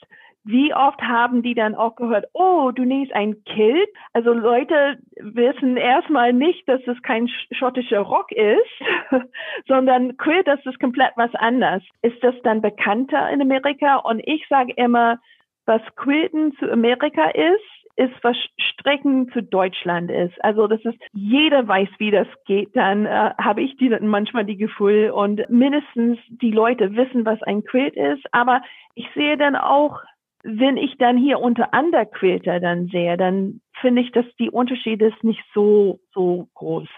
wie 0.46 0.72
oft 0.72 1.02
haben 1.02 1.42
die 1.42 1.54
dann 1.54 1.74
auch 1.74 1.96
gehört, 1.96 2.26
oh, 2.32 2.70
du 2.70 2.84
nähst 2.84 3.12
ein 3.12 3.42
Kilt? 3.44 3.88
Also 4.12 4.32
Leute 4.32 4.98
wissen 5.16 5.76
erstmal 5.76 6.32
nicht, 6.32 6.68
dass 6.68 6.80
es 6.86 7.02
kein 7.02 7.28
schottischer 7.50 7.98
Rock 7.98 8.30
ist, 8.30 9.10
sondern 9.66 10.16
Quilt, 10.16 10.46
das 10.46 10.64
ist 10.64 10.80
komplett 10.80 11.12
was 11.16 11.34
anderes. 11.34 11.82
Ist 12.02 12.22
das 12.22 12.34
dann 12.42 12.62
bekannter 12.62 13.30
in 13.30 13.40
Amerika? 13.40 13.96
Und 13.96 14.20
ich 14.24 14.46
sage 14.48 14.72
immer, 14.76 15.18
was 15.66 15.82
Quilten 15.96 16.54
zu 16.58 16.70
Amerika 16.70 17.30
ist, 17.30 17.64
ist, 17.96 18.12
was 18.22 18.36
Strecken 18.58 19.30
zu 19.32 19.42
Deutschland 19.42 20.10
ist. 20.10 20.34
Also 20.44 20.66
das 20.66 20.84
ist, 20.84 20.98
jeder 21.12 21.66
weiß, 21.66 21.88
wie 21.98 22.10
das 22.10 22.28
geht. 22.44 22.76
Dann 22.76 23.06
äh, 23.06 23.30
habe 23.38 23.62
ich 23.62 23.76
die 23.78 23.88
manchmal 23.88 24.44
die 24.44 24.58
Gefühl 24.58 25.10
und 25.10 25.48
mindestens 25.48 26.18
die 26.28 26.50
Leute 26.50 26.94
wissen, 26.94 27.24
was 27.24 27.42
ein 27.42 27.64
Quilt 27.64 27.96
ist. 27.96 28.22
Aber 28.32 28.60
ich 28.94 29.08
sehe 29.14 29.36
dann 29.36 29.56
auch 29.56 30.02
wenn 30.48 30.76
ich 30.76 30.96
dann 30.98 31.18
hier 31.18 31.40
unter 31.40 31.70
Underquilter 31.72 32.60
dann 32.60 32.86
sehe, 32.86 33.16
dann 33.16 33.60
finde 33.80 34.02
ich, 34.02 34.12
dass 34.12 34.24
die 34.38 34.50
Unterschiede 34.50 35.06
ist 35.06 35.24
nicht 35.24 35.42
so, 35.52 35.98
so 36.14 36.48
groß. 36.54 36.88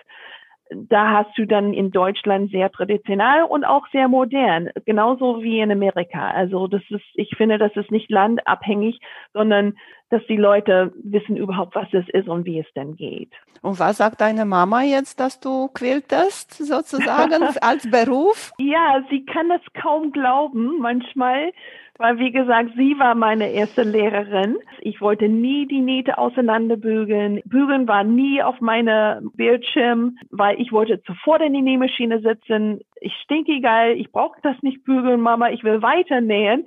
Da 0.71 1.11
hast 1.11 1.37
du 1.37 1.47
dann 1.47 1.73
in 1.73 1.91
Deutschland 1.91 2.51
sehr 2.51 2.71
traditionell 2.71 3.43
und 3.43 3.65
auch 3.65 3.87
sehr 3.93 4.09
modern, 4.09 4.71
genauso 4.85 5.43
wie 5.43 5.61
in 5.61 5.73
Amerika. 5.73 6.31
Also 6.31 6.67
das 6.67 6.83
ist, 6.91 7.05
ich 7.15 7.31
finde, 7.37 7.59
das 7.59 7.75
ist 7.77 7.91
nicht 7.91 8.11
landabhängig, 8.11 9.01
sondern 9.33 9.75
dass 10.11 10.23
die 10.27 10.37
Leute 10.37 10.93
wissen 11.03 11.37
überhaupt, 11.37 11.75
was 11.75 11.89
es 11.93 12.09
ist 12.11 12.29
und 12.29 12.45
wie 12.47 12.59
es 12.59 12.67
denn 12.75 12.97
geht. 12.97 13.33
Und 13.63 13.79
was 13.79 13.99
sagt 13.99 14.21
deine 14.21 14.45
Mama 14.45 14.83
jetzt, 14.83 15.21
dass 15.21 15.41
du 15.41 15.69
quiltest 15.69 16.53
sozusagen 16.53 17.43
als 17.61 17.91
Beruf? 17.91 18.53
Ja, 18.59 19.03
sie 19.11 19.25
kann 19.25 19.49
das 19.49 19.61
kaum 19.75 20.13
glauben 20.13 20.79
manchmal 20.81 21.53
weil, 21.99 22.19
wie 22.19 22.31
gesagt, 22.31 22.71
sie 22.77 22.99
war 22.99 23.15
meine 23.15 23.51
erste 23.51 23.83
Lehrerin. 23.83 24.59
Ich 24.81 25.01
wollte 25.01 25.29
nie 25.29 25.67
die 25.67 25.81
Nähte 25.81 26.17
auseinanderbügeln. 26.17 27.41
Bügeln 27.45 27.89
war 27.89 28.05
nie 28.05 28.43
auf 28.43 28.61
meinem 28.61 29.33
Bildschirm, 29.35 30.17
weil 30.31 30.61
ich 30.61 30.71
wollte 30.71 31.03
sofort 31.07 31.43
in 31.43 31.55
die 31.55 31.63
Nähmaschine 31.63 32.21
sitzen. 32.21 32.81
Ich 33.01 33.13
stinke 33.25 33.61
geil, 33.61 33.97
ich 33.99 34.13
brauche 34.13 34.41
das 34.43 34.57
nicht 34.63 34.85
bügeln, 34.85 35.21
Mama, 35.21 35.51
ich 35.51 35.65
will 35.65 35.83
weiter 35.83 36.21
nähen. 36.21 36.67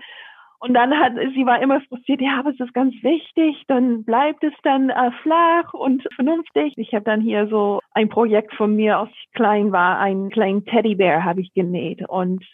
Und 0.60 0.76
dann 0.76 0.94
hat 1.00 1.14
sie 1.34 1.46
war 1.46 1.60
immer 1.60 1.82
frustriert, 1.82 2.22
ja, 2.22 2.38
aber 2.38 2.52
es 2.52 2.60
ist 2.60 2.74
ganz 2.76 2.94
wichtig, 3.02 3.64
dann 3.68 4.04
bleibt 4.04 4.44
es 4.44 4.54
dann 4.62 4.92
äh, 4.92 5.10
flach 5.24 5.74
und 5.74 6.08
vernünftig. 6.14 6.74
Ich 6.78 6.94
habe 6.94 7.04
dann 7.04 7.20
hier 7.20 7.48
so 7.48 7.80
ein 7.94 8.10
Projekt 8.10 8.54
von 8.54 8.76
mir, 8.76 9.00
als 9.00 9.10
ich 9.10 9.32
klein 9.34 9.72
war, 9.72 9.98
einen 9.98 10.30
kleinen 10.30 10.64
Teddybär 10.66 11.24
habe 11.24 11.42
ich 11.42 11.52
genäht 11.56 12.08
und 12.08 12.46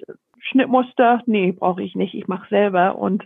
Schnittmuster, 0.49 1.21
nee, 1.25 1.51
brauche 1.51 1.83
ich 1.83 1.95
nicht, 1.95 2.13
ich 2.13 2.27
mache 2.27 2.47
selber. 2.49 2.97
Und 2.97 3.25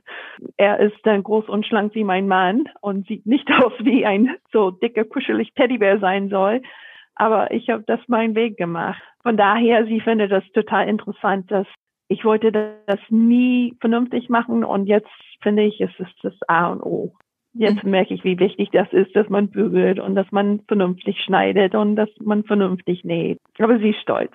er 0.58 0.80
ist 0.80 0.98
dann 1.04 1.24
groß 1.24 1.50
und 1.50 1.66
schlank 1.66 1.96
wie 1.96 2.04
mein 2.04 2.28
Mann 2.28 2.66
und 2.82 3.08
sieht 3.08 3.26
nicht 3.26 3.50
aus 3.64 3.74
wie 3.80 4.06
ein 4.06 4.36
so 4.52 4.72
dicker, 4.72 5.06
kuschelig 5.06 5.54
Teddybär 5.54 6.00
sein 6.00 6.30
soll. 6.30 6.62
Aber 7.16 7.52
ich 7.52 7.70
habe 7.70 7.84
das 7.86 8.00
meinen 8.08 8.36
Weg 8.36 8.58
gemacht. 8.58 9.02
Von 9.22 9.38
daher, 9.38 9.86
sie 9.86 10.00
findet 10.00 10.32
das 10.32 10.44
total 10.54 10.88
interessant, 10.88 11.52
dass 11.52 11.68
ich 12.08 12.26
wollte 12.26 12.52
das 12.52 13.00
nie 13.10 13.76
vernünftig 13.80 14.28
machen 14.28 14.66
und 14.66 14.88
jetzt 14.88 15.10
finde 15.42 15.64
ich, 15.64 15.80
es 15.80 15.92
ist 15.98 16.16
das 16.24 16.34
A 16.48 16.68
und 16.68 16.82
O. 16.82 17.14
Jetzt 17.54 17.84
mhm. 17.84 17.92
merke 17.92 18.14
ich, 18.14 18.24
wie 18.24 18.40
wichtig 18.40 18.70
das 18.72 18.92
ist, 18.92 19.16
dass 19.16 19.30
man 19.30 19.50
bügelt 19.50 20.00
und 20.00 20.16
dass 20.16 20.30
man 20.32 20.62
vernünftig 20.68 21.22
schneidet 21.22 21.76
und 21.76 21.96
dass 21.96 22.10
man 22.20 22.44
vernünftig 22.44 23.04
näht. 23.04 23.40
Aber 23.60 23.78
sie 23.80 23.90
ist 23.90 24.02
stolz. 24.02 24.34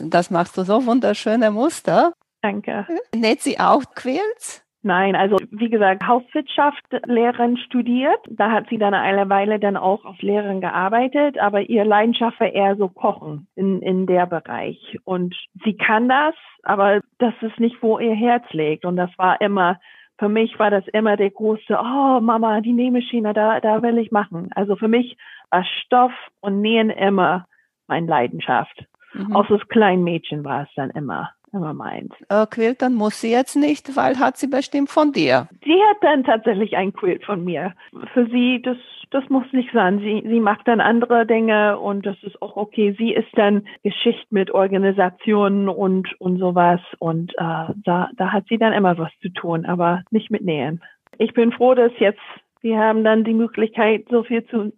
Das 0.00 0.30
machst 0.30 0.56
du 0.56 0.62
so 0.62 0.86
wunderschöne 0.86 1.50
Muster. 1.50 2.12
Danke. 2.42 2.86
Näht 3.14 3.40
sie 3.40 3.58
auch 3.58 3.82
Quilts? 3.94 4.62
Nein, 4.84 5.14
also 5.14 5.36
wie 5.52 5.70
gesagt, 5.70 6.04
Hauswirtschaft 6.04 6.84
Lehrerin 7.06 7.56
studiert. 7.56 8.18
Da 8.28 8.50
hat 8.50 8.66
sie 8.68 8.78
dann 8.78 8.94
eine 8.94 9.28
Weile 9.28 9.60
dann 9.60 9.76
auch 9.76 10.04
als 10.04 10.20
Lehrerin 10.22 10.60
gearbeitet, 10.60 11.38
aber 11.38 11.60
ihr 11.60 11.84
Leidenschaft 11.84 12.40
war 12.40 12.48
eher 12.48 12.74
so 12.74 12.88
Kochen 12.88 13.46
in, 13.54 13.80
in 13.80 14.06
der 14.06 14.26
Bereich. 14.26 14.98
Und 15.04 15.36
sie 15.64 15.76
kann 15.76 16.08
das, 16.08 16.34
aber 16.64 17.00
das 17.18 17.34
ist 17.42 17.60
nicht, 17.60 17.80
wo 17.80 18.00
ihr 18.00 18.14
Herz 18.14 18.44
liegt. 18.50 18.84
Und 18.84 18.96
das 18.96 19.10
war 19.18 19.40
immer, 19.40 19.78
für 20.18 20.28
mich 20.28 20.58
war 20.58 20.70
das 20.70 20.86
immer 20.88 21.16
der 21.16 21.30
große, 21.30 21.78
oh 21.78 22.20
Mama, 22.20 22.60
die 22.60 22.72
Nähmaschine, 22.72 23.34
da, 23.34 23.60
da 23.60 23.82
will 23.82 23.98
ich 23.98 24.10
machen. 24.10 24.50
Also 24.56 24.74
für 24.74 24.88
mich 24.88 25.16
war 25.50 25.64
Stoff 25.64 26.12
und 26.40 26.60
Nähen 26.60 26.90
immer 26.90 27.46
meine 27.86 28.08
Leidenschaft. 28.08 28.84
Mhm. 29.14 29.34
Auch 29.34 29.46
das 29.46 29.66
Kleinmädchen 29.68 30.44
war 30.44 30.62
es 30.62 30.68
dann 30.74 30.90
immer 30.90 31.30
immer 31.52 31.74
meint. 31.74 32.14
Äh, 32.28 32.46
Quilt, 32.46 32.82
dann 32.82 32.94
muss 32.94 33.20
sie 33.20 33.30
jetzt 33.30 33.56
nicht, 33.56 33.94
weil 33.96 34.18
hat 34.18 34.36
sie 34.36 34.46
bestimmt 34.46 34.90
von 34.90 35.12
dir. 35.12 35.48
Sie 35.64 35.78
hat 35.90 35.98
dann 36.00 36.24
tatsächlich 36.24 36.76
ein 36.76 36.92
Quilt 36.92 37.24
von 37.24 37.44
mir. 37.44 37.74
Für 38.14 38.26
sie, 38.26 38.62
das, 38.62 38.78
das 39.10 39.28
muss 39.28 39.44
nicht 39.52 39.70
sein. 39.72 39.98
Sie, 39.98 40.22
sie 40.26 40.40
macht 40.40 40.66
dann 40.66 40.80
andere 40.80 41.26
Dinge 41.26 41.78
und 41.78 42.06
das 42.06 42.16
ist 42.22 42.40
auch 42.40 42.56
okay. 42.56 42.94
Sie 42.98 43.12
ist 43.12 43.28
dann 43.34 43.66
Geschichte 43.82 44.26
mit 44.30 44.50
Organisationen 44.50 45.68
und, 45.68 46.18
und 46.20 46.38
sowas 46.38 46.80
und 46.98 47.32
äh, 47.34 47.74
da, 47.84 48.10
da 48.16 48.32
hat 48.32 48.46
sie 48.48 48.58
dann 48.58 48.72
immer 48.72 48.96
was 48.96 49.12
zu 49.20 49.28
tun, 49.28 49.66
aber 49.66 50.02
nicht 50.10 50.30
mit 50.30 50.42
Nähen. 50.42 50.82
Ich 51.18 51.34
bin 51.34 51.52
froh, 51.52 51.74
dass 51.74 51.92
jetzt 51.98 52.20
wir 52.62 52.78
haben 52.78 53.02
dann 53.02 53.24
die 53.24 53.34
Möglichkeit, 53.34 54.06
so 54.08 54.22
viel 54.22 54.46
zu 54.46 54.72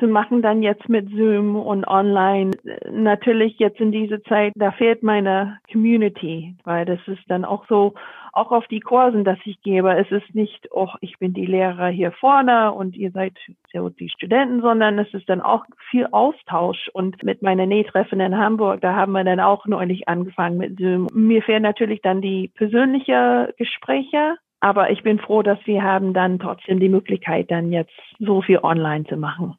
zu 0.00 0.08
machen 0.08 0.42
dann 0.42 0.62
jetzt 0.62 0.88
mit 0.88 1.08
Zoom 1.10 1.54
und 1.54 1.86
online. 1.86 2.50
Natürlich 2.90 3.58
jetzt 3.58 3.80
in 3.80 3.92
dieser 3.92 4.22
Zeit, 4.24 4.52
da 4.56 4.72
fehlt 4.72 5.02
meine 5.02 5.58
Community, 5.70 6.56
weil 6.64 6.84
das 6.84 6.98
ist 7.06 7.22
dann 7.28 7.44
auch 7.44 7.66
so, 7.68 7.94
auch 8.32 8.52
auf 8.52 8.66
die 8.68 8.80
Kursen, 8.80 9.24
dass 9.24 9.38
ich 9.44 9.60
gebe. 9.62 9.96
Es 9.96 10.10
ist 10.10 10.34
nicht, 10.34 10.68
oh, 10.70 10.88
ich 11.00 11.18
bin 11.18 11.32
die 11.34 11.46
Lehrer 11.46 11.88
hier 11.88 12.12
vorne 12.12 12.72
und 12.72 12.96
ihr 12.96 13.10
seid 13.10 13.34
so 13.72 13.88
die 13.88 14.08
Studenten, 14.08 14.62
sondern 14.62 14.98
es 14.98 15.12
ist 15.14 15.28
dann 15.28 15.40
auch 15.40 15.64
viel 15.90 16.06
Austausch. 16.10 16.88
Und 16.92 17.22
mit 17.22 17.42
meiner 17.42 17.66
Nähtreffen 17.66 18.20
in 18.20 18.38
Hamburg, 18.38 18.80
da 18.80 18.94
haben 18.94 19.12
wir 19.12 19.24
dann 19.24 19.40
auch 19.40 19.66
neulich 19.66 20.08
angefangen 20.08 20.58
mit 20.58 20.78
Zoom. 20.78 21.08
Mir 21.12 21.42
fehlen 21.42 21.62
natürlich 21.62 22.00
dann 22.02 22.20
die 22.20 22.50
persönliche 22.54 23.54
Gespräche, 23.58 24.36
aber 24.60 24.90
ich 24.90 25.02
bin 25.02 25.18
froh, 25.18 25.42
dass 25.42 25.58
wir 25.64 25.82
haben 25.82 26.12
dann 26.12 26.38
trotzdem 26.38 26.80
die 26.80 26.88
Möglichkeit, 26.88 27.50
dann 27.50 27.72
jetzt 27.72 27.92
so 28.18 28.42
viel 28.42 28.58
online 28.58 29.04
zu 29.04 29.16
machen 29.16 29.56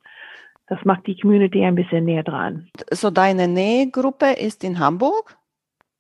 das 0.72 0.86
macht 0.86 1.06
die 1.06 1.20
Community 1.20 1.66
ein 1.66 1.76
bisschen 1.76 2.06
näher 2.06 2.24
dran. 2.24 2.70
So 2.92 3.12
deine 3.12 3.50
Nähgruppe 3.50 4.32
ist 4.40 4.64
in 4.64 4.80
Hamburg? 4.80 5.36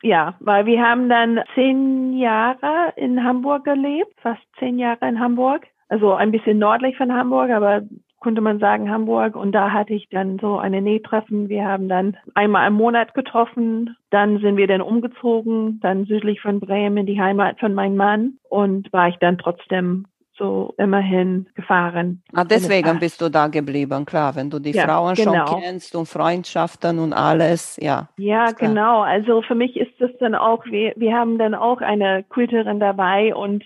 Ja, 0.01 0.35
weil 0.39 0.65
wir 0.65 0.81
haben 0.81 1.09
dann 1.09 1.41
zehn 1.55 2.17
Jahre 2.17 2.93
in 2.95 3.21
Hamburg 3.21 3.65
gelebt, 3.65 4.13
fast 4.21 4.41
zehn 4.59 4.79
Jahre 4.79 5.09
in 5.09 5.19
Hamburg. 5.19 5.67
Also 5.89 6.13
ein 6.13 6.31
bisschen 6.31 6.57
nördlich 6.57 6.95
von 6.95 7.11
Hamburg, 7.11 7.49
aber 7.51 7.81
konnte 8.21 8.39
man 8.39 8.59
sagen 8.59 8.89
Hamburg. 8.89 9.35
Und 9.35 9.51
da 9.51 9.71
hatte 9.71 9.93
ich 9.93 10.07
dann 10.07 10.39
so 10.39 10.57
eine 10.57 10.81
Nähtreffen. 10.81 11.49
Wir 11.49 11.65
haben 11.65 11.89
dann 11.89 12.15
einmal 12.33 12.65
im 12.69 12.75
Monat 12.75 13.13
getroffen. 13.13 13.97
Dann 14.09 14.39
sind 14.39 14.55
wir 14.55 14.67
dann 14.67 14.81
umgezogen, 14.81 15.81
dann 15.81 16.05
südlich 16.05 16.39
von 16.39 16.61
Bremen 16.61 16.95
in 16.95 17.07
die 17.07 17.19
Heimat 17.19 17.59
von 17.59 17.73
meinem 17.73 17.97
Mann. 17.97 18.37
Und 18.47 18.91
war 18.93 19.09
ich 19.09 19.17
dann 19.17 19.37
trotzdem 19.37 20.05
so 20.41 20.73
immerhin 20.77 21.45
gefahren. 21.53 22.23
Ah, 22.33 22.43
deswegen 22.43 22.99
bist 22.99 23.21
du 23.21 23.29
da 23.29 23.47
geblieben, 23.47 24.05
klar, 24.05 24.35
wenn 24.35 24.49
du 24.49 24.57
die 24.57 24.71
ja, 24.71 24.85
Frauen 24.85 25.13
genau. 25.13 25.45
schon 25.45 25.61
kennst 25.61 25.95
und 25.95 26.07
Freundschaften 26.07 26.97
und 26.97 27.13
alles, 27.13 27.77
ja. 27.79 28.09
Ja, 28.17 28.51
genau. 28.51 29.01
Also 29.01 29.43
für 29.43 29.53
mich 29.53 29.77
ist 29.77 29.93
das 29.99 30.09
dann 30.19 30.33
auch, 30.33 30.65
wir, 30.65 30.93
wir 30.95 31.13
haben 31.15 31.37
dann 31.37 31.53
auch 31.53 31.81
eine 31.81 32.23
Quilterin 32.23 32.79
dabei 32.79 33.35
und 33.35 33.63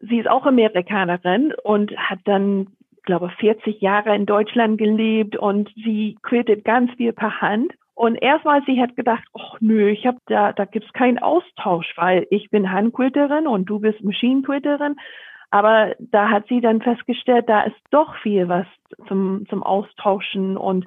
sie 0.00 0.18
ist 0.18 0.28
auch 0.28 0.46
Amerikanerin 0.46 1.52
und 1.64 1.90
hat 1.96 2.20
dann, 2.24 2.68
glaube 3.02 3.30
40 3.40 3.80
Jahre 3.80 4.14
in 4.14 4.26
Deutschland 4.26 4.78
gelebt 4.78 5.36
und 5.36 5.70
sie 5.74 6.16
quiltet 6.22 6.64
ganz 6.64 6.92
viel 6.96 7.12
per 7.12 7.40
Hand. 7.40 7.72
Und 7.94 8.14
erstmal 8.14 8.62
sie 8.64 8.80
hat 8.80 8.94
gedacht, 8.94 9.24
ach 9.36 9.56
nö, 9.60 9.88
ich 9.88 10.06
habe 10.06 10.18
da, 10.26 10.52
da 10.52 10.64
gibt's 10.66 10.92
keinen 10.92 11.18
Austausch, 11.18 11.92
weil 11.96 12.26
ich 12.30 12.48
bin 12.50 12.70
Handquilterin 12.70 13.48
und 13.48 13.66
du 13.66 13.80
bist 13.80 14.02
Maschinenquilterin. 14.04 14.96
Aber 15.52 15.94
da 15.98 16.30
hat 16.30 16.46
sie 16.48 16.62
dann 16.62 16.80
festgestellt, 16.80 17.46
da 17.46 17.64
ist 17.64 17.76
doch 17.90 18.16
viel 18.22 18.48
was 18.48 18.66
zum, 19.06 19.46
zum 19.50 19.62
Austauschen 19.62 20.56
und 20.56 20.86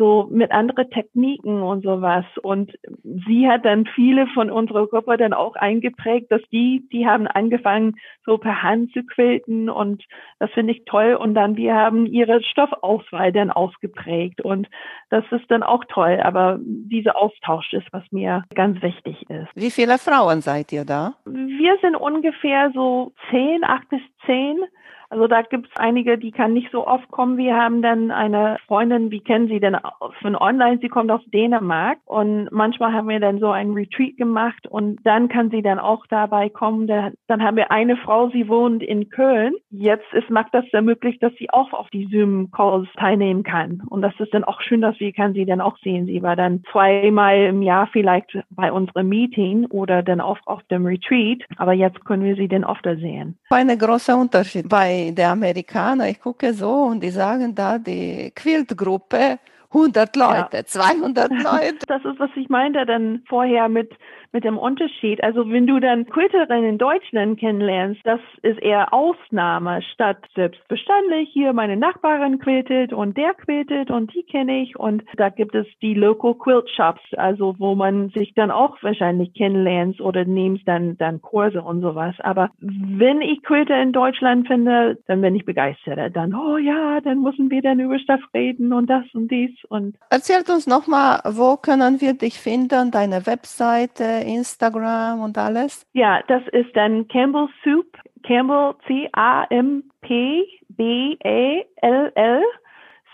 so 0.00 0.26
mit 0.30 0.50
anderen 0.50 0.88
Techniken 0.88 1.60
und 1.60 1.84
sowas. 1.84 2.24
Und 2.42 2.72
sie 3.04 3.46
hat 3.46 3.66
dann 3.66 3.84
viele 3.84 4.26
von 4.28 4.50
unserer 4.50 4.86
Gruppe 4.86 5.18
dann 5.18 5.34
auch 5.34 5.56
eingeprägt, 5.56 6.32
dass 6.32 6.40
die, 6.50 6.88
die 6.90 7.06
haben 7.06 7.26
angefangen, 7.26 7.96
so 8.24 8.38
per 8.38 8.62
Hand 8.62 8.94
zu 8.94 9.02
quilten 9.04 9.68
und 9.68 10.02
das 10.38 10.50
finde 10.52 10.72
ich 10.72 10.86
toll. 10.86 11.16
Und 11.16 11.34
dann 11.34 11.56
wir 11.56 11.74
haben 11.74 12.06
ihre 12.06 12.42
Stoffauswahl 12.42 13.30
dann 13.30 13.50
ausgeprägt 13.50 14.40
und 14.40 14.68
das 15.10 15.24
ist 15.32 15.50
dann 15.50 15.62
auch 15.62 15.84
toll. 15.88 16.18
Aber 16.22 16.58
dieser 16.62 17.18
Austausch 17.18 17.74
ist, 17.74 17.92
was 17.92 18.04
mir 18.10 18.44
ganz 18.54 18.80
wichtig 18.80 19.28
ist. 19.28 19.48
Wie 19.54 19.70
viele 19.70 19.98
Frauen 19.98 20.40
seid 20.40 20.72
ihr 20.72 20.86
da? 20.86 21.12
Wir 21.26 21.76
sind 21.82 21.94
ungefähr 21.94 22.70
so 22.72 23.12
zehn, 23.30 23.64
acht 23.64 23.86
bis 23.90 24.00
zehn. 24.24 24.64
Also 25.10 25.26
da 25.26 25.42
gibt 25.42 25.66
es 25.66 25.76
einige, 25.76 26.18
die 26.18 26.30
kann 26.30 26.52
nicht 26.52 26.70
so 26.70 26.86
oft 26.86 27.10
kommen. 27.10 27.36
Wir 27.36 27.56
haben 27.56 27.82
dann 27.82 28.12
eine 28.12 28.58
Freundin, 28.68 29.10
wie 29.10 29.20
kennen 29.20 29.48
Sie 29.48 29.58
denn 29.58 29.76
von 30.22 30.36
online? 30.36 30.78
Sie 30.80 30.88
kommt 30.88 31.10
aus 31.10 31.20
Dänemark 31.26 31.98
und 32.04 32.48
manchmal 32.52 32.92
haben 32.92 33.08
wir 33.08 33.18
dann 33.18 33.40
so 33.40 33.50
einen 33.50 33.74
Retreat 33.74 34.16
gemacht 34.16 34.68
und 34.68 35.00
dann 35.04 35.28
kann 35.28 35.50
sie 35.50 35.62
dann 35.62 35.80
auch 35.80 36.06
dabei 36.06 36.48
kommen. 36.48 36.86
Dann 36.86 37.42
haben 37.42 37.56
wir 37.56 37.72
eine 37.72 37.96
Frau, 37.96 38.30
sie 38.30 38.48
wohnt 38.48 38.84
in 38.84 39.10
Köln. 39.10 39.54
Jetzt 39.70 40.12
ist, 40.12 40.30
macht 40.30 40.54
das 40.54 40.64
dann 40.70 40.84
möglich, 40.84 41.18
dass 41.18 41.32
sie 41.38 41.50
auch 41.50 41.72
auf 41.72 41.90
die 41.90 42.06
Zoom-Calls 42.06 42.88
teilnehmen 42.96 43.42
kann. 43.42 43.82
Und 43.90 44.02
das 44.02 44.14
ist 44.20 44.32
dann 44.32 44.44
auch 44.44 44.60
schön, 44.60 44.80
dass 44.80 44.98
wir 45.00 45.12
kann 45.12 45.34
sie 45.34 45.44
dann 45.44 45.60
auch 45.60 45.76
sehen. 45.78 46.06
Sie 46.06 46.22
war 46.22 46.36
dann 46.36 46.62
zweimal 46.70 47.36
im 47.46 47.62
Jahr 47.62 47.88
vielleicht 47.88 48.38
bei 48.50 48.70
unserem 48.70 49.08
Meeting 49.08 49.66
oder 49.66 50.04
dann 50.04 50.20
auch 50.20 50.38
auf 50.46 50.62
dem 50.70 50.86
Retreat. 50.86 51.42
Aber 51.56 51.72
jetzt 51.72 52.04
können 52.04 52.22
wir 52.22 52.36
sie 52.36 52.46
dann 52.46 52.64
öfter 52.64 52.96
sehen. 52.96 53.36
Ein 53.50 53.76
großer 53.76 54.16
Unterschied 54.16 54.68
bei 54.68 54.99
der 55.12 55.30
Amerikaner, 55.30 56.08
ich 56.08 56.20
gucke 56.20 56.54
so 56.54 56.84
und 56.84 57.00
die 57.02 57.10
sagen 57.10 57.54
da, 57.54 57.78
die 57.78 58.32
Quiltgruppe 58.34 59.38
100 59.72 60.16
Leute, 60.16 60.56
ja. 60.56 60.64
200 60.64 61.30
Leute. 61.30 61.86
Das 61.86 62.04
ist, 62.04 62.18
was 62.18 62.30
ich 62.36 62.48
meinte 62.48 62.84
dann 62.86 63.22
vorher 63.28 63.68
mit 63.68 63.94
mit 64.32 64.44
dem 64.44 64.58
Unterschied. 64.58 65.22
Also 65.22 65.50
wenn 65.50 65.66
du 65.66 65.80
dann 65.80 66.06
Quilterinnen 66.06 66.64
in 66.64 66.78
Deutschland 66.78 67.38
kennenlernst, 67.38 68.00
das 68.04 68.20
ist 68.42 68.60
eher 68.60 68.92
Ausnahme 68.92 69.82
statt 69.92 70.18
selbstverständlich. 70.34 71.30
Hier 71.32 71.52
meine 71.52 71.76
Nachbarin 71.76 72.38
quiltet 72.38 72.92
und 72.92 73.16
der 73.16 73.34
quiltet 73.34 73.90
und 73.90 74.14
die 74.14 74.22
kenne 74.22 74.62
ich 74.62 74.78
und 74.78 75.02
da 75.16 75.28
gibt 75.28 75.54
es 75.54 75.66
die 75.82 75.94
Local 75.94 76.34
Quilt 76.34 76.70
Shops, 76.70 77.02
also 77.16 77.56
wo 77.58 77.74
man 77.74 78.10
sich 78.10 78.34
dann 78.34 78.50
auch 78.50 78.80
wahrscheinlich 78.82 79.34
kennenlernt 79.34 80.00
oder 80.00 80.24
nimmst 80.24 80.66
dann 80.68 80.96
dann 80.98 81.20
Kurse 81.20 81.62
und 81.62 81.80
sowas. 81.80 82.14
Aber 82.20 82.50
wenn 82.60 83.20
ich 83.20 83.42
Quilte 83.42 83.74
in 83.74 83.92
Deutschland 83.92 84.46
finde, 84.46 84.98
dann 85.06 85.20
bin 85.20 85.34
ich 85.34 85.44
begeistert. 85.44 86.14
Dann 86.14 86.34
oh 86.34 86.56
ja, 86.56 87.00
dann 87.00 87.22
müssen 87.22 87.50
wir 87.50 87.62
dann 87.62 87.80
über 87.80 87.98
Stoff 87.98 88.20
reden 88.32 88.72
und 88.72 88.88
das 88.88 89.04
und 89.12 89.30
dies 89.30 89.50
und 89.68 89.96
erzählt 90.10 90.48
uns 90.50 90.66
nochmal, 90.66 91.20
wo 91.24 91.56
können 91.56 92.00
wir 92.00 92.14
dich 92.14 92.38
finden, 92.38 92.90
deine 92.90 93.26
Webseite 93.26 94.04
Instagram 94.04 95.20
und 95.20 95.36
alles? 95.38 95.86
Ja, 95.92 96.22
das 96.28 96.42
ist 96.52 96.74
dann 96.74 97.08
Campbell 97.08 97.48
Soup, 97.62 97.86
Campbell 98.22 98.74
C-A-M-P-B-A-L-L. 98.86 99.92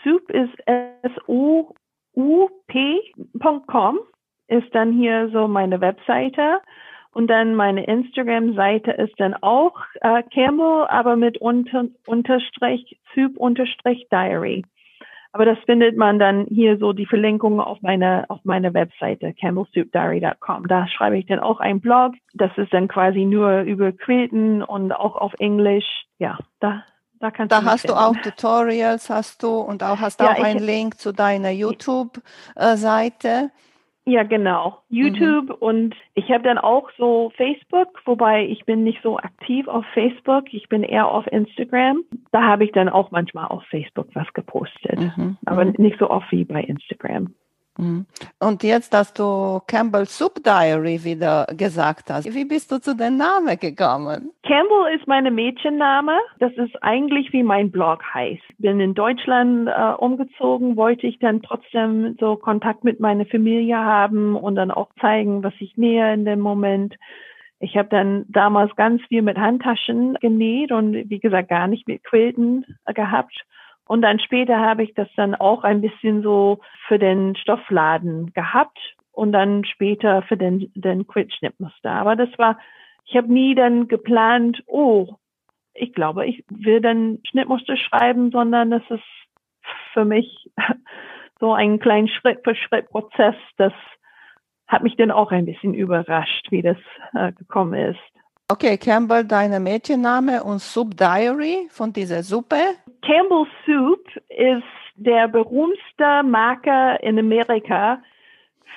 Soup 0.03 0.31
ist 0.31 0.55
S-O-U-P.com, 0.67 1.69
ist 4.49 4.75
dann 4.75 4.93
hier 4.93 5.29
so 5.33 5.49
meine 5.49 5.81
Webseite. 5.81 6.61
Und 7.17 7.29
dann 7.29 7.55
meine 7.55 7.87
Instagram-Seite 7.87 8.91
ist 8.91 9.19
dann 9.19 9.35
auch 9.43 9.81
äh, 10.03 10.23
Campbell, 10.35 10.87
aber 10.89 11.17
mit 11.17 11.39
unter, 11.39 11.87
Unterstrich, 12.07 13.01
Soup 13.15 13.39
Unterstrich 13.39 14.07
Diary. 14.13 14.67
Aber 15.33 15.45
das 15.45 15.59
findet 15.67 15.97
man 15.97 16.19
dann 16.19 16.47
hier 16.47 16.79
so 16.79 16.93
die 16.93 17.07
Verlinkung 17.07 17.61
auf 17.61 17.81
meine, 17.83 18.25
auf 18.29 18.41
meine 18.45 18.75
Webseite, 18.75 19.35
campbellsoupdiary.com. 19.35 20.69
Da 20.69 20.87
schreibe 20.89 21.19
ich 21.19 21.27
dann 21.27 21.41
auch 21.41 21.61
einen 21.61 21.81
Blog. 21.81 22.15
Das 22.35 22.51
ist 22.57 22.73
dann 22.73 22.89
quasi 22.89 23.25
nur 23.25 23.61
über 23.61 23.93
Quilten 23.93 24.63
und 24.63 24.93
auch 24.93 25.17
auf 25.17 25.35
Englisch. 25.39 26.07
Ja, 26.19 26.39
da, 26.61 26.85
da 27.21 27.31
kannst 27.31 27.53
da 27.53 27.61
du. 27.61 27.65
Da 27.65 27.71
hast 27.71 27.83
finden. 27.83 27.97
du 27.97 28.03
auch 28.03 28.17
Tutorials, 28.17 29.11
hast 29.11 29.43
du 29.43 29.59
und 29.59 29.83
auch 29.83 30.01
hast 30.01 30.21
ja, 30.21 30.33
auch 30.33 30.43
einen 30.43 30.65
Link 30.65 30.99
zu 30.99 31.13
deiner 31.13 31.51
YouTube-Seite. 31.51 33.51
Ja, 34.09 34.23
genau. 34.23 34.79
YouTube 34.89 35.49
mhm. 35.49 35.55
und 35.59 35.95
ich 36.15 36.31
habe 36.31 36.45
dann 36.45 36.59
auch 36.59 36.91
so 36.97 37.33
Facebook, 37.37 38.01
wobei 38.05 38.47
ich 38.47 38.65
bin 38.65 38.85
nicht 38.85 39.03
so 39.03 39.19
aktiv 39.19 39.67
auf 39.67 39.85
Facebook, 39.95 40.45
ich 40.55 40.69
bin 40.69 40.85
eher 40.85 41.09
auf 41.09 41.27
Instagram. 41.27 42.05
Da 42.31 42.43
habe 42.43 42.65
ich 42.65 42.71
dann 42.71 42.89
auch 42.89 43.11
manchmal 43.11 43.49
auf 43.49 43.65
Facebook 43.65 44.07
was 44.15 44.33
gepostet, 44.33 45.01
mhm. 45.17 45.39
aber 45.45 45.65
mhm. 45.65 45.75
nicht 45.79 45.99
so 45.99 46.09
oft 46.09 46.31
wie 46.31 46.45
bei 46.45 46.63
Instagram. 46.63 47.35
Mhm. 47.79 48.07
Und 48.41 48.63
jetzt, 48.63 48.95
dass 48.95 49.13
du 49.13 49.61
Campbell 49.67 50.07
Soup 50.07 50.43
Diary 50.43 51.05
wieder 51.05 51.47
gesagt 51.57 52.11
hast, 52.11 52.33
wie 52.35 52.45
bist 52.45 52.73
du 52.73 52.81
zu 52.81 52.97
dem 52.97 53.17
Namen 53.17 53.59
gekommen? 53.59 54.31
Campbell 54.43 54.95
ist 54.97 55.07
meine 55.07 55.31
Mädchenname. 55.31 56.17
Das 56.39 56.53
ist 56.55 56.83
eigentlich 56.83 57.33
wie 57.33 57.43
mein 57.43 57.71
Blog 57.71 58.03
heißt. 58.15 58.43
Bin 58.59 58.81
in 58.81 58.95
Deutschland 58.95 59.69
äh, 59.69 59.93
umgezogen, 59.99 60.77
wollte 60.77 61.07
ich 61.07 61.19
dann 61.19 61.43
trotzdem 61.43 62.17
so 62.19 62.37
Kontakt 62.37 62.85
mit 62.85 63.01
meiner 63.01 63.27
Familie 63.27 63.77
haben 63.77 64.37
und 64.37 64.57
dann 64.57 64.71
auch 64.71 64.89
zeigen, 65.01 65.43
was 65.43 65.55
ich 65.59 65.77
nähe 65.77 66.15
in 66.15 66.25
dem 66.25 66.41
Moment. 66.41 66.95
Ich 67.59 67.77
habe 67.77 67.89
dann 67.89 68.27
damals 68.29 68.75
ganz 68.77 69.03
viel 69.09 69.23
mit 69.23 69.39
Handtaschen 69.39 70.15
genäht 70.21 70.73
und 70.73 70.93
wie 70.93 71.19
gesagt 71.19 71.49
gar 71.49 71.67
nicht 71.67 71.89
mit 71.89 72.05
Quilten 72.05 72.67
gehabt. 72.95 73.45
Und 73.87 74.03
dann 74.03 74.19
später 74.19 74.59
habe 74.59 74.83
ich 74.83 74.95
das 74.95 75.09
dann 75.17 75.35
auch 75.35 75.63
ein 75.65 75.81
bisschen 75.81 76.23
so 76.23 76.61
für 76.89 76.99
den 76.99 77.37
Stoffladen 77.37 78.33
gehabt 78.33 78.79
und 79.13 79.33
dann 79.33 79.65
später 79.65 80.23
für 80.23 80.37
den, 80.37 80.71
den 80.75 81.07
Quiltschnittmuster. 81.07 81.91
Aber 81.91 82.17
das 82.17 82.29
war, 82.37 82.59
ich 83.05 83.17
habe 83.17 83.33
nie 83.33 83.55
dann 83.55 83.89
geplant, 83.89 84.63
oh, 84.67 85.15
ich 85.73 85.93
glaube, 85.93 86.27
ich 86.27 86.45
will 86.49 86.81
dann 86.81 87.21
Schnittmuster 87.29 87.77
schreiben, 87.77 88.31
sondern 88.31 88.71
das 88.71 88.83
ist 88.91 89.05
für 89.93 90.05
mich 90.05 90.51
so 91.41 91.53
ein 91.53 91.79
kleiner 91.79 92.09
Schritt 92.09 92.41
für 92.45 92.55
Schritt 92.55 92.89
Prozess. 92.91 93.37
Das 93.57 93.73
hat 94.67 94.83
mich 94.83 94.97
dann 94.97 95.11
auch 95.11 95.31
ein 95.31 95.47
bisschen 95.47 95.75
überrascht, 95.75 96.51
wie 96.51 96.63
das 96.63 96.79
äh, 97.15 97.33
gekommen 97.33 97.75
ist. 97.75 98.01
Okay, 98.49 98.79
Campbell, 98.79 99.25
deine 99.25 99.59
Mädchenname 99.59 100.45
und 100.45 100.61
Soup 100.61 100.97
Diary 100.97 101.67
von 101.71 101.93
dieser 101.93 102.23
Suppe. 102.23 102.59
Campbell 103.07 103.47
Soup 103.65 104.05
ist 104.31 104.65
der 104.97 105.29
berühmte 105.29 106.25
Marke 106.25 106.99
in 107.03 107.17
Amerika 107.21 108.03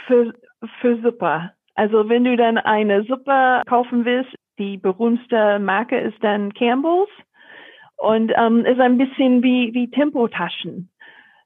für, 0.05 0.33
für 0.79 1.01
Suppe. 1.01 1.51
Also 1.73 2.07
wenn 2.09 2.25
du 2.25 2.37
dann 2.37 2.59
eine 2.59 3.03
Suppe 3.05 3.63
kaufen 3.67 4.05
willst, 4.05 4.35
die 4.59 4.77
berühmte 4.77 5.57
Marke 5.57 5.97
ist 5.97 6.23
dann 6.23 6.53
Campbell's 6.53 7.09
und 7.97 8.31
ähm, 8.35 8.65
ist 8.65 8.79
ein 8.79 8.99
bisschen 8.99 9.41
wie, 9.41 9.73
wie 9.73 9.89
Tempotaschen. 9.89 10.89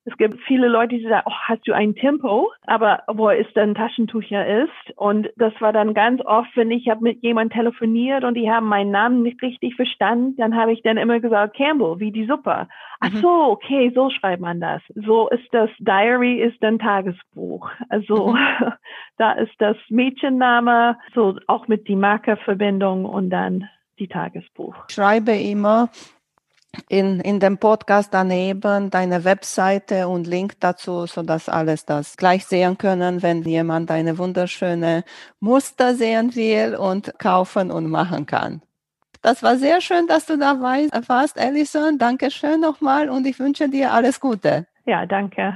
Es 0.05 0.17
gibt 0.17 0.41
viele 0.41 0.67
Leute, 0.67 0.97
die 0.97 1.03
sagen, 1.03 1.23
oh, 1.25 1.47
hast 1.47 1.65
du 1.65 1.73
ein 1.73 1.95
Tempo? 1.95 2.51
Aber 2.65 3.03
wo 3.07 3.29
es 3.29 3.47
dann 3.53 3.73
Taschentucher 3.73 4.63
ist. 4.63 4.97
Und 4.97 5.29
das 5.37 5.53
war 5.59 5.71
dann 5.71 5.93
ganz 5.93 6.21
oft, 6.25 6.49
wenn 6.55 6.71
ich 6.71 6.89
habe 6.89 7.01
mit 7.01 7.23
jemandem 7.23 7.57
telefoniert 7.57 8.25
und 8.25 8.35
die 8.35 8.51
haben 8.51 8.67
meinen 8.67 8.91
Namen 8.91 9.23
nicht 9.23 9.41
richtig 9.41 9.75
verstanden, 9.75 10.35
dann 10.37 10.55
habe 10.55 10.73
ich 10.73 10.81
dann 10.83 10.97
immer 10.97 11.19
gesagt, 11.21 11.55
Campbell, 11.55 11.99
wie 11.99 12.11
die 12.11 12.25
Suppe. 12.25 12.67
Ach 12.99 13.11
mhm. 13.11 13.17
so, 13.17 13.29
okay, 13.29 13.91
so 13.95 14.09
schreibt 14.09 14.41
man 14.41 14.59
das. 14.59 14.81
So 14.93 15.29
ist 15.29 15.47
das 15.51 15.69
Diary, 15.79 16.41
ist 16.41 16.61
dann 16.61 16.79
Tagesbuch. 16.79 17.69
Also 17.87 18.33
mhm. 18.33 18.37
da 19.17 19.31
ist 19.33 19.53
das 19.59 19.77
Mädchenname, 19.89 20.97
so 21.15 21.37
auch 21.47 21.67
mit 21.67 21.87
die 21.87 21.95
Markerverbindung 21.95 23.05
und 23.05 23.29
dann 23.29 23.69
die 23.99 24.07
Tagesbuch. 24.07 24.75
Ich 24.89 24.95
schreibe 24.95 25.31
immer 25.31 25.89
in, 26.89 27.19
in 27.19 27.39
dem 27.39 27.57
Podcast 27.57 28.13
daneben 28.13 28.89
deine 28.89 29.23
Webseite 29.23 30.07
und 30.07 30.27
Link 30.27 30.59
dazu, 30.59 31.05
so 31.05 31.21
dass 31.21 31.49
alles 31.49 31.85
das 31.85 32.17
gleich 32.17 32.45
sehen 32.45 32.77
können, 32.77 33.21
wenn 33.21 33.43
jemand 33.43 33.89
deine 33.89 34.17
wunderschöne 34.17 35.03
Muster 35.39 35.95
sehen 35.95 36.35
will 36.35 36.75
und 36.75 37.17
kaufen 37.19 37.71
und 37.71 37.89
machen 37.89 38.25
kann. 38.25 38.61
Das 39.21 39.41
war 39.41 39.55
sehr 39.55 39.79
schön, 39.79 40.07
dass 40.07 40.25
du 40.25 40.37
dabei 40.37 40.89
warst, 41.07 41.39
Alison. 41.39 41.97
Dankeschön 41.97 42.59
nochmal 42.59 43.09
und 43.09 43.25
ich 43.25 43.39
wünsche 43.39 43.69
dir 43.69 43.93
alles 43.93 44.19
Gute. 44.19 44.67
Ja, 44.85 45.05
danke. 45.05 45.55